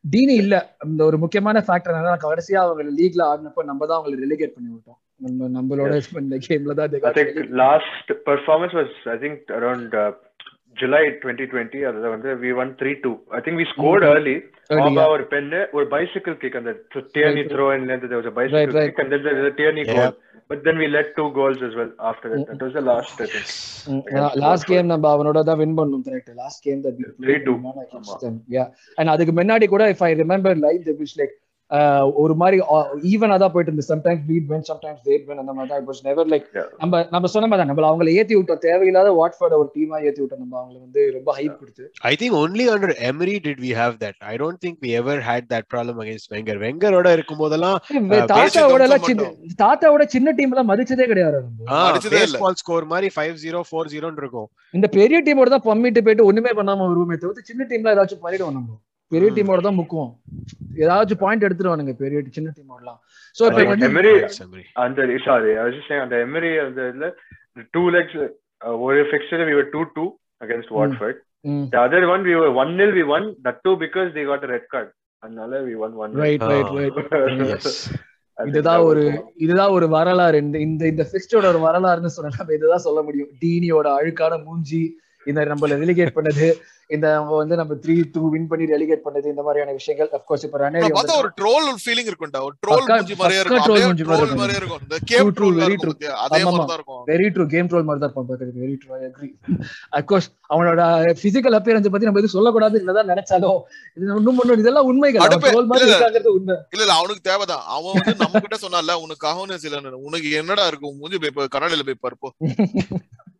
டீனி 0.04 0.36
இல்ல. 0.44 0.56
அந்த 0.80 1.06
ஒரு 1.06 1.18
முக்கியமான 1.18 1.64
ஃபேக்டர் 1.68 1.94
என்னன்னா 1.94 2.18
கடைசியா 2.28 2.60
அவங்க 2.66 2.84
லீக்ல 3.00 3.24
ஆடினப்ப 3.32 3.64
நம்ம 3.64 3.86
தான் 3.86 4.00
அவங்களை 4.00 4.22
ரெலிகேட் 4.26 4.56
பண்ணி 4.56 4.70
விட்டோம். 4.74 5.00
நம்ம 5.18 5.48
நம்மளோட 5.56 5.94
இந்த 6.22 6.38
கேம்ல 6.48 6.74
தான் 6.74 6.90
they 6.92 7.00
I 7.00 7.04
got 7.04 7.16
think 7.16 7.28
relegated. 7.28 7.56
last 7.64 8.08
performance 10.80 11.20
was 11.20 11.30
I 11.30 11.36
think 11.36 11.54
around 11.54 11.66
uh, 11.66 11.70
July 11.70 11.70
2020. 11.70 11.86
அது 11.86 12.10
வந்து 12.10 12.36
we 12.36 12.54
won 12.54 12.76
3-2. 12.76 13.20
I 13.32 13.40
think 13.40 13.56
we 13.58 13.66
scored 13.66 14.04
Mhm. 14.04 14.16
early. 14.16 14.44
Early, 14.70 14.82
Pogba 14.82 15.02
yeah. 15.02 15.08
ஒரு 15.08 15.24
பெண்ணு 15.24 15.68
ஒரு 15.72 15.86
bicycle 15.86 16.36
kick 16.36 16.56
அந்த 16.56 16.76
Tierney 16.96 17.36
Right, 17.36 17.52
throw 17.52 17.72
in 17.72 17.88
there 17.88 18.18
was 18.18 18.26
a 18.26 18.32
bicycle 18.32 18.58
Right, 18.58 18.96
kick 18.96 19.00
and 19.00 19.12
then 19.14 19.24
there 19.24 19.36
was 19.36 19.54
a 19.54 19.56
Tierney 19.56 19.86
Yeah. 19.86 19.96
goal. 19.96 20.14
But 20.50 20.64
then 20.64 20.78
we 20.78 20.88
let 20.88 21.16
two 21.16 21.32
goals 21.32 21.62
as 21.62 21.76
well 21.76 21.92
after 21.98 22.30
that. 22.30 22.40
Mhm. 22.40 22.48
That 22.48 22.62
was 22.62 22.74
the 22.74 22.82
last 22.82 23.22
I 23.22 23.26
think. 23.26 24.36
Last. 24.36 24.68
Game 24.68 24.86
நம்ம 24.86 25.18
அவனோட 25.18 25.44
தான் 25.44 25.60
win 25.60 25.78
பண்ணோம் 25.80 26.04
correct 26.08 26.30
last 26.36 26.64
game 26.64 26.82
that 26.86 27.00
Three 27.26 27.40
two. 27.46 27.56
Yeah 28.50 28.66
and 28.98 29.10
அதுக்கு 29.10 29.34
முன்னாடி 29.42 29.68
கூட 29.68 29.90
if 29.90 30.04
I 30.04 30.14
remember 30.14 30.58
like 30.68 30.84
the 30.84 30.92
wish 30.92 31.18
like 31.22 31.34
ஒரு 32.22 32.34
மாதிரி 32.42 32.58
ஈவனா 33.12 33.36
தான் 33.44 33.52
போயிட்டு 33.54 33.72
இருந்து 33.72 33.88
sometimes 33.92 34.24
lead 34.32 34.48
when 34.54 34.66
sometimes 34.70 35.04
late 35.10 35.26
when 35.30 35.42
அந்த 35.44 35.54
மாதிரி 35.58 35.70
தான் 35.72 35.80
it 35.82 35.90
was 35.92 36.04
never 36.10 36.30
like 36.34 36.48
Yeah. 36.56 36.66
நம்ம 36.82 37.02
நம்ம 37.14 37.30
சொன்ன 37.34 37.48
மாதிரி 37.50 37.68
நம்ம 37.70 37.86
அவங்களை 37.90 38.14
ஏத்தி 38.20 38.36
விட்டோம் 38.38 38.62
தேவையில்லாத 38.66 39.10
வாட்ஃபோர்ட் 39.20 39.56
ஒரு 39.60 39.70
டீமா 39.76 39.98
ஏத்தி 40.08 40.22
விட்டோம் 40.24 40.42
நம்ம 40.44 40.58
அவங்களை 40.62 40.80
வந்து 40.86 41.02
ரொம்ப 41.18 41.30
ஹைப் 41.38 41.56
கொடுத்து. 41.62 41.84
I 42.12 42.16
think 42.22 42.34
only 42.44 42.66
under 42.76 42.90
Emery 43.12 43.36
did 43.48 43.60
we 43.66 43.72
have 43.82 43.94
that. 44.04 44.16
I 44.34 44.38
don't 44.42 44.60
think 44.64 44.76
we 44.86 44.92
ever 45.02 45.16
had 45.30 45.44
that 45.54 45.66
problem 45.74 45.98
against 46.06 46.28
Wenger. 46.36 46.58
Wenger 46.66 46.92
ஓட 47.00 47.08
இருக்கும்போதெல்லாம் 47.18 47.78
தாத்தாவோட 48.34 48.82
எல்லாம் 48.88 49.08
சின்ன 49.10 49.30
தாத்தாவோட 49.64 50.06
சின்ன 50.16 50.36
டீம் 50.40 50.54
எல்லாம் 50.56 50.72
மதிச்சதே 50.74 51.08
கிடையாது 51.14 51.40
நம்ம 52.36 52.54
ஸ்கோர் 52.64 52.92
மாதிரி 52.94 53.10
ஃபைவ் 53.18 53.36
ஜீரோ 53.46 53.62
ஃபோர் 53.72 53.92
ஜீரோன்னு 53.96 54.22
இருக்கும். 54.24 54.48
இந்த 54.74 54.88
பெரிய 55.00 55.20
டீமோட 55.28 55.50
தான் 55.56 55.68
பம்மிட்டு 55.72 56.06
போயிட்டு 56.08 56.30
ஒண்ணுமே 56.30 56.54
பண்ணாம 56.62 56.88
வருவோமே 56.92 57.18
தவிர்த்து 57.24 57.50
சின்ன 57.52 57.68
டீம்ல 57.72 57.94
ஏதாச்சும் 57.96 58.24
பண்ணிடுவோம் 58.26 58.58
நம்ம. 58.60 58.72
பெரிய. 59.12 59.30
டீமோட 59.38 59.62
தான் 59.68 59.78
முக்குவோம் 59.80 60.12
ஏதாச்சும் 60.84 61.22
பாயிண்ட் 61.24 61.46
எடுத்துருவானுங்க 61.48 61.94
பெரிய 62.02 62.22
சின்ன 62.38 62.54
டீமோடலாம் 62.58 63.00
சோ 63.36 63.44
இப்ப 63.50 63.66
on 63.66 63.80
the 63.80 63.90
Emery 66.22 66.52
on 66.60 66.72
the, 66.76 67.10
the 67.58 67.66
two 67.76 67.86
legs, 67.90 68.14
uh, 68.18 68.76
ஒரு 68.86 69.02
fixture 69.12 69.42
we 69.42 69.56
were 69.60 69.68
2-2 69.70 70.06
against 70.42 70.70
Watford. 70.78 71.18
ம். 71.46 71.66
The 71.74 71.82
other 71.82 72.02
one 72.08 72.24
we 72.24 72.36
were 72.36 72.52
1-0 72.60 72.94
we 72.94 73.04
won, 73.06 73.24
that 73.46 73.58
too 73.66 73.76
because 73.78 74.10
they 74.16 74.24
got 74.26 74.44
a 74.44 74.52
red 74.56 74.66
card. 74.74 74.90
அதனால 75.24 75.62
we 75.62 75.76
won 75.76 75.92
1 76.04 76.22
right 76.24 76.46
right 76.52 76.70
Ah. 76.70 76.78
Right. 76.78 77.00
இதுதான் 78.38 78.84
ஒரு 78.90 79.02
இதுதான் 79.38 79.74
ஒரு 79.78 79.88
வரலாறு 79.90 80.38
இந்த 80.44 80.58
இந்த 80.68 80.84
இந்த 80.92 81.04
ஃபெஸ்டோட 81.10 81.46
ஒரு 81.52 81.60
வரலாறுன்னு 81.66 82.12
சொன்னா 82.16 82.32
நம்ம 82.38 82.54
இதுதான் 82.58 82.86
சொல்ல 82.86 83.00
முடியும் 83.08 83.32
டீனியோட 83.42 83.88
அழுக்கான 83.98 84.40
மூஞ்சி 84.46 84.82
இந்த 85.28 85.42
நம்மள 85.50 85.76
ரெலிகேட் 85.84 86.16
பண்ணது 86.18 86.48
இந்த 86.96 87.08
அவங்க 87.18 87.34
வந்து 87.42 87.56
நம்ம 87.60 87.74
த்ரீ 87.84 87.96
டூ 88.14 88.22
வின் 88.32 88.48
பண்ணி 88.48 88.66
ரெலிகேட் 88.72 89.04
பண்ணது 89.06 89.28
இந்த 89.32 89.44
மாதிரியான 89.46 89.74
விஷயங்கள். 89.78 90.10
அப்கோர்ஸ் 90.18 90.44
இப்ப 90.48 90.60
ரனேரி 90.64 90.84
நான் 90.84 90.96
பார்த்தா 90.98 91.18
ஒரு 91.22 91.30
ட்ரோல் 91.40 91.68
ஃபீலிங் 91.84 92.10
இருக்கும்டா. 92.10 92.42
ஒரு 92.48 92.56
ட்ரோல் 92.64 92.84
மூஞ்சி 92.90 93.16
மாதிரியே 93.22 93.40
இருக்கும். 93.42 93.60
troll 93.60 93.68
அப்படியே 93.68 93.88
மூஞ்சி 93.90 94.06
ட்ரோல் 94.06 94.22
இருக்கும். 94.22 94.42
மாதிரியே 94.42 94.60
இருக்கும். 94.62 94.82
இந்த 94.86 94.98
கேம் 95.12 95.32
ட்ரோல் 95.38 95.56
very 95.60 95.68
இருக்கும் 95.68 95.86
true. 95.86 95.94
பாத்தியா? 95.94 96.14
அதே. 96.26 96.40
மாதிரி 96.48 96.68
தான் 96.72 96.78
இருக்கும். 96.80 97.02
வெரி 97.12 97.28
ட்ரூ 97.36 97.46
கேம் 97.54 97.70
ட்ரோல் 97.72 97.86
மாதிரி 97.88 98.02
தான் 98.04 98.10
இருப்பான் 98.10 98.28
பார்க்கறதுக்கு 98.32 98.64
very 98.66 98.76
true 98.82 98.92
I 98.98 99.02
agree 99.10 99.30
of course 100.00 100.30
அவனோட 100.54 100.82
பிசிக்கல் 101.24 101.58
அப்பியரன்ஸ் 101.60 101.92
பத்தி 101.94 102.10
நம்ம 102.10 102.22
எதுவும் 102.22 102.36
சொல்லக்கூடாது 102.38 102.82
என்னதான் 102.82 103.12
நினைச்சாலும் 103.14 103.60
இது 103.98 104.06
இன்னும் 104.20 104.40
ஒண்ணு 104.44 104.60
இதெல்லாம் 104.64 104.90
உண்மைகள். 104.92 105.26
ட்ரோல் 105.48 105.70
மாதிரி. 105.72 105.90
இருக்காங்கிறது 105.92 106.36
உண்மை. 106.38 106.58
இல்ல 106.74 106.84
இல்ல 106.86 106.96
அவனுக்கு 107.00 107.28
தேவைதான். 107.30 107.66
அவன் 107.76 107.94
வந்து 107.98 108.16
நம்ம 108.24 108.42
கிட்ட 108.46 108.58
சொன்னால 108.66 108.98
உனக்கு 109.06 109.30
அகவனஸ் 109.32 109.66
இல்ல 109.70 109.80
உனக்கு 110.10 110.30
என்னடா 110.42 110.66
இருக்கும் 110.72 110.98
மூஞ்சி 111.02 111.20
போய் 111.38 111.54
கண்ணாடியில 111.56 111.86
போய் 111.90 112.02
பாரு 112.06 112.18
போ. 112.24 112.30
எஸ் 112.50 113.31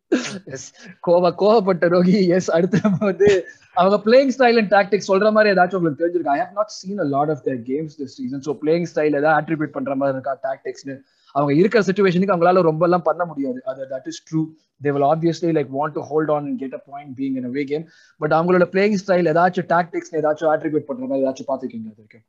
கோவ 1.08 1.32
கோவப்பட்ட 1.42 1.88
ரோகி 1.94 2.20
எஸ் 2.38 2.50
அடுத்து 2.52 2.78
நம்ம 2.84 3.00
வந்து 3.06 3.30
அவங்க 3.76 3.98
பிளேயிங் 4.06 4.34
ஸ்டைல் 4.36 4.60
அண்ட் 4.62 4.72
டாக்டிக்ஸ் 4.72 5.10
சொல்ற 5.12 5.28
மாதிரி 5.32 5.52
ஏதாச்சும் 5.54 5.80
உங்களுக்கு 5.80 6.02
தெரிஞ்சிருக்கா? 6.04 6.34
I 6.38 6.42
have 6.44 6.58
not 6.60 6.74
seen 6.78 7.02
a 7.06 7.08
lot 7.14 7.32
of 7.36 7.44
the 7.48 7.54
games 7.70 7.96
this 8.00 8.16
season 8.18 8.44
so 8.48 8.54
playing 8.64 8.88
style 8.92 9.18
ஏதாவது 9.20 9.36
ஆட்ரிபியூட் 9.40 9.76
பண்ற 9.78 9.96
மாதிரி 9.96 10.18
இருக்கா? 10.18 10.34
டாக்டிக்ஸ்னு 10.48 10.96
அவங்க 11.36 11.52
இருக்கிற 11.60 11.82
சுச்சுவேஷனுக்கு 11.88 12.34
அவங்களால 12.34 12.62
ரொம்ப 12.70 12.84
எல்லாம் 12.88 13.08
பண்ண 13.10 13.24
முடியாது. 13.26 13.60
அது 13.72 13.88
that 13.94 14.10
is 14.12 14.22
true 14.30 14.42
they 14.82 14.92
will 14.96 15.08
obviously 15.12 15.52
like 15.58 15.72
want 15.78 15.96
to 15.98 16.04
hold 16.10 16.34
on 16.38 16.50
get 16.62 16.76
a 16.80 16.82
point 16.90 17.14
being 17.20 17.38
in 17.42 17.50
away 17.58 17.64
game 17.72 17.86
but 18.22 18.36
அவங்களோட 18.40 18.68
பிளேயிங் 18.74 19.00
ஸ்டைல் 19.04 19.32
ஏதாச்சும் 19.34 19.70
டாக்டிக்ஸ் 19.70 20.14
ஏதாச்சும் 20.22 20.52
ஆட்ரிபியூட் 20.54 20.88
பண்ற 20.90 21.04
மாதிரி 21.06 21.24
ஏதாச்சும் 21.26 21.50
பாத்துக்கீங்க 21.52 21.88
அது 21.94 22.02
இருக்கு 22.04 22.22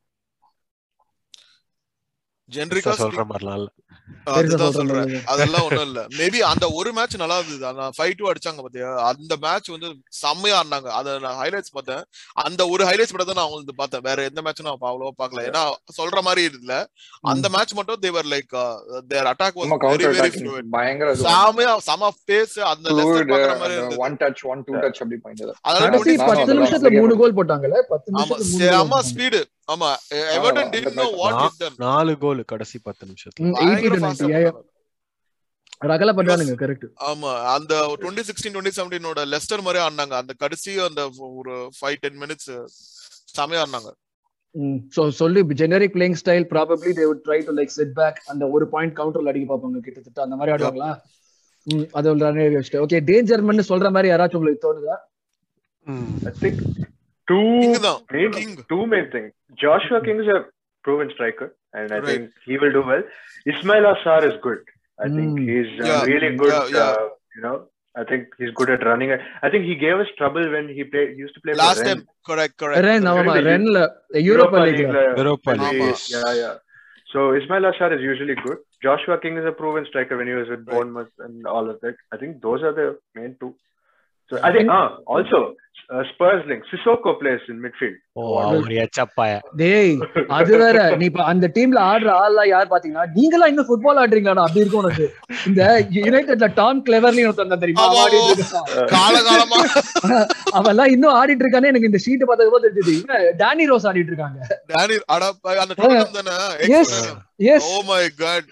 ஜென்ரிக்கா 2.54 2.92
சொல்ற 3.00 3.22
மாதிரிலாம் 3.30 3.58
இல்ல. 3.60 3.70
அதுதான் 4.32 4.60
சொல்ற 4.70 4.94
சொல்றேன். 4.94 5.24
அதெல்லாம் 5.32 5.64
ஒண்ணும் 5.66 5.86
இல்ல. 5.86 6.00
மேபி 6.18 6.38
அந்த 6.48 6.66
ஒரு 6.78 6.90
மேட்ச் 6.96 7.14
நல்லா 7.22 7.36
இருந்தது. 7.38 7.64
அந்த 7.70 7.84
ஃபைவ் 7.96 8.12
டூ 8.18 8.24
அடிச்சாங்க 8.30 8.62
பாத்தியா? 8.64 8.90
அந்த 9.10 9.36
மேட்ச் 9.44 9.68
வந்து 9.74 9.88
செம்மையா 10.20 10.56
ஆடினாங்க. 10.58 10.88
அத 10.98 11.14
நான் 11.24 11.38
ஹைலைட்ஸ் 11.40 11.74
பார்த்தேன். 11.76 12.02
அந்த 12.44 12.62
ஒரு 12.72 12.82
ஹைலைட்ஸ் 12.88 13.12
மட்டும் 13.12 13.30
தான் 13.30 13.40
நான் 13.40 13.54
வந்து 13.54 13.74
பார்த்தேன். 13.80 14.04
வேற 14.08 14.18
எந்த 14.30 14.42
மேட்சும் 14.46 14.68
நான் 14.68 14.78
அவ்வளவா 14.82 15.12
பார்க்கல. 15.22 15.44
ஏன்னா 15.50 15.62
சொல்ற 15.98 16.20
மாதிரி 16.28 16.44
இல்ல. 16.52 16.72
அந்த 17.32 17.48
மேட்ச் 17.54 17.76
மட்டும் 17.78 18.02
they were 18.04 18.30
like 18.34 18.54
their 19.12 19.30
attack 19.32 19.58
சும்மா 19.58 19.78
வாஸ் 19.84 20.04
வெரி 20.04 20.12
வெரி 20.18 20.42
பயங்கர 20.76 21.16
செமையா 21.22 21.74
செம 21.88 22.12
பேஸ் 22.30 22.56
அந்த 22.72 22.86
லெஸ்டர் 22.98 23.30
பாக்குற 23.32 23.54
மாதிரி 23.62 23.76
இருந்தது. 23.78 24.00
One 24.06 24.18
touch 24.22 24.44
one 24.52 24.62
two 24.68 24.74
touch 24.84 25.00
அப்படி 25.02 25.18
போயிட்டு 25.24 25.56
அதாவது 25.64 25.86
கடைசி 25.88 26.12
20 26.12 26.28
பத்து 26.30 26.40
நானும் 26.42 26.60
நிமிஷத்துல 26.60 26.80
அதெல்லாம் 26.82 27.02
மூணு 27.02 27.16
கோல் 27.22 27.36
போட்டாங்கல்ல? 27.40 27.80
பத்து 27.92 28.08
ஆமா 28.14 28.34
நிமிஷத்துல 28.34 28.52
மூணு 28.52 28.70
செம 28.70 28.94
goal 28.94 29.08
ஸ்பீடு 29.10 29.42
ஆமா 29.68 29.88
Everton 30.36 30.70
did 30.72 30.88
no. 30.96 31.04
What 31.18 31.36
it 31.44 31.58
done 31.60 31.76
நாலு 31.84 32.12
கோல் 32.22 32.41
கடைசி 32.44 32.78
பத்து 32.82 33.06
நிமிஷத்துல. 33.06 33.46
ம், 33.46 33.54
80 33.54 33.88
to 33.94 34.00
90 34.06 34.70
ரகல 35.90 36.10
பண்றானுங்க 36.16 36.54
கரெக்ட் 36.62 36.86
ஆமா 37.10 37.30
அந்த 37.54 37.96
டுவெண்ட்டி 38.00 38.24
சிக்ஸ்டீன் 38.28 38.54
டுவெண்ட்டி 38.54 38.74
செவன்டீனோட 38.76 39.20
லெஸ்டர் 39.32 39.62
மாதிரி 39.62 39.84
ஆடினாங்க. 39.84 40.14
அந்த 40.22 40.32
கடைசி 40.32 40.78
அந்த 40.78 41.10
ஒரு 41.18 41.70
ஃபைவ் 41.78 41.96
டென் 42.00 42.18
மினிட்ஸ் 42.20 42.50
செமையா 43.38 43.62
ஆடினாங்க. 43.64 43.90
சோ 44.96 45.08
சொல்லி 45.08 45.42
generic 45.42 45.94
playing 45.96 46.18
style 46.22 46.46
probably 46.52 46.90
they 46.98 47.04
would 47.10 47.24
try 47.28 47.44
to 47.44 47.54
like 47.54 47.72
set 47.78 47.92
back 47.92 48.18
அந்த 48.26 48.48
ஒரு 48.48 48.68
பாயிண்ட் 48.68 48.98
கவுண்டர்ல 48.98 49.28
அடிக்க 49.28 49.46
பார்ப்பாங்க 49.54 49.80
கிட்டத்தட்ட. 49.80 50.22
அந்த 50.22 50.36
மாதிரி 50.36 50.52
ஆடுவாங்களா? 50.56 50.90
அது 51.92 52.10
ஒரு 52.10 52.18
ரன் 52.18 52.36
வச்சுட்டு 52.36 52.82
ஓகே 52.84 53.00
டேஞ்சர்மன் 53.10 53.70
சொல்ற 53.72 53.90
மாதிரி 53.90 54.12
யாராச்சும் 54.14 54.34
உங்களுக்கு 54.34 54.66
தோணுதா? 54.68 54.96
I 55.86 56.32
think 56.42 56.58
two 57.28 57.46
King 57.60 57.78
தான். 57.78 58.00
main, 58.10 59.32
King. 60.81 60.85
two 60.85 60.97
main 60.97 61.09
things. 61.09 61.17
Joshua 61.17 61.37
King 61.37 61.47
is 61.47 61.47
a 61.47 61.47
proven 61.47 61.47
striker, 61.47 61.55
and 61.73 61.91
I 61.91 61.95
Right. 61.95 62.05
think 62.05 62.31
he 62.45 62.57
will 62.57 62.71
do 62.71 62.83
well. 62.91 63.03
Ismail 63.45 63.93
Assar 63.93 64.25
is 64.25 64.37
good. 64.41 64.61
I 64.99 65.09
think 65.09 65.39
Mm. 65.39 65.49
he's 65.49 65.81
uh, 65.81 65.87
Yeah, 65.87 66.03
really 66.05 66.35
good. 66.35 66.53
yeah, 66.53 66.77
yeah. 66.77 66.91
Uh, 66.91 67.09
you 67.35 67.41
know, 67.41 67.67
I 67.95 68.03
think 68.03 68.27
he's 68.37 68.51
good 68.51 68.69
at 68.69 68.85
running. 68.85 69.11
I 69.43 69.49
think 69.49 69.65
he 69.65 69.75
gave 69.75 69.97
us 69.99 70.07
trouble 70.17 70.51
when 70.51 70.69
he 70.69 70.83
played. 70.83 71.09
He 71.09 71.19
used 71.25 71.35
to 71.35 71.41
play 71.41 71.53
last 71.53 71.81
for 71.81 71.87
time 71.89 72.01
Rennes. 72.03 72.13
Correct 72.29 72.57
correct 72.61 72.85
Rennes 72.87 73.07
ஆமா 73.11 73.33
Really? 73.33 73.49
ரென்ல 73.51 73.79
Europa 74.29 74.61
லீக்ல 74.65 74.85
League, 74.87 75.19
Europa 75.21 75.49
when 75.51 75.59
League, 75.59 75.81
he- 75.81 75.87
yes. 75.89 76.09
Yeah, 76.15 76.33
yeah. 76.43 76.55
So 77.13 77.33
Ismail 77.39 77.65
Assar 77.71 77.93
is 77.97 78.01
usually 78.11 78.35
good. 78.45 78.57
Joshua 78.85 79.17
King 79.23 79.37
is 79.41 79.45
a 79.45 79.55
proven 79.61 79.85
striker 79.89 80.17
when 80.19 80.27
he 80.27 80.33
was 80.39 80.49
with 80.53 80.63
Right. 80.63 80.71
Bournemouth 80.73 81.13
and 81.25 81.45
all 81.55 81.69
of 81.73 81.79
that. 81.83 81.95
I 82.13 82.17
think 82.23 82.41
those 82.47 82.63
are 82.69 82.73
the 82.81 82.87
main 83.19 83.35
two. 83.41 83.51
So 84.30 84.38
I 84.38 84.52
think 84.52 84.68
ah, 84.70 84.86
also 85.06 85.38
uh, 85.90 86.02
Spurs 86.10 86.42
link. 86.48 86.62
Sissoko 86.70 87.10
plays 87.20 87.42
in 87.48 87.58
midfield. 87.64 87.98
Oh 88.16 88.22
அவர் 88.38 88.72
எச்சப்பாய. 88.82 89.32
டேய் 89.60 89.92
அது 90.36 90.52
வேற. 90.62 90.78
நீ 91.00 91.04
இப்ப 91.10 91.22
அந்த 91.32 91.46
டீம்ல 91.56 91.78
ஆடுற 91.90 92.08
ஆள்லாம் 92.22 92.48
யார் 92.50 92.70
பாத்தீங்கன்னா 92.72 93.04
நீங்களா 93.16 93.46
இன்னும் 93.52 93.68
ஃபுட்பால் 93.68 94.00
ஆடுறீங்களாடா 94.02 94.44
அப்படி 94.46 94.62
இருக்கும் 94.62 94.82
உனக்கு. 94.82 95.06
இந்த 95.48 95.62
யுனைடெட்ல 95.96 96.48
டாம் 96.60 96.82
கிளெவர்லி 96.88 97.22
ஒருத்தன் 97.28 97.62
தெரியுமா? 97.64 97.86
அவன் 100.58 100.72
எல்லாம் 100.72 100.90
இன்னும் 100.94 101.16
ஆடிட்டு 101.20 101.44
இருக்கானே 101.44 101.70
எனக்கு 101.72 101.90
இந்த 101.90 102.00
ஷீட் 102.06 102.26
பார்த்ததுக்கு 102.28 102.56
போது 102.56 102.66
தெரிஞ்சது. 102.68 102.94
இவன் 102.98 103.40
டேனி 103.42 103.66
ரோஸ் 103.72 103.88
ஆடிட்டு 103.90 104.12
இருக்காங்க. 104.14 104.38
டேனி 104.72 104.98
அட 105.16 105.24
அந்த 105.64 105.74
டோர்னமெண்ட் 105.80 106.18
தானே? 106.20 106.36
Yes. 106.74 106.92
Yes 107.54 107.68
oh 107.72 107.82
my 107.90 108.02
god 108.22 108.48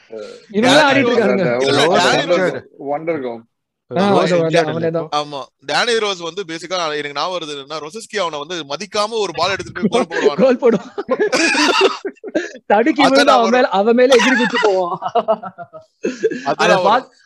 Danny 0.57 0.75
ஆடிட்டு 0.89 1.12
இருக்காங்க. 1.12 1.47
வண்டர் 2.93 3.23
கோம் 3.27 3.43
ஆமா. 5.18 5.38
டேனி 5.68 5.95
ரோஸ் 6.03 6.20
வந்து 6.26 6.43
பேசிக்கா 6.51 6.76
எனக்கு 6.93 7.16
ஞாபகம் 7.16 7.34
வருது 7.34 7.55
என்னன்னா 7.55 7.78
ரொசஸ்கி 7.84 8.16
அவனை 8.22 8.38
வந்து 8.43 8.57
மதிக்காம 8.70 9.18
ஒரு 9.24 9.32
பால் 9.38 9.55
எடுத்துட்டு 9.55 9.80
போய் 9.84 10.07
கோல் 10.61 10.78
தடுக்கி 12.70 13.03
விழுந்து 13.05 13.32
அவன் 13.34 13.55
மேல 13.55 13.68
அவன் 13.78 13.97
மேல 14.01 14.16
எகிரி 14.18 14.36
குச்சி 14.41 14.59
போவான். 14.64 14.93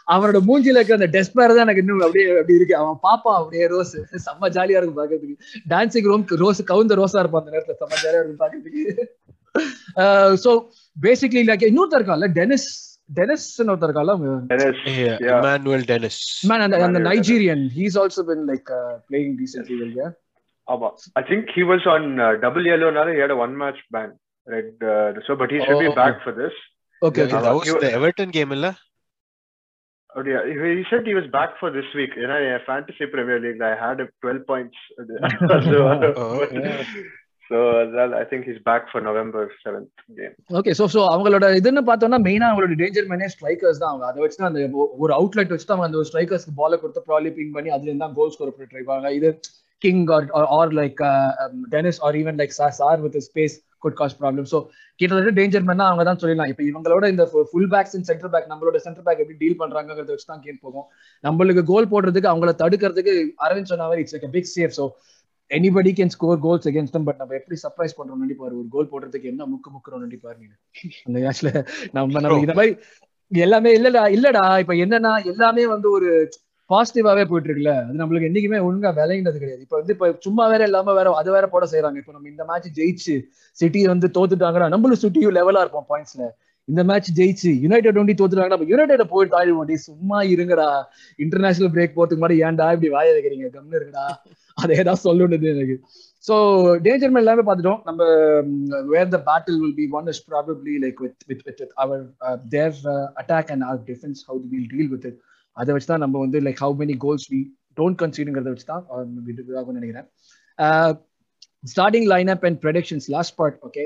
அவனோட 0.08 0.38
மூஞ்சில 0.48 0.78
இருக்க 0.78 0.98
அந்த 0.98 1.08
டெஸ்பேர் 1.14 1.54
தான் 1.54 1.64
எனக்கு 1.66 1.82
இன்னும் 1.82 2.04
அப்படியே 2.06 2.26
அப்படி 2.34 2.56
இருக்கு. 2.58 2.74
அவன் 2.80 2.98
பாப்பான் 3.04 3.38
அப்படியே 3.40 3.66
ரோஸ் 3.72 3.94
செம்ம 4.26 4.50
ஜாலியா 4.56 4.78
இருக்கும் 4.78 5.00
பாக்குறதுக்கு 5.00 5.36
டான்சிங் 5.72 6.08
ரூம் 6.10 6.24
ரோஸ் 6.42 6.62
கவுந்த 6.70 6.96
ரோஸா 7.00 7.20
இருப்பான் 7.22 7.42
அந்த 7.42 7.52
நேரத்துல. 7.56 7.76
செம்ம 7.82 8.00
ஜாலியா 8.04 8.22
இருக்கும் 8.22 8.42
பாக்குறதுக்கு 8.44 8.82
சோ 10.44 10.50
பேசிக்லி 10.96 11.42
லைக் 11.50 11.68
இன்னொருத்தர் 11.68 12.00
இருக்கான்ல 12.00 12.28
டெனிஸ் 12.38 12.68
டெனிஸ் 13.08 13.46
ஒருத்தர் 13.70 13.88
இருக்கான்ல 13.88 14.14
Dennis, 14.52 14.78
yeah. 15.04 15.16
Emmanuel 15.30 15.86
Dennis 15.92 16.20
man 16.50 16.64
அந்த 16.66 16.76
அந்த 16.88 16.98
Manuel 16.98 17.08
Nigerian 17.10 17.64
he's 17.78 17.98
also 18.02 18.24
been 18.30 18.44
like 18.52 18.70
playing 19.08 19.34
decently 19.42 19.78
well 19.82 20.12
Abba. 20.68 20.88
I 21.20 21.22
think 21.30 21.50
he 21.56 21.62
was 21.62 21.82
on 21.94 22.04
uh, 22.18 22.36
double 22.44 22.64
yellow 22.64 22.90
now. 22.90 23.02
He 23.06 23.18
had 23.18 23.32
a 23.34 23.36
one 23.36 23.54
match 23.62 23.80
ban. 23.94 24.10
Right. 24.46 24.70
Uh, 24.92 25.12
so, 25.26 25.36
but 25.40 25.50
he 25.54 25.58
should 25.64 25.78
be 25.78 25.90
Oh, 25.90 25.94
back 25.94 26.14
okay. 26.14 26.24
for 26.26 26.32
this. 26.40 26.54
Okay 27.02 27.20
okay 27.24 27.36
Yeah. 27.36 27.42
that 27.46 27.56
was 27.58 27.70
the 27.84 27.90
everton 27.98 28.30
game 28.38 28.52
இல்ல 28.56 28.68
Oh, 30.16 30.22
yeah. 30.32 30.42
He, 30.48 30.56
he 30.78 30.84
said 30.88 31.02
he 31.10 31.14
was 31.14 31.26
back 31.36 31.52
for 31.60 31.68
this 31.76 31.88
week. 32.00 32.12
You 32.22 32.28
know, 32.30 32.38
yeah, 32.46 32.58
fantasy 32.68 33.06
Premier 33.14 33.38
League. 33.44 33.62
I 33.70 33.74
had 33.84 33.96
a 34.04 34.08
12 34.24 34.42
points. 34.50 34.78
So, 37.50 37.56
அதனால 37.80 38.10
I 38.16 38.26
think 38.28 38.46
is 38.50 38.60
back 38.68 38.86
for 38.90 39.04
November 39.06 39.48
7th 39.64 39.88
okay 40.58 40.72
so 40.78 40.84
so 40.94 41.00
அவங்களோட 41.10 41.48
இதுன்னு 41.58 41.82
பார்த்தோம்னா 41.88 42.20
மெயினா 42.26 42.48
அவங்களோட 42.50 42.76
danger 42.82 43.10
மேனே 43.10 43.28
strikers 43.34 43.82
தான் 43.82 43.90
அவங்க. 43.90 44.06
அதை 44.10 44.22
வச்சு 44.24 44.38
தான் 44.38 44.50
அந்த 44.50 44.62
ஒரு 45.02 45.12
அவுட்லெட் 45.18 45.52
வச்சு 45.54 45.68
அவங்க 45.68 45.88
அந்த 45.90 46.06
ஸ்ட்ரைக்கர்ஸ்க்கு 46.10 46.58
பாலை 46.60 46.78
கொடுத்து 46.78 47.06
ப்ராலி 47.08 47.32
பிங் 47.36 47.54
பண்ணி 47.56 47.72
அதுல 47.76 47.90
இருந்தா 47.92 48.08
கோல் 48.18 48.34
ஸ்கோர் 48.34 48.54
பண்ணி 48.54 48.70
ட்ரை 48.72 48.82
பண்ணுவாங்க 48.82 49.12
இது 49.18 49.30
King 49.82 50.02
or 50.16 50.26
or 50.58 50.74
like 50.80 51.00
Dennis 51.72 52.00
or 52.06 52.18
even 52.20 52.38
like 52.40 52.54
Sarr 52.58 53.00
with 53.04 53.20
space 53.28 53.56
good 53.82 53.96
cause 53.98 54.18
problem 54.20 54.46
so 54.52 54.58
கிட்டத்தட்ட 55.00 55.32
டேஞ்சர் 55.38 55.66
மேனா 55.68 55.86
அவங்க 55.90 56.04
தான் 56.08 56.20
சொல்லலாம் 56.20 56.50
இப்போ 56.52 56.62
இவங்களோட 56.68 57.04
இந்த 57.12 57.24
full 57.50 57.70
backs 57.72 57.96
and 57.96 58.08
centre 58.10 58.32
back 58.34 58.46
நம்மளோட 58.52 58.78
சென்டர் 58.84 59.06
பேக் 59.06 59.20
எப்படி 59.24 59.38
டீல் 59.42 59.58
பண்றாங்கிறத 59.62 60.10
வச்சு 60.14 60.30
தான் 60.30 60.44
கேம் 60.44 60.62
போகும். 60.64 60.86
நம்மளுக்கு 61.24 61.64
கோல் 61.72 61.90
போடுறதுக்கு 61.92 62.30
அவங்கள 62.32 62.52
தடுக்கிறதுக்கு 62.62 63.14
அரவிந்த் 63.46 63.72
சொன்ன 63.72 63.88
மாதிரி 63.88 64.02
it's 64.04 64.16
like 64.16 64.32
big 64.36 64.50
safe 64.54 64.74
so 64.78 64.86
anybody 65.50 65.90
can 65.96 66.12
score 66.14 66.38
goals 66.44 66.68
against 66.70 66.96
but 67.08 67.20
நம்ம 67.20 67.34
எப்படி 67.34 67.56
சர்ப்ரைஸ் 67.62 67.96
பண்றோம் 67.98 68.22
நினைப்பாரு? 68.24 68.54
ஒரு 68.60 68.68
கோல் 68.70 68.90
போடுறதுக்கு 68.92 69.30
என்ன 69.32 69.46
முக்கு 69.50 69.70
முக்குறோம் 69.74 70.04
நினைப்பாரு 70.04 70.36
நீங்க 70.40 70.54
அந்த 71.06 71.18
மேட்ச்ல 71.18 71.50
நம்ம 71.96 72.20
நம்ம 72.20 72.38
இந்த 72.40 72.54
மாதிரி 72.54 72.72
எல்லாமே 73.32 73.70
இல்லடா 73.78 74.02
இல்லடா. 74.16 74.44
இப்ப 74.62 74.74
என்னன்னா 74.84 75.12
எல்லாமே 75.32 75.64
வந்து 75.66 75.88
ஒரு 75.90 76.08
பாசிட்டிவாவே 76.70 77.24
போயிட்டு 77.30 77.48
இருக்குல்ல? 77.48 77.72
அது 77.80 78.00
நம்மளுக்கு 78.00 78.28
என்னைக்குமே 78.28 78.58
ஒழுங்கா 78.66 78.90
விளையினது 78.98 79.38
கிடையாது. 79.40 79.62
இப்ப 79.66 79.76
வந்து 79.76 79.92
இப்ப 79.96 80.08
சும்மா 80.26 80.44
வேற 80.52 80.62
இல்லாம 80.64 80.94
வேற 80.94 81.08
அது 81.20 81.30
வேற 81.32 81.46
போட 81.48 81.64
செய்யறாங்க 81.72 81.98
இப்ப 82.02 82.12
நம்ம 82.12 82.30
இந்த 82.32 82.44
மேட்ச் 82.44 82.68
ஜெயிச்சு 82.78 83.14
சிட்டி 83.58 83.80
வந்து 83.86 84.08
தோத்துட்டாங்கன்னா 84.16 84.68
நம்மளும் 84.74 85.02
சிட்டியும் 85.04 85.36
லெவலா 85.38 85.62
இருப்போம் 85.64 85.88
பாயிண்ட்ஸ்ல 85.90 86.26
இந்த 86.68 86.82
மேட்ச் 86.88 87.10
ஜெயிச்சு 87.18 87.50
யுனைடெட் 87.64 87.98
ஒண்டி 88.02 88.14
தோத்துட்டாங்கன்னா 88.14 88.56
நம்ம 88.56 88.70
யுனைடெட் 88.70 89.12
போயிட்டு 89.12 89.36
ஆயிடுவோம் 89.38 89.82
சும்மா 89.84 90.18
இருங்கடா. 90.34 90.68
இன்டர்நேஷனல் 91.18 91.74
பிரேக் 91.74 91.96
போறதுக்கு 91.96 92.20
முன்னாடி 92.20 92.38
ஏன்டா 92.46 92.68
இப்படி 92.76 92.90
வாய 92.96 93.10
வைக்கிறீங்க? 93.16 93.48
கம்னு 93.56 93.78
இருக்குடா 93.80 94.06
அதை 94.58 94.76
தான் 94.88 95.04
சொல்லணுது 95.04 95.46
எனக்கு. 95.54 95.76
ஸோ 96.24 96.34
டேஞ்சர் 96.84 97.12
மேன் 97.14 97.22
எல்லாமே 97.24 97.44
பார்த்துட்டோம். 97.46 97.80
நம்ம 97.88 98.02
where 98.92 99.10
the 99.14 99.18
battle 99.28 99.58
will 99.62 99.76
be 99.80 99.86
won 99.98 100.08
is 100.12 100.22
probably 100.30 100.74
like 100.84 101.00
with 101.04 101.24
with 101.30 101.42
with 101.48 101.62
our 101.84 102.02
their 102.54 102.76
attack 103.22 103.50
and 103.54 103.66
our 103.70 103.80
defence 103.90 104.20
how 104.28 104.40
will 104.52 104.68
deal 104.74 104.90
with 104.94 105.06
it 105.10 105.18
அதை 105.56 105.72
வச்சு 105.74 105.90
தான் 105.92 106.04
நம்ம 106.04 106.20
வந்து 106.24 106.38
like 106.46 106.62
how 106.64 106.76
many 106.82 106.96
goals 107.06 107.26
we 107.32 107.40
don't 107.80 107.98
கன்சீடுங்கிறத 108.02 108.52
வச்சு 108.54 108.70
தான் 108.72 108.84
ஆகும்னு 109.60 109.78
நினைக்கிறேன். 109.80 110.08
Starting 111.72 112.08
line 112.14 112.30
up 112.34 112.46
and 112.48 112.58
predictions 112.64 113.06
last 113.16 113.36
part 113.40 113.58
okay 113.68 113.84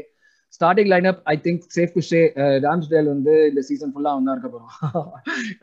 starting 0.56 0.90
lineup 0.92 1.20
I 1.32 1.34
think 1.46 1.62
safe 1.76 1.92
to 1.96 2.02
say 2.10 2.20
Ramsdale 2.66 3.10
வந்து 3.12 3.34
இந்த 3.50 3.62
சீசன் 3.68 3.92
ஃபுல்லா 3.92 4.12
அவன் 4.14 4.26
தான் 4.28 4.36
இருக்க 4.36 4.50
போறான். 4.54 4.72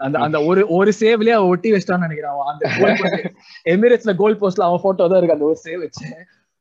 அந்த 0.06 0.16
அந்த 0.26 0.38
ஒரு 0.50 0.62
ஒரு 0.78 0.94
சேவ்லயே 1.02 1.36
அவன் 1.38 1.52
ஒட்டி 1.54 1.72
வச்சிட்டான்னு 1.74 2.08
நினைக்கிறான் 2.08 2.52
அந்த 2.54 2.64
எமிரேட்ஸ்ல 3.74 4.16
கோல் 4.22 4.40
போஸ்ட்ல 4.44 4.68
அவன் 4.70 4.84
போட்டோ 4.86 5.08
தான் 5.12 5.20
இருக்கு. 5.20 5.38
அந்த 5.38 5.48
ஒரு 5.52 5.60
சேவ் 5.66 5.82
வச்சு. 5.86 6.08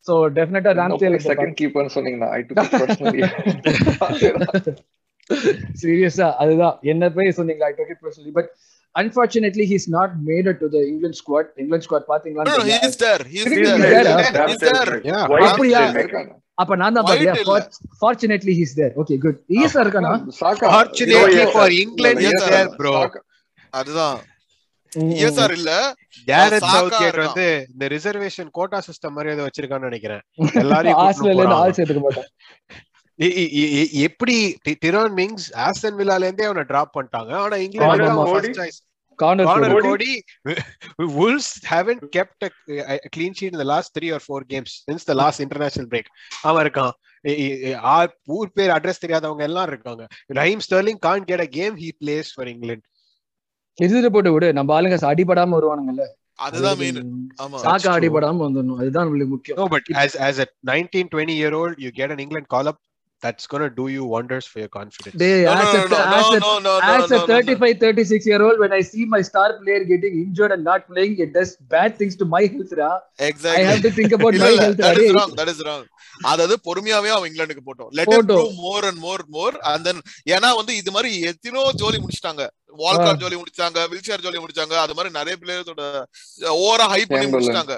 சோ 0.07 0.15
டெஃபினட்டா 0.39 0.73
ராம்ஸ்டேல் 0.81 1.19
செகண்ட் 1.31 1.57
கீப்பர்னு 1.61 1.95
சொன்னீங்கன்னா 1.97 2.31
ஐ 2.39 2.41
பர்சனலி 2.81 3.23
சீரியஸா 5.83 6.27
அதுதான். 6.43 6.75
என்ன 6.93 7.05
போய் 7.15 7.37
சொன்னீங்க 7.39 7.65
I 7.71 7.75
took 7.79 7.93
it 7.95 8.03
personally 8.07 8.33
but 8.39 8.51
unfortunately 8.97 9.65
he's 9.71 9.87
not 9.95 10.13
made 10.29 10.51
to 10.61 10.69
the 10.75 10.81
England 10.91 11.19
squad 11.21 11.49
England 11.61 11.87
squad 11.87 12.03
No, 12.03 12.09
no, 12.09 12.11
he 12.11 12.13
பாத்தீங்களா 12.13 12.45
அப்படியா? 15.47 15.81
அப்ப 16.59 16.73
நான் 16.83 16.97
தான் 16.97 17.07
இல்ல. 17.15 17.33
Fortunately 18.01 18.55
he's 18.59 18.75
there 18.81 18.93
okay 19.03 19.15
good 19.25 19.39
இருக்கானா 19.79 20.13
Yes, 21.15 21.51
for 21.55 21.65
sir. 21.65 21.81
England, 21.81 22.19
Yes, 22.19 22.29
he's 22.29 22.45
sir. 22.45 22.53
there, 22.53 22.69
bro. 22.79 22.95
அதுதான். 23.73 24.19
ம், 24.93 25.13
ESR 25.19 25.51
இல்ல? 25.59 25.71
Southgate 26.67 27.09
இருக்கான். 27.09 27.29
வந்து 27.29 27.47
இந்த 27.73 27.85
ரிசர்வேஷன் 27.95 28.51
கோட்டா 28.59 28.79
சிஸ்டம் 28.89 29.15
மாதிரி 29.17 29.33
ஏதோ 29.35 29.45
வச்சிருக்கான்னு 29.49 29.89
நினைக்கிறேன். 29.91 30.23
எல்லாரையும் 30.63 31.01
ஆஸ்திரேலியா. 31.07 31.57
ஆள் 31.63 31.77
சேர்த்துக்க 31.79 32.03
மாட்டான். 32.07 32.29
எப்படி 33.93 34.57
டிரான் 34.79 35.15
மிங்ஸ் 35.15 35.47
ஆஸ்டன் 35.53 35.99
வில்லால 35.99 36.17
இருந்தே 36.17 36.45
அவனை 36.45 36.63
டிராப் 36.63 36.97
பண்ணிட்டாங்க. 36.99 37.33
ஆனா 37.33 37.57
England 37.57 38.05
Cody? 38.05 38.31
First 38.31 38.59
choice 38.61 38.81
corner 39.15 39.47
kept 42.17 42.45
a, 42.45 42.81
a 42.93 42.97
clean 43.17 43.33
sheet 43.41 43.53
in 43.53 43.59
the 43.59 43.65
last 43.65 44.01
three 44.01 44.13
or 44.13 44.19
four 44.29 44.41
games 44.49 44.71
since 44.91 45.09
the 45.09 45.15
last 45.15 45.43
international 45.43 45.87
break. 45.91 46.05
அவன் 46.43 46.67
இருக்கான். 46.67 48.11
ஊர் 48.25 48.53
பேர் 48.53 48.71
அட்ரஸ் 48.71 49.03
தெரியாதவங்க 49.07 49.41
எல்லாம் 49.41 49.67
இருக்காங்க. 49.67 50.07
Raheem 50.35 50.59
Sterling 50.71 50.99
can't 50.99 51.25
get 51.25 51.41
a 51.41 51.47
game 51.47 51.77
he 51.77 51.91
plays 52.01 52.31
for 52.35 52.49
England 52.49 52.89
இருந்துட்டு 53.83 54.07
போட்டு 54.07 54.33
விடு. 54.33 54.53
நம்ம 54.53 54.81
ஆளுங்க 54.81 54.95
அடிபடாம 55.13 55.55
வருவானுங்கல்ல. 55.55 56.07
அதுதான் 56.35 56.77
மெயின் 56.77 57.29
ஆமா. 57.43 57.57
சாக்கா 57.57 57.77
true. 57.77 57.97
அடிபடாம 57.97 58.43
வந்துடணும். 58.47 58.77
அதுதான் 58.77 59.09
நம்மளுக்கு 59.09 59.27
முக்கியம். 59.27 59.59
No, 59.59 59.73
but 59.75 59.95
as 59.95 60.17
as 60.17 60.41
a 60.41 60.45
19, 60.61 61.09
20 61.15 61.35
year 61.43 61.55
old, 61.55 61.79
you 61.79 61.91
get 61.97 62.11
an 62.11 62.27
England 62.27 62.45
call 62.55 62.67
up. 62.67 62.79
That's 63.25 63.47
gonna 63.47 63.69
do 63.73 63.85
you 63.89 64.05
wonders 64.07 64.47
for 64.47 64.59
your 64.59 64.71
confidence. 64.71 65.15
They, 65.17 65.29
No, 65.45 65.53
as 65.55 65.67
no, 65.67 65.81
a, 65.81 65.89
no, 65.89 65.99
as 66.13 66.27
no, 66.35 66.51
a, 66.51 66.61
no, 66.61 66.73
as 66.89 67.05
no, 67.05 67.17
a 67.17 67.21
no, 67.21 67.27
no. 67.27 67.27
35, 67.29 67.79
36 67.79 68.27
year 68.27 68.41
old, 68.43 68.59
when 68.59 68.73
I 68.73 68.83
see 68.83 69.05
my 69.07 69.21
star 69.23 69.47
player 69.61 69.83
getting 69.85 70.15
injured 70.23 70.53
and 70.53 70.63
not 70.63 70.87
playing, 70.89 71.15
it 71.19 71.33
does 71.33 71.53
bad 71.69 71.97
things 71.97 72.17
to 72.17 72.27
my 72.27 72.43
health. 72.47 72.73
Ra. 72.73 72.91
I 73.19 73.29
Exactly. 73.29 73.65
have 73.65 73.83
to 73.83 73.93
think 73.99 74.13
about 74.13 74.35
my 74.37 74.51
health. 74.57 74.77
that 74.79 74.99
is 74.99 75.13
wrong, 75.17 75.33
that 75.41 75.49
is 75.49 75.61
wrong. 75.67 75.85
அதாவது 76.33 76.57
பொறுமையாவே 76.67 77.11
அவன் 77.15 77.29
இங்கிலாந்துக்கு 77.31 77.65
போட்டோம் 77.69 77.91
let 77.99 78.11
போட்டோம். 78.13 78.45
do 78.45 78.63
more 78.65 78.83
and 78.91 78.99
more 79.07 79.21
more 79.39 79.55
and 79.73 79.83
then 79.89 79.97
ஏன்னா 80.35 80.51
வந்து 80.61 80.75
இது 80.81 80.93
மாதிரி 80.97 81.13
எத்தனோ 81.31 81.65
ஜோலி 81.83 82.01
முடிச்சிட்டாங்க 82.05 82.45
வால்கார் 82.83 83.21
ஜோலி 83.25 83.37
முடிச்சாங்க 83.43 83.81
வில்சேர் 83.93 84.25
ஜோலி 84.27 84.41
முடிச்சாங்க 84.45 84.77
அது 84.85 84.97
மாதிரி 84.99 85.13
நிறைய 85.19 85.37
பிளேயரோட 85.43 85.83
ஓவரா 86.65 86.87
ஹைப் 86.95 87.11
பண்ணி 87.13 87.27
Chamberlain. 87.27 87.37
முடிச்சிட்டாங்க 87.37 87.77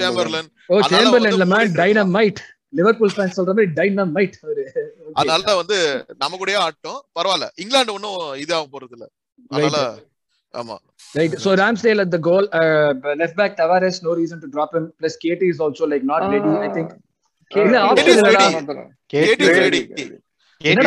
சேம்பர்லன் 0.00 0.48
Oh, 0.72 0.80
அதனால 0.84 2.04
Liverpool 2.72 3.10
fans 3.16 3.32
சொல்ற 3.38 3.52
மாதிரி 3.58 3.70
dynamite. 3.80 4.36
அவரு. 4.44 4.64
Okay. 4.74 5.14
அதனால 5.20 5.54
வந்து 5.60 5.78
நம்ம 6.22 6.38
கூடயே 6.40 6.58
ஆட்டம் 6.66 7.00
பரவாயில்ல 7.18 7.48
இங்கிலாந்து 7.62 7.94
ஒன்னும் 7.98 8.20
இதாக 8.44 8.66
போறது 8.74 8.94
இல்ல 8.98 9.06
அதனால 9.50 9.78
ஆமா. 10.54 10.76
So 11.44 11.50
Ramsdale 11.60 12.00
at 12.04 12.10
the 12.14 12.20
goal, 12.28 12.44
uh, 12.60 12.90
left 13.20 13.36
back 13.40 13.52
Tavares, 13.60 13.96
no 14.06 14.12
reason 14.20 14.38
to 14.44 14.48
drop 14.54 14.70
him. 14.76 14.84
Plus 15.00 15.14
KT 15.22 15.42
is 15.54 15.60
also 15.66 15.84
like 15.92 16.04
not 16.12 16.22
ready. 16.34 16.52
I 16.66 16.70
think. 16.76 16.88
இல்ல, 17.50 17.76
option 17.90 18.08
is 18.14 18.20
இல்லடா. 18.22 18.46
ready. 18.48 18.64
KT 19.12 19.42
KT 20.60 20.86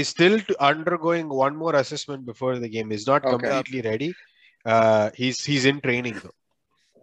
is 0.00 0.08
still 0.14 0.36
to 0.48 0.54
undergoing 0.70 1.26
one 1.44 1.54
more 1.62 1.74
assessment 1.82 2.22
before 2.30 2.54
the 2.64 2.70
game. 2.76 2.90
He's 2.94 3.06
not 3.12 3.22
Okay. 3.24 3.32
completely 3.34 3.80
ready. 3.90 4.10
Uh, 4.66 5.06
he's 5.20 5.38
he's 5.50 5.64
in 5.72 5.78
training 5.86 6.16
though. 6.22 6.36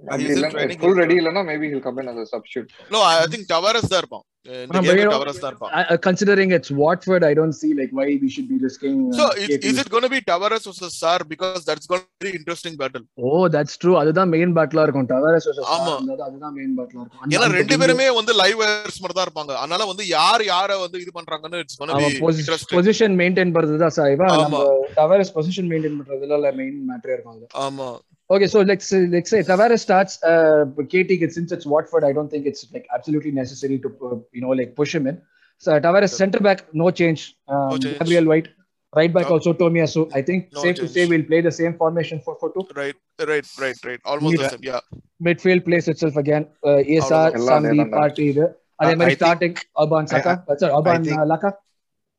அப்படி 0.03 0.23
He's 0.23 0.31
in 0.31 0.37
இல்லைன்னா 0.37 0.53
training. 0.55 0.79
full 0.79 0.95
ready 0.95 1.17
இல்லைன்னா 1.21 1.43
maybe 1.45 1.65
he'll 1.69 1.81
come 1.81 1.99
in 1.99 2.09
as 2.09 2.17
a 2.17 2.27
substitute. 2.27 2.69
No 2.93 3.01
I 3.09 3.17
think 3.33 3.49
Tavares 3.51 3.91
தான் 3.91 4.01
இருப்பான் 4.03 4.25
இந்த 4.45 4.71
ஆனா, 4.71 4.79
game 4.87 4.97
but, 5.01 5.11
Tavares 5.13 5.37
தான் 5.41 5.51
இருப்பான் 5.51 5.99
considering 6.05 6.49
it's 6.55 6.69
Watford, 6.79 7.23
I 7.23 7.33
don't 7.33 7.55
see 7.59 7.69
like 7.73 7.91
why 7.91 8.07
we 8.23 8.29
should 8.29 8.47
be 8.47 8.57
risking. 8.59 8.95
Uh, 9.03 9.17
So 9.19 9.25
is, 9.43 9.47
KT. 9.51 9.67
is 9.69 9.77
it 9.77 9.89
going 9.89 10.03
to 10.03 10.09
be 10.09 10.19
Tavares 10.21 10.65
versus 10.69 10.93
Sar 10.95 11.19
because 11.25 11.61
that's 11.69 11.87
going 11.87 12.03
to 12.15 12.25
be 12.25 12.33
interesting 12.39 12.73
battle. 12.75 13.03
Oh, 13.29 13.43
that's 13.47 13.75
true. 13.77 13.95
அதுதான் 14.01 14.31
main 14.33 14.53
பேட்டிலா 14.57 14.83
இருக்கும் 14.87 15.07
Tavares 15.13 15.47
ஆமா. 15.75 15.93
அதுதான் 16.27 16.55
main 16.59 16.73
பேட்டிலா 16.79 17.01
இருக்கும் 17.01 17.21
அந்த- 17.23 17.33
ஏன்னா 17.35 17.45
அந்த 17.45 17.57
ரெண்டு 17.59 17.73
team- 17.73 17.83
பேருமே 17.83 18.07
வந்து 18.19 18.35
லைவ் 18.41 18.57
வயர்ஸ் 18.63 18.99
மட்டும் 19.01 19.19
தான் 19.19 19.27
இருப்பாங்க 19.27 19.55
அதனால 19.61 19.87
வந்து 19.91 20.05
யார் 20.11 20.43
யார 20.51 20.79
வந்து 20.83 20.99
இது 21.05 21.13
பண்றாங்கன்னு 21.19 21.61
இட்ஸ் 21.63 21.79
கோனா 21.81 21.95
அவன் 21.97 22.17
பி 22.17 22.33
இன்ட்ரஸ்டிங் 22.35 22.75
பொசிஷன் 22.77 23.15
மெயின்டைன் 23.21 23.53
பண்றது 23.57 23.83
தான் 23.85 23.95
சார் 23.99 24.11
இவன் 24.17 24.31
ஆமா. 24.31 24.41
நம்ம 24.45 24.59
டவரஸ் 24.99 25.33
பொசிஷன் 25.37 25.69
மெயின்டைன் 25.73 25.97
பண்றதுல 26.01 26.51
மெயின் 26.61 26.79
மேட்டரே 26.91 27.15
இருக்கும் 27.17 27.37
அது 27.37 27.47
ஆமா 27.67 27.87
Okay, 28.32 28.46
so 28.46 28.60
let's 28.70 28.88
let's 29.14 29.30
say 29.32 29.40
Tavares 29.42 29.80
starts. 29.80 30.14
Uh, 30.30 30.62
KT 30.92 31.10
gets 31.20 31.34
since 31.34 31.50
it's 31.56 31.66
Watford, 31.74 32.04
I 32.04 32.12
don't 32.16 32.30
think 32.32 32.44
it's 32.46 32.62
like 32.74 32.86
absolutely 32.96 33.32
necessary 33.32 33.78
to 33.84 33.88
uh, 34.06 34.16
you 34.36 34.42
know 34.42 34.54
like 34.60 34.72
push 34.80 34.94
him 34.98 35.06
in. 35.06 35.16
So 35.64 35.78
Tavares 35.86 36.12
center 36.22 36.40
back, 36.48 36.58
no 36.82 36.88
change. 37.00 37.20
Um, 37.52 37.68
No 37.70 37.76
change. 37.84 37.98
Gabriel 38.00 38.26
White, 38.32 38.48
right 38.92 39.12
back 39.16 39.26
No. 39.28 39.34
also 39.36 39.52
Tomiyasu. 39.62 40.02
I 40.18 40.22
think 40.28 40.40
No 40.52 40.60
safe 40.64 40.76
to 40.76 40.82
change. 40.82 40.92
say 40.96 41.06
we'll 41.12 41.26
play 41.30 41.40
the 41.48 41.54
same 41.60 41.74
formation 41.82 42.20
for 42.26 42.34
for 42.42 42.50
two. 42.56 42.64
Right 42.80 43.00
right 43.32 43.48
right 43.64 43.82
right 43.90 44.04
almost 44.12 44.42
the 44.42 44.50
same 44.54 44.66
yeah 44.70 44.78
Midfield 45.20 45.62
plays 45.68 45.86
itself 45.92 46.16
again. 46.22 46.44
Uh, 46.68 46.80
ASR, 46.92 47.22
அவ்வளவுதான். 47.22 47.38
எல்லாம் 47.38 47.64
Sambi, 47.64 47.72
அதேதான். 47.76 47.94
Party. 48.00 48.24
இது. 48.32 48.44
அதே 48.80 48.92
I 48.92 48.98
மாதிரி 49.00 49.14
think- 49.14 49.24
starting 49.24 49.54
Urban 49.84 50.04
Saka. 50.12 50.34
Uh, 50.50 50.56
sorry, 50.60 50.72
Urban 50.80 51.00
think- 51.06 51.22
uh, 51.22 51.26
Laka. 51.32 51.50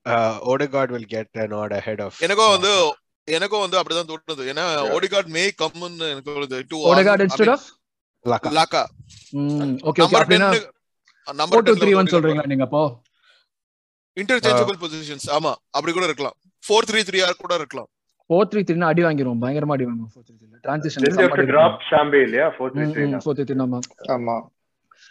Uh, 0.05 0.33
Odegaard 0.53 0.89
will 0.95 1.07
get 1.15 1.29
an 1.43 1.53
odd 1.61 1.73
ahead 1.79 2.01
of. 2.07 2.11
எனக்கும் 2.27 2.51
வந்து 2.55 2.73
எனக்கும் 3.28 3.62
வந்து 3.64 3.78
அப்படிதான் 3.80 4.08
தோணுது 4.10 4.44
ஏன்னா 4.52 4.64
ஓடிகார்ட் 4.96 5.30
மே 5.36 5.44
கம்னு 5.62 5.86
எனக்கு 6.12 6.30
தோணுது 6.30 6.58
to 6.70 6.78
Odegaard 6.92 7.22
instead 7.26 7.50
of. 7.54 7.62
Laka. 8.24 8.50
லாக்கா 8.58 8.82
Mm, 9.38 9.72
okay, 9.88 10.02
okay. 10.02 10.02
நம்பர் 10.04 10.22
அப்படின்னா 10.24 10.48
10 10.50 10.60
four 11.26 11.34
number 11.40 11.64
two 11.68 11.76
three 11.82 11.94
one 12.00 12.08
சொல்றீங்களா 12.14 12.46
நீங்க 12.52 12.64
அப்போ? 12.68 12.82
இன்டர்சேஞ்சபிள் 14.16 14.78
பொசிஷன்ஸ் 14.82 15.26
ஆமா 15.36 15.52
அப்படி 15.76 15.92
கூட 15.96 16.06
இருக்கலாம் 16.10 16.36
4-3-3 16.62 17.22
ஆர் 17.28 17.40
கூட 17.44 17.54
இருக்கலாம் 17.62 17.88
Four 18.30 18.42
three 18.52 18.64
three 18.68 18.78
னா 18.82 18.90
அடி 18.92 19.02
வாங்கிரும் 19.06 19.40
பயங்கரமா 19.44 19.74
அடி 19.76 19.86
வாங்குவோம் 19.88 20.12
four 20.16 20.22
three 20.26 20.36
three. 20.40 20.50
Transition. 20.66 21.00
Then 21.04 21.16
you 21.16 21.26
have 21.26 21.38
to 21.40 21.48
drop 21.52 21.72
Sambe, 21.88 22.20
yeah, 22.36 22.50
4 22.58 22.68
3 22.76 22.86
3 22.92 23.08
now. 23.14 23.20
four 23.24 23.34
three 23.36 23.46
three 23.50 23.60
ஆமா. 23.64 23.80
ஆமா 24.16 24.36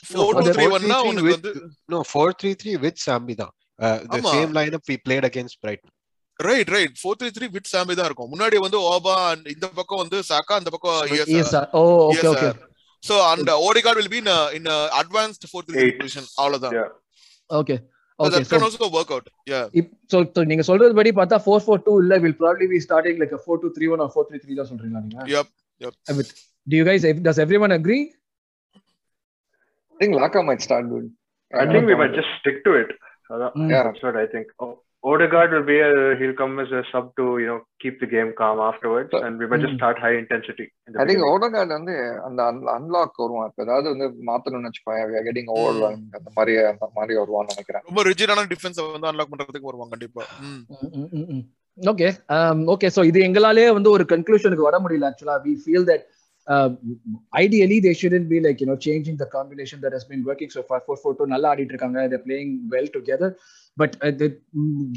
4-2-3-1 0.04 0.88
னா 0.92 0.98
4-3-3 1.00 1.10
உனக்கு 1.10 1.28
with- 1.28 1.36
வந்து 1.38 1.52
No, 1.94 2.00
4-3-3 2.14 2.74
with 2.86 2.98
Sambi 3.08 3.36
தான். 3.42 3.54
Uh, 3.80 3.98
the 4.08 4.20
ஆமா. 4.20 4.32
same 4.36 4.52
lineup 4.60 4.84
we 4.92 4.98
played 5.08 5.26
against 5.32 5.56
Brighton. 5.64 5.92
Right 6.40 6.70
right 6.76 6.94
4-3-3 7.02 7.50
with 7.56 7.68
Sambi 7.74 7.96
தான் 8.00 8.08
இருக்கும் 8.10 8.30
முன்னாடி 8.34 8.58
வந்து 8.66 8.80
ஓபா 8.92 9.16
and 9.32 9.44
இந்த 9.56 9.66
பக்கம் 9.80 10.02
வந்து 10.04 10.18
சாக்கா 10.32 10.56
இந்த 10.62 10.72
பக்கம். 10.76 10.94
Oh, 11.74 12.12
uh, 12.14 13.96
will 13.98 14.10
be 14.10 14.20
in 14.24 14.28
a, 14.28 14.40
in 14.58 14.66
a 14.76 14.78
advanced 15.02 15.44
4-3-3 15.48 15.84
Eight. 15.84 15.98
position 16.00 16.26
அவ்வளவுதான் 16.42 16.76
Yeah. 16.80 16.92
Okay. 17.50 17.78
So 18.20 18.26
Okay. 18.26 18.32
that 18.34 18.48
So, 18.48 18.54
can 18.54 18.64
also 18.66 18.88
work 18.98 19.10
out. 19.16 19.26
Yeah. 19.52 19.64
if- 19.80 19.92
so, 20.12 20.18
so 20.36 20.42
நீங்க 20.50 20.64
சொல்றது 20.70 20.94
படி 21.00 21.12
பார்த்தா 21.20 21.38
ஃபோர் 21.46 21.64
ஃபோர் 21.66 21.84
டூ 21.88 21.94
இல்ல 22.04 22.18
will 22.26 22.38
probably 22.44 22.66
be 22.74 22.80
starting 22.88 23.20
like 23.22 23.34
four 23.46 23.60
two 23.64 23.70
three 23.78 23.88
one 23.96 24.04
or 24.06 24.12
four 24.14 24.28
three 24.30 24.40
three 24.44 24.56
தான் 24.62 24.70
சொல்றீங்களா 24.72 25.04
நீங்க 25.06 25.26
Yep. 25.82 25.94
With, 26.18 26.30
do 26.68 26.76
you 26.80 26.86
guys 26.90 27.04
does 27.28 27.40
everyone 27.46 27.72
agree 27.80 28.04
I 29.96 29.98
think 30.00 30.14
Laka 30.22 30.42
might 30.50 30.62
start 30.68 30.86
good. 30.94 31.06
I 31.54 31.66
think 31.72 31.86
we 31.92 31.96
might 32.02 32.14
just 32.20 32.32
stick 32.40 32.58
to 32.68 32.74
it. 32.82 32.92
Uh, 33.30 33.50
Mm. 33.60 33.68
Yeah. 33.72 33.84
That's 33.88 34.04
what 34.06 34.16
I 34.24 34.28
think. 34.34 34.48
Oh, 34.64 34.72
Odegaard 35.04 35.52
will 35.52 35.64
be 35.64 35.78
a, 35.80 35.90
he'll 36.16 36.34
come 36.34 36.60
as 36.60 36.72
a 36.72 36.82
sub 36.90 37.16
to, 37.18 37.24
you 37.38 37.48
know, 37.48 37.58
keep 37.80 38.00
the 38.00 38.08
game 38.08 38.34
calm 38.38 38.60
afterwards. 38.62 39.10
So- 39.12 39.22
and 39.22 39.40
we 39.40 39.48
might 39.48 39.64
just 39.64 39.74
Mm. 39.74 39.80
start 39.80 39.98
high 40.00 40.14
intensity. 40.16 40.66
In 40.88 40.94
the 40.94 41.02
I 41.02 41.08
think. 41.10 41.24
Odegaard 41.32 41.70
வந்து 41.70 41.96
அந்த 42.28 42.42
unlock 42.76 43.20
வருவான் 43.24 43.50
இப்ப 43.50 43.64
ஏதாவது 43.64 43.88
வந்து 43.90 44.08
மாத்தணும்னு 44.30 44.70
வச்சுக்கோங்க 44.70 45.24
getting 45.28 45.52
over 45.56 45.82
அந்த 45.90 46.32
மாதிரி 46.38 46.56
அந்த 46.72 46.90
மாதிரி 46.96 47.20
வருவான்னு 47.20 47.54
நினைக்கிறேன் 47.54 47.86
ரொம்ப 47.86 48.04
ரிஜிடான 48.10 48.48
டிஃபென்ஸ் 48.54 48.80
வந்து 48.88 49.12
அன்லாக் 49.12 49.34
பண்றதுக்கு 49.34 49.72
வருவாங்க 49.72 49.94
கண்டிப்பா. 49.96 50.24
ஓகே 51.78 52.08
ஓகே 52.74 52.88
ஸோ 52.96 53.04
இது 53.12 53.20
எங்களாலே 53.28 53.68
வந்து 53.74 53.90
ஒரு 53.92 54.04
கன்க்ளூஷனுக்கு 54.10 54.70
வர 54.70 54.80
முடியல 54.80 55.08
ஆக்சுவலா 55.12 55.38
we 55.46 55.54
feel 55.64 55.88
that 55.92 56.04
ideally 57.44 57.78
they 57.86 57.92
shouldn't 58.00 58.28
be 58.32 58.38
like 58.46 58.62
you know 58.64 58.76
changing 58.86 59.20
the 59.24 59.26
combination 59.36 59.82
that 59.84 59.96
has 59.98 60.08
been 60.10 60.24
working 60.32 60.54
so 60.56 60.64
far 60.70 60.84
four 60.86 61.00
four 61.02 61.18
two 61.20 61.28
நல்லா 61.34 61.50
ஆடிட்டு 61.54 61.74
இருக்காங்க 61.76 62.02
their 62.14 62.24
playing 62.28 62.54
well 62.74 62.92
together 62.96 63.34
but 63.78 63.96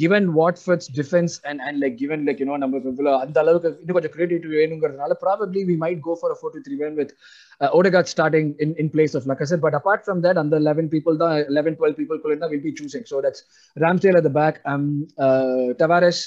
given 0.02 0.28
Watford's 0.40 0.90
defence 1.00 1.36
and 1.50 1.62
and 1.68 1.78
like 1.84 1.96
given 2.02 2.24
like 2.28 2.40
you know 2.44 2.56
நம்ம 2.64 2.80
இவ்வளோ 2.92 3.14
அந்த 3.24 3.38
அளவுக்கு 3.44 3.70
இன்னும் 3.82 3.98
கொஞ்சம் 3.98 4.14
creativity 4.16 4.60
வேணுங்கிறதுனால 4.60 5.16
probably 5.24 5.62
we 5.70 5.76
might 5.84 6.02
go 6.08 6.16
for 6.22 6.36
four 6.40 6.54
two 6.56 6.62
three 6.68 6.78
one 6.88 6.96
with 7.02 7.12
Odegaard 7.60 8.06
starting 8.06 8.54
in, 8.58 8.74
in 8.76 8.90
place 8.90 9.14
of 9.14 9.24
Lacazette. 9.24 9.60
But 9.60 9.74
apart 9.74 10.04
from 10.04 10.20
that, 10.20 10.36
under 10.36 10.56
11 10.58 10.88
people, 10.90 11.16
the 11.16 11.46
11, 11.48 11.76
12 11.76 11.96
people 11.96 12.18
Kulinda 12.18 12.50
will 12.50 12.60
be 12.60 12.72
choosing. 12.72 13.04
So 13.06 13.20
that's 13.20 13.44
Ramsdale 13.76 14.18
at 14.18 14.22
the 14.22 14.30
back, 14.30 14.60
um, 14.66 15.06
uh, 15.18 15.72
Tavares, 15.74 16.18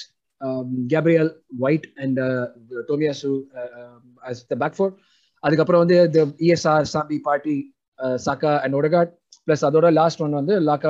um, 0.41 0.87
Gabriel, 0.87 1.29
White, 1.63 1.87
and 1.97 2.17
uh, 2.19 2.47
Tomiyasu 2.89 3.31
uh, 3.61 3.69
um, 3.81 4.03
as 4.23 4.45
the 4.45 4.59
back 4.63 4.75
four. 4.75 4.91
அதுக்கப்புறம் 5.43 5.81
வந்து 5.83 5.97
த 6.15 6.21
ESR 6.45 6.87
Sambi 6.93 7.17
Partey 7.27 7.53
Saka 8.23 8.49
and 8.63 8.75
Odegaard 8.79 9.11
plus 9.45 9.63
அதோட 9.67 9.87
last 9.97 10.21
one 10.23 10.33
வந்து 10.39 10.55
லாக்கா 10.69 10.89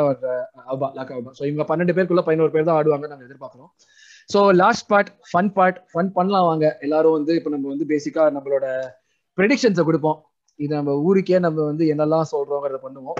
அபா 0.73 0.87
லாக்கா 0.97 1.13
அபா 1.19 1.31
so 1.39 1.43
இவங்க 1.49 1.63
பன்னெண்டு 1.71 1.93
பேருக்குள்ள 1.97 2.23
பதினோரு 2.27 2.51
பேர் 2.55 2.65
தான் 2.69 2.77
ஆடுவாங்க 2.79 3.07
நாங்கள் 3.11 3.27
எதிர்பார்க்குறோம். 3.27 3.69
So 4.33 4.39
last 4.61 4.85
part 4.91 5.11
fun 5.31 5.51
part 5.57 5.77
fun 5.91 6.09
பண்ணலாம் 6.17 6.47
வாங்க. 6.49 6.65
எல்லாரும் 6.85 7.15
வந்து 7.17 7.35
இப்போ 7.39 7.51
நம்ம 7.55 7.69
வந்து 7.73 7.87
பேசிக்கா 7.93 8.25
நம்மளோட 8.37 8.65
ப்ரெடிக்ஷன்ஸை 9.37 9.85
கொடுப்போம். 9.89 10.19
இது 10.59 10.71
நம்ம 10.79 10.95
ஊருக்கே 11.09 11.39
நம்ம 11.47 11.59
வந்து 11.71 11.85
என்னெல்லாம் 11.93 12.29
சொல்றோங்கிறத 12.33 12.79
பண்ணுவோம். 12.87 13.19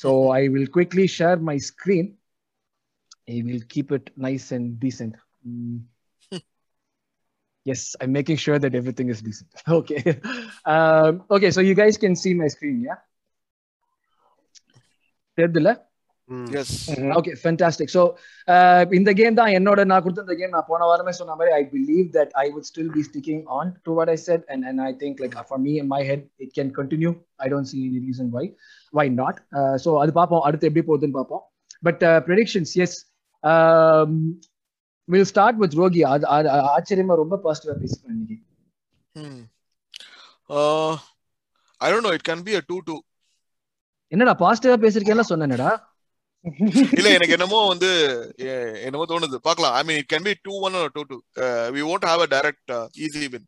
So 0.00 0.10
I 0.40 0.42
will 0.54 0.70
quickly 0.76 1.06
share 1.18 1.40
my 1.50 1.56
screen 1.70 2.10
I 3.34 3.38
will 3.48 3.66
keep 3.74 3.92
it 3.98 4.10
nice 4.26 4.48
and 4.58 4.70
decent 4.84 5.18
yes 7.66 7.96
i'm 8.00 8.12
making 8.12 8.36
sure 8.36 8.58
that 8.58 8.74
everything 8.74 9.08
is 9.08 9.20
decent. 9.22 9.50
Okay. 9.68 10.20
Um, 10.64 11.24
okay 11.30 11.50
so 11.50 11.60
you 11.60 11.74
guys 11.74 11.96
can 11.96 12.14
see 12.16 12.34
my 12.34 12.48
screen 12.48 12.78
yeah? 12.82 13.00
தெரியுதுல 15.38 15.70
yes 16.60 16.74
okay 17.16 17.32
fantastic 17.40 17.92
so 17.94 18.02
இந்த 18.90 19.10
game 19.20 19.38
தான் 19.40 19.52
என்னோட 19.58 19.80
நான் 19.90 20.02
கொடுத்த 20.04 20.24
இந்த 20.26 20.36
game 20.40 20.54
நான் 20.56 20.68
போன 20.68 20.86
வாரமே 20.90 21.12
சொன்ன 21.18 21.34
மாதிரி 21.38 21.52
I 21.58 21.62
believe 21.72 22.06
that 22.16 22.32
I 22.42 22.44
would 22.54 22.68
still 22.70 22.92
be 22.96 23.02
sticking 23.08 23.42
on 23.58 23.70
to 23.86 23.94
what 23.98 24.12
I 24.14 24.16
said 24.26 24.44
and 24.54 24.66
and 24.70 24.82
I 24.88 24.90
think 25.02 25.20
like 25.24 25.34
for 25.50 25.62
me 25.66 25.72
in 25.82 25.90
my 25.94 26.00
head 26.10 26.24
it 26.44 26.52
can 26.58 26.72
continue 26.80 27.12
I 27.46 27.48
don't 27.54 27.70
see 27.72 27.78
any 27.88 28.00
reason 28.08 28.30
why 28.36 28.44
why 28.92 29.06
not 29.22 29.40
so 29.84 29.92
அது 30.04 30.12
பார்ப்போம் 30.20 30.44
அடுத்து 30.48 30.68
எப்படி 30.70 30.84
போகுதுன்னு 30.90 31.18
பார்ப்போம் 31.20 31.44
but 31.88 32.04
predictions 32.28 32.74
yes 32.86 32.96
will 35.08 35.28
start 35.30 35.60
with 35.62 35.78
ரோகி 35.80 36.00
அது 36.12 36.26
ஆச்சரியமா 36.74 37.14
ரொம்ப 37.22 37.36
பாசிட்டிவா 37.44 37.76
பேசுறேன் 37.82 38.12
இன்னைக்கு. 38.16 38.36
I 41.80 41.88
don't 41.92 42.06
know 42.08 42.12
it 42.18 42.26
can 42.28 42.44
be 42.48 42.52
a 42.58 42.62
2 42.62 42.78
2 42.82 42.98
என்னடா 44.12 44.34
பாசிட்டிவா 44.44 44.76
பேசிருக்கேன்ல 44.84 45.24
சொன்னேனடா. 45.30 45.70
இல்ல 46.98 47.08
எனக்கு 47.16 47.34
என்னமோ 47.36 47.58
வந்து 47.72 47.88
என்னமோ 48.86 49.04
தோணுது. 49.10 49.36
பார்க்கலாம். 49.48 49.74
I 49.78 49.82
mean 49.88 49.98
it 50.00 50.10
can 50.12 50.26
be 50.28 50.32
2 50.36 50.54
1 50.66 50.76
or 50.80 50.86
2 50.88 51.04
2 51.10 51.18
we 51.76 51.82
won't 51.88 52.04
have 52.10 52.22
a 52.26 52.30
direct 52.36 52.64
uh, 52.78 52.86
easy 53.04 53.24
win. 53.34 53.44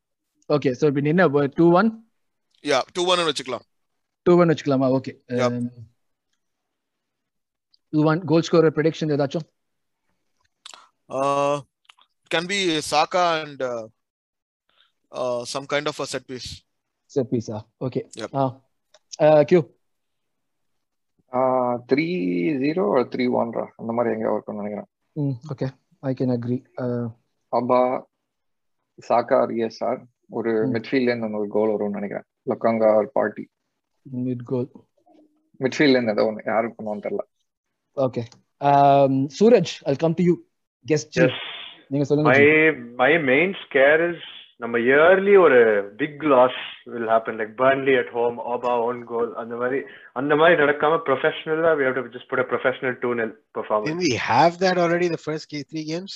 Okay 0.51 0.71
so 0.79 0.85
இப்போ 0.91 1.03
என்ன 1.13 1.27
டூ 1.59 1.67
ஒன் 1.81 1.89
yeah 2.65 2.83
2 2.89 3.05
1 3.13 3.21
னு 3.21 3.31
வச்சுக்கலாம். 3.31 3.65
டூ 4.27 4.33
ஒன் 4.41 4.51
வச்சுக்கலாமா? 4.53 4.89
Okay 4.99 5.13
Yup. 5.41 5.55
Two 7.93 8.01
one 8.11 8.21
goal 8.31 8.47
score 8.49 8.67
prediction 8.77 9.13
ஏதாச்சும்? 9.17 9.47
Uh 11.11 11.57
it 12.23 12.29
can 12.31 12.47
be 12.47 12.81
Saka 12.83 13.43
and 13.43 13.61
uh, 13.63 13.85
uh, 15.13 15.45
some 15.45 15.67
kind 15.67 15.87
of 15.89 15.99
a 16.01 16.07
set 16.07 16.27
piece. 16.27 16.51
Set 17.11 17.31
pizza 17.33 17.59
okay 17.87 18.01
Yep. 18.21 18.31
ஆ 18.37 19.43
Q 19.51 19.61
three 21.91 22.07
zero 22.63 22.85
three 23.13 23.25
அந்த 23.81 23.91
மாதிரி 23.97 24.15
எங்க 24.15 24.27
இருக்கும்னு 24.33 24.63
நினைக்கிறேன். 24.63 24.89
ம் 25.17 25.37
okay 25.53 25.67
I 26.03 26.13
can 26.21 26.35
agree 26.37 26.59
அபா 27.53 27.81
சாக்கா 28.99 29.39
ரிஎஸ்ஆர் 29.53 30.01
ஒரு 30.39 30.53
ம். 30.57 30.73
மிட்ஃபீல்ட்ல 30.75 31.13
இருந்து 31.13 31.41
ஒரு 31.43 31.51
கோல் 31.57 31.73
வரும்னு 31.75 31.99
நினைக்கிறேன். 31.99 32.27
லொக்காங்கா 32.51 32.91
பார்ட்டி 33.17 33.45
மிட் 34.07 34.45
கோல் 34.51 34.69
மிட்ஃபீல்ட்ல 35.61 35.97
இருந்து 35.99 36.15
ஏதோ 36.17 36.27
ஒன்று 36.31 36.49
யாருக்கு 36.53 36.77
பண்ணுவோம்னு 36.79 37.07
தெரியல. 37.07 37.25
Okay 37.97 38.23
Suraj 39.39 39.73
I 39.91 39.95
come 40.05 40.19
to 40.21 40.25
you 40.31 40.35
guest 40.86 41.18
Yes. 41.22 41.38
நீங்க 41.92 42.06
சொல்லுங்க 42.08 42.32
My 42.32 42.40
G. 42.42 42.52
my 43.04 43.14
main 43.32 43.52
scare 43.64 44.02
is 44.10 44.20
நம்ம 44.60 44.78
இயர்லி 44.88 45.34
ஒரு 45.44 45.60
big 46.00 46.24
loss 46.32 46.58
will 46.94 47.10
happen 47.12 47.38
like 47.42 47.54
Burnley 47.62 47.94
at 48.00 48.10
home 48.16 48.38
Aba 48.54 48.72
own 48.88 49.00
goal 49.12 49.30
அந்த 49.42 49.54
மாதிரி 49.62 49.80
அந்த 50.22 50.34
மாதிரி 50.42 50.56
நடக்காம 50.64 50.98
ப்ரொஃபஷனலா 51.08 51.72
we 51.80 51.86
have 51.88 51.96
to 52.00 52.12
just 52.18 52.28
put 52.32 52.42
a 52.44 52.50
professional 52.52 52.94
2 52.96 53.14
nil 53.20 53.30
Didn't 53.30 53.40
performance 53.60 54.02
we 54.08 54.12
have 54.32 54.56
that 54.64 54.78
already 54.86 55.08
the 55.16 55.22
first 55.28 55.48
ga- 55.54 55.66
three 55.72 55.86
games? 55.94 56.16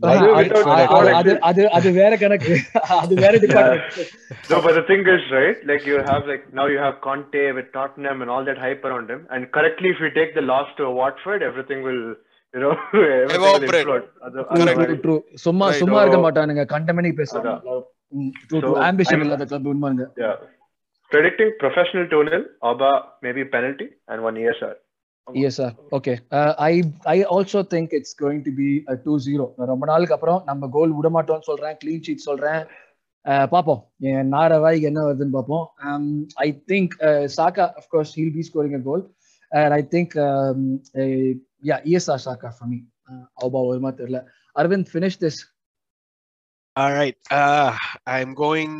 ஆஹா, 0.00 0.12
அது 0.12 0.26
அது- 0.28 0.36
without 0.42 0.68
அது- 0.74 0.86
goal 0.92 1.08
அது 1.20 1.32
அது 1.48 1.62
அது 1.78 1.88
வேற 1.98 2.12
கணக்கு 2.22 2.54
அது 3.00 3.14
வேற 3.22 3.32
department 3.44 3.98
no 4.52 4.58
but 4.64 4.74
the 4.78 4.84
thing 4.90 5.02
is 5.14 5.24
right 5.38 5.58
like 5.70 5.84
you 5.90 5.98
have 6.10 6.22
like 6.30 6.44
now 6.60 6.66
you 6.66 6.78
have 6.84 6.96
Conte 7.06 7.42
with 7.58 7.68
Tottenham 7.76 8.20
and 8.24 8.32
all 8.34 8.44
that 8.50 8.60
hype 8.66 8.84
around 8.90 9.08
him 9.14 9.22
and 9.34 9.50
correctly 9.56 9.90
if 9.94 10.00
you 10.04 10.10
take 10.20 10.32
the 10.38 10.46
loss 10.52 10.70
to 10.80 10.90
Watford 11.00 11.42
everything 11.50 11.82
will 11.88 12.02
சும்மா. 15.37 15.71
சும்மா 15.71 16.01
இருக்க 16.01 16.19
மாட்டானுங்க 16.19 16.65
கண்டமனி 16.75 17.11
Yeah. 20.17 20.35
Predicting 21.11 21.53
professional 21.59 22.05
2 22.05 22.29
0, 22.29 22.45
Aba 22.61 23.03
maybe 23.21 23.45
penalty 23.45 23.89
and 24.07 24.23
one 24.23 24.35
ESR. 24.35 24.75
Yes, 25.27 25.55
sir. 25.55 25.73
Okay. 25.91 26.19
Uh, 26.31 26.53
I 26.57 26.83
I 27.05 27.25
also 27.25 27.63
think 27.63 27.89
it's 27.91 28.13
going 28.13 28.43
to 28.43 28.51
be 28.51 28.85
a 28.87 28.95
2-0. 28.95 29.53
நான் 29.57 29.67
ரொம்ப 29.67 29.85
நாளுக்கு 29.85 30.13
அப்புறம் 30.13 30.41
நம்ம 30.45 30.67
கோல் 30.67 30.91
விட 30.91 31.09
மாட்டோம்னு 31.09 31.41
சொல்றேன் 31.41 31.77
க்ளீன் 31.83 32.03
ஷீட் 32.07 32.27
சொல்றேன் 32.27 32.67
பார்ப்போம் 33.49 33.89
என் 34.09 34.27
நார 34.27 34.59
வாய்க்கு 34.59 34.87
என்ன 34.87 35.07
வருதுன்னு 35.07 35.29
பார்ப்போம் 35.29 35.65
I 36.45 36.63
think 36.71 36.93
Saka 37.37 37.73
of course 37.81 38.13
he'll 38.17 38.35
be 38.37 38.43
scoring 38.49 38.79
a 38.79 38.81
goal 38.89 39.03
and 39.51 39.73
I 39.79 39.87
think 39.95 40.13
yeah 41.63 41.77
ESR 41.89 42.23
Saka 42.25 42.49
for 42.55 42.69
me 42.69 42.79
அவ்வளோ 43.39 43.63
வருமா 43.69 43.91
தெரியல 43.99 44.21
Aravind 44.55 44.91
finish 44.93 45.21
this 45.23 45.41
All 46.75 46.91
right. 46.93 47.15
Uh, 47.33 47.69
I'm 48.07 48.31
going. 48.35 48.73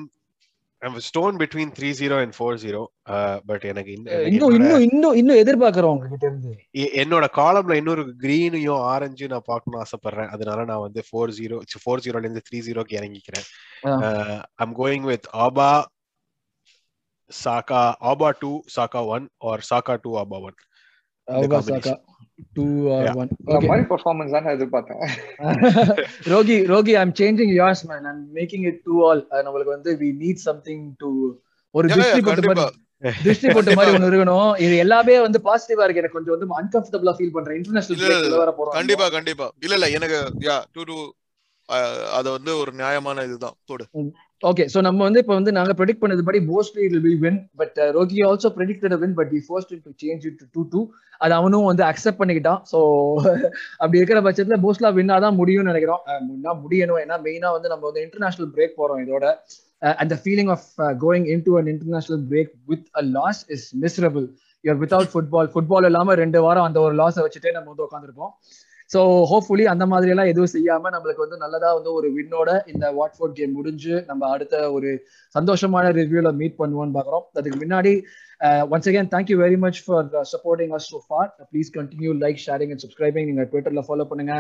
I'm 0.82 0.96
torn 1.12 1.36
between 1.38 1.70
3-0 1.74 2.18
and 2.18 2.32
4-0. 2.34 2.82
Uh, 3.08 3.38
but 3.44 3.62
எனக்கு 3.72 3.92
இன்னும் 3.94 4.52
இன்னும் 4.56 4.84
இன்னும் 4.88 5.16
இன்னும் 5.20 5.40
எதிர்பார்க்கிறோம் 5.44 5.94
உங்ககிட்ட 5.96 6.26
இருந்து 6.28 6.52
என்னோட 6.98 7.28
காலம்ல 7.38 7.78
இன்னொரு 7.80 8.04
கிரீனையும் 8.22 8.84
ஆரஞ்சு 8.92 9.28
நான் 9.32 9.48
பார்க்கணும்னு 9.50 9.82
ஆசைப்படுறேன் 9.84 10.30
அதனால 10.36 10.66
நான் 10.72 10.84
வந்து 10.86 11.04
ஃபோர் 11.08 11.34
ஜீரோ 11.38 11.58
ஃபோர் 11.78 12.04
ஜீரோல 12.06 12.26
இருந்து 12.26 12.46
த்ரீ 12.48 12.60
ஜீரோக்கு 12.68 12.98
இறங்கிக்கிறேன் 13.00 13.48
ஆ. 13.88 14.12
I'm 14.64 14.76
going 14.82 15.08
with 15.12 15.28
Auba 15.46 15.70
Saka 17.32 17.82
Auba 18.12 18.30
two 18.42 18.52
Saka 18.76 19.02
one 19.16 19.26
or 19.48 19.64
Saka 19.70 19.96
two 20.04 20.14
Auba 20.22 20.40
one 20.42 20.58
Saka 21.70 21.96
two 22.58 22.64
Yeah. 22.90 23.16
One 23.22 23.30
மாதிரி 23.70 23.86
பெர்ஃபார்மன்ஸ் 23.92 24.34
தான் 24.36 24.48
எதிர்பார்த்தேன். 24.56 25.02
Rocky 26.34 26.58
Rocky 26.72 26.94
I'm 27.02 27.14
changing 27.22 27.54
yours 27.60 27.80
man. 27.90 28.04
I'm 28.12 28.20
making 28.40 28.64
it 28.72 28.78
two 28.88 28.98
all. 29.08 29.22
Uh, 29.34 29.42
நம்மளுக்கு 29.46 29.76
வந்து 29.76 29.94
we 30.02 30.10
need 30.24 30.38
something 30.48 30.82
to 31.04 31.10
ஒரு 31.76 31.88
திருஷ்டி 31.94 32.22
போட்ட. 32.28 32.50
மாதிரி 32.50 33.24
திருஷ்டி 33.24 33.48
போட்ட 33.48 33.74
மாதிரி 33.80 33.96
ஒண்ணு 33.96 34.08
இருக்கணும். 34.12 34.52
இது 34.66 34.78
எல்லாமே 34.78 35.16
வந்து 35.26 35.40
பாசிட்டிவா 35.48 35.84
இருக்கு. 35.86 36.02
எனக்கு 36.04 36.18
கொஞ்சம் 36.18 36.36
வந்து 36.36 36.50
அன்கம்ஃபர்டபுளா 36.60 37.14
ஃபீல் 37.18 37.36
பண்றேன். 37.38 37.58
இன்டர்நேஷனல் 37.62 37.98
இல்ல, 37.98 38.08
இல்ல, 38.08 38.22
பிரேக்ல 38.22 38.44
வர 38.44 38.54
போறோம். 38.60 38.76
கண்டிப்பா 38.80 39.10
கண்டிப்பா. 39.10 39.48
இல்ல 39.66 39.76
இல்ல 39.80 39.90
எனக்கு 39.90 40.20
யா 40.50 40.58
டூ 40.74 40.84
டூ 40.84 40.98
அது 42.18 42.32
வந்து 42.32 42.58
ஒரு 42.58 42.72
நியாயமான 42.72 43.24
இதுதான். 43.24 43.56
போடு. 43.66 43.86
ஓகே 44.44 44.64
சோ 44.72 44.80
நம்ம 44.86 45.00
வந்து 45.06 45.22
இப்போ 45.22 45.36
வந்து 45.38 45.52
நாங்க 45.56 45.72
ப்ரெடிக்ட் 45.78 46.02
பண்ணது 46.02 46.24
படி 46.26 46.40
mostly 46.50 46.82
it 46.88 46.96
will 47.06 47.22
win 47.24 47.40
but 47.60 47.78
Rocky 47.96 48.18
also 48.28 48.50
predicted 48.58 48.96
win 49.04 49.16
but 49.20 49.32
we 49.34 49.40
forced 49.48 49.72
to 49.86 49.92
change 50.04 50.26
it 50.30 50.42
to 50.56 50.64
two 50.74 50.82
அது 51.22 51.34
அவனும் 51.40 51.68
வந்து 51.70 51.84
அக்செப்ட் 51.88 52.20
பண்ணிக்கிட்டான். 52.20 52.60
சோ 52.72 52.80
அப்படி 53.82 53.98
இருக்கிற 54.00 54.20
பட்சத்துல 54.28 54.58
மோஸ்ட்லா 54.66 54.90
வின்னா 54.98 55.16
தான் 55.26 55.38
முடியும்னு 55.40 55.72
நினைக்கிறோம். 55.72 56.02
முன்னா 56.28 56.54
முடியணும். 56.64 57.00
ஏன்னா 57.04 57.18
மெயினா 57.26 57.52
வந்து 57.56 57.72
நம்ம 57.74 57.84
வந்து 57.90 58.04
இன்டர்நேஷனல் 58.06 58.52
பிரேக் 58.56 58.78
போறோம் 58.82 59.02
இதோட. 59.06 59.26
And 60.02 60.14
feeling 60.22 60.52
of 60.56 60.68
going 61.04 61.28
in 61.34 61.44
to 61.48 61.54
an 61.60 61.72
international 61.74 62.24
break 62.32 62.54
with 62.72 62.88
a 63.02 63.04
loss 63.18 63.42
is 63.56 63.68
miserable 63.84 64.28
you're 64.64 64.80
without 64.84 65.12
football 65.14 65.50
football 65.54 65.88
இல்லாம 65.90 66.16
ரெண்டு 66.24 66.40
வாரம் 66.46 66.68
அந்த 66.70 66.80
ஒரு 66.86 66.96
லாஸை 67.02 67.24
வச்சுட்டே 67.26 67.54
நம்ம 67.58 67.70
வந்து 67.74 67.88
உட்காந்துருப்போம் 67.88 68.32
ஸோ 68.90 69.00
ஹோப்ஃபுல்லி 69.30 69.66
அந்த 69.72 69.86
மாதிரி 69.92 70.12
எல்லாம் 70.14 70.30
எதுவும் 70.32 70.54
செய்யாம 70.54 70.92
நம்மளுக்கு 70.94 71.24
வந்து 71.26 71.38
நல்லதா 71.42 71.70
வந்து 71.78 71.92
ஒரு 72.00 72.10
வின்னோட 72.18 72.50
இந்த 72.74 72.86
வாட்ஃபோர்ட் 73.00 73.36
கேம் 73.40 73.58
முடிஞ்சு 73.58 73.96
நம்ம 74.12 74.30
அடுத்த 74.36 74.62
ஒரு 74.76 74.92
சந்தோஷமான 75.36 75.90
ரிவ்யூல 75.98 76.30
மீட் 76.42 76.56
பண்ணுவோம்னு 76.62 76.96
பாக்குறோம். 76.98 77.26
அதுக்கு 77.40 77.60
முன்னாடி 77.64 77.92
once 78.74 78.88
again 78.90 79.10
thank you 79.14 79.36
very 79.44 79.58
much 79.64 79.80
for 79.86 80.08
supporting 80.32 80.74
us 80.78 80.88
so 80.92 80.98
far 81.08 81.30
please 81.52 81.70
continue 81.78 82.12
like 82.24 82.40
sharing 82.46 82.72
and 82.74 82.84
subscribing 82.84 83.28
நீங்க 83.30 83.44
ட்விட்டர்ல 83.52 83.82
ஃபாலோ 83.88 84.06
பண்ணுங்க. 84.12 84.36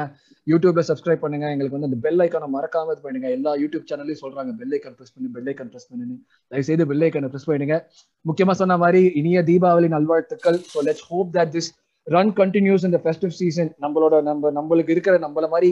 யூடியூப்ல 0.47 0.83
சப்ஸ்கிரைப் 0.89 1.23
பண்ணுங்க. 1.23 1.47
எங்களுக்கு 1.55 1.77
வந்து 1.77 1.89
அந்த 1.91 1.99
பெல் 2.05 2.21
ஐக்கான 2.25 2.49
மறக்காம 2.57 2.93
இது 2.95 3.03
பண்ணுங்க 3.07 3.29
எல்லா 3.37 3.53
யூடியூப் 3.63 3.87
சேனல்லையும் 3.91 4.21
சொல்றாங்க 4.23 4.53
பெல் 4.61 4.75
ஐக்கன் 4.77 4.95
ப்ரெஸ் 4.99 5.13
பண்ணி 5.15 5.31
பெல் 5.37 5.49
ஐக்கன் 5.53 5.71
ப்ரெஸ் 5.73 5.89
பண்ணுன்னு. 5.91 6.15
தயவு 6.51 6.67
செய்து 6.69 6.87
பெல் 6.91 7.05
ஐக்கனை 7.07 7.31
ப்ரெஸ் 7.33 7.49
பண்ணுங்க 7.51 7.77
முக்கியமா 8.25 8.55
சொன்ன 8.61 8.77
மாதிரி 8.85 9.01
இனிய 9.21 9.41
தீபாவளி 9.51 9.89
நல்வாழ்த்துக்கள். 9.97 10.59
So 10.73 10.85
let's 10.89 11.05
hope 11.11 11.31
that 11.39 11.53
this 11.57 11.71
run 12.07 12.31
continues 12.39 12.85
இந்த 12.89 12.99
ஃபெஸ்டிவ் 13.03 13.33
சீசன் 13.39 13.71
நம்மளோட 13.83 14.15
நம்ம 14.27 14.51
நம்மளுக்கு 14.57 14.93
இருக்கிற 14.95 15.15
நம்மள 15.25 15.45
மாதிரி 15.53 15.69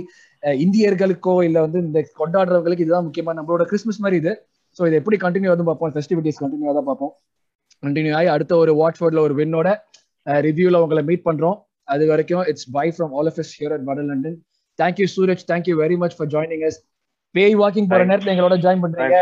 இந்தியர்களுக்கோ 0.63 1.35
இல்ல 1.47 1.57
வந்து 1.65 1.79
இந்த 1.87 1.99
கொண்டாடுறவங்களுக்கு 2.21 2.85
இதுதான் 2.85 3.07
முக்கியமா 3.07 3.33
நம்மளோட 3.39 3.65
கிறிஸ்மஸ் 3.71 4.01
மாதிரி 4.05 4.19
இது. 4.23 4.33
ஸோ 4.77 4.81
இதை 4.87 4.97
எப்படி 5.01 5.17
கண்டினியூ 5.25 5.51
வந்து 5.53 5.67
பார்ப்போம். 5.69 5.93
ஃபெஸ்டிவிட்டிஸ் 5.95 6.41
கண்டினியூ 6.43 6.73
தான் 6.79 6.89
பார்ப்போம். 6.89 7.13
கண்டினியூ 7.83 8.13
ஆகி 8.19 8.29
அடுத்த 8.35 8.53
ஒரு 8.63 8.71
வாட்ஃபோர்ட்ல 8.81 9.21
ஒரு 9.27 9.35
வின்னோட 9.41 9.69
ரிவ்யூல 10.47 10.81
உங்களை 10.85 11.03
மீட் 11.09 11.25
பண்றோம். 11.29 11.57
அது 11.93 12.03
வரைக்கும் 12.11 12.43
it's 12.51 12.67
bye 12.77 12.87
from 12.95 13.11
all 13.17 13.29
of 13.31 13.39
us 13.43 13.53
here 13.57 13.73
at 13.75 13.85
வட 13.89 14.03
London 14.09 14.37
thank you 14.79 15.07
Suraj 15.15 15.43
thank you 15.51 15.75
very 15.83 15.97
much 16.03 16.15
for 16.17 16.29
joining 16.35 16.63
us 16.69 16.79
பேய் 17.35 17.55
வாக்கிங் 17.61 17.89
போற. 17.91 18.01
நேரத்துல 18.09 18.33
எங்களோட 18.33 18.55
ஜாயின் 18.65 18.83
பண்றீங்க. 18.83 19.17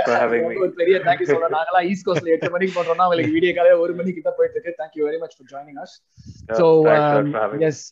ஒரு 0.62 0.72
பெரிய 0.80 0.96
தேங்க்யூ 1.08 1.28
சொல்றேன். 1.32 1.54
நாங்களாம் 1.58 1.88
ஈஸ்ட் 1.92 2.06
கோஸ்ட்ல 2.08 2.34
எட்டு 2.36 2.52
மணிக்கு 2.56 2.74
பண்றோம்னா 2.78 3.08
உங்களுக்கு 3.08 3.36
வீடியோ 3.38 3.54
காலையில 3.58 3.80
ஒரு 3.86 3.94
மணிக்கு 4.00 4.18
கிட்ட 4.20 4.32
போயிட்டு 4.38 4.58
இருக்கு. 4.58 4.74
Thank you 4.82 5.04
very 5.08 5.20
much 5.24 5.36
for 5.38 5.50
joining 5.54 5.80
us 5.84 5.96
me. 7.54 7.66
Yes 7.70 7.84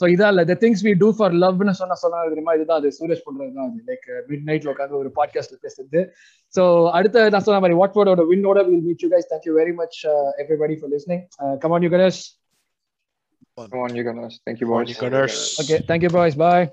so 0.00 0.04
இதான் 0.12 0.32
இல்ல 0.32 0.42
the 0.50 0.54
things 0.62 0.82
we 0.86 0.92
do 1.02 1.08
for 1.16 1.34
லவ்னு 1.42 1.74
சொன்ன 1.80 1.96
சொன்னா 2.02 2.18
தெரியுமா? 2.32 2.52
இதுதான் 2.58 2.80
அது 2.80 2.90
சூரஜ் 2.98 3.24
பண்றது 3.26 3.52
தான் 3.56 3.66
அது. 3.68 3.80
லைக் 3.90 4.06
மிட் 4.30 4.44
நைட்ல 4.50 4.70
உட்காந்து 4.74 5.00
ஒரு 5.02 5.10
பாட்காஸ்ட்ல 5.18 5.58
பேசுறது. 5.64 6.00
ஸோ 6.54 6.62
அடுத்த 6.98 7.24
நான் 7.34 7.46
சொன்ன 7.48 7.60
மாதிரி 7.64 7.78
வாட்வோட 7.80 8.24
வின்னோட 8.30 8.60
will 8.68 8.84
meet 8.88 9.04
you 9.06 9.10
guys 9.14 9.30
thank you 9.32 9.54
very 9.60 9.74
much 9.80 9.98
everybody 10.44 10.76
for 10.80 10.92
listening 10.96 11.24
come on 11.64 11.86
you 11.86 11.92
Gunners 11.96 12.22
Come 13.56 13.80
on, 13.84 13.94
you 13.96 14.02
guys. 14.04 14.34
Thank 14.46 14.58
you, 14.62 14.66
boys. 14.68 14.90
Gunners. 15.00 15.34
Okay 15.62 15.76
thank you 15.88 16.10
boys 16.14 16.36
bye 16.42 16.64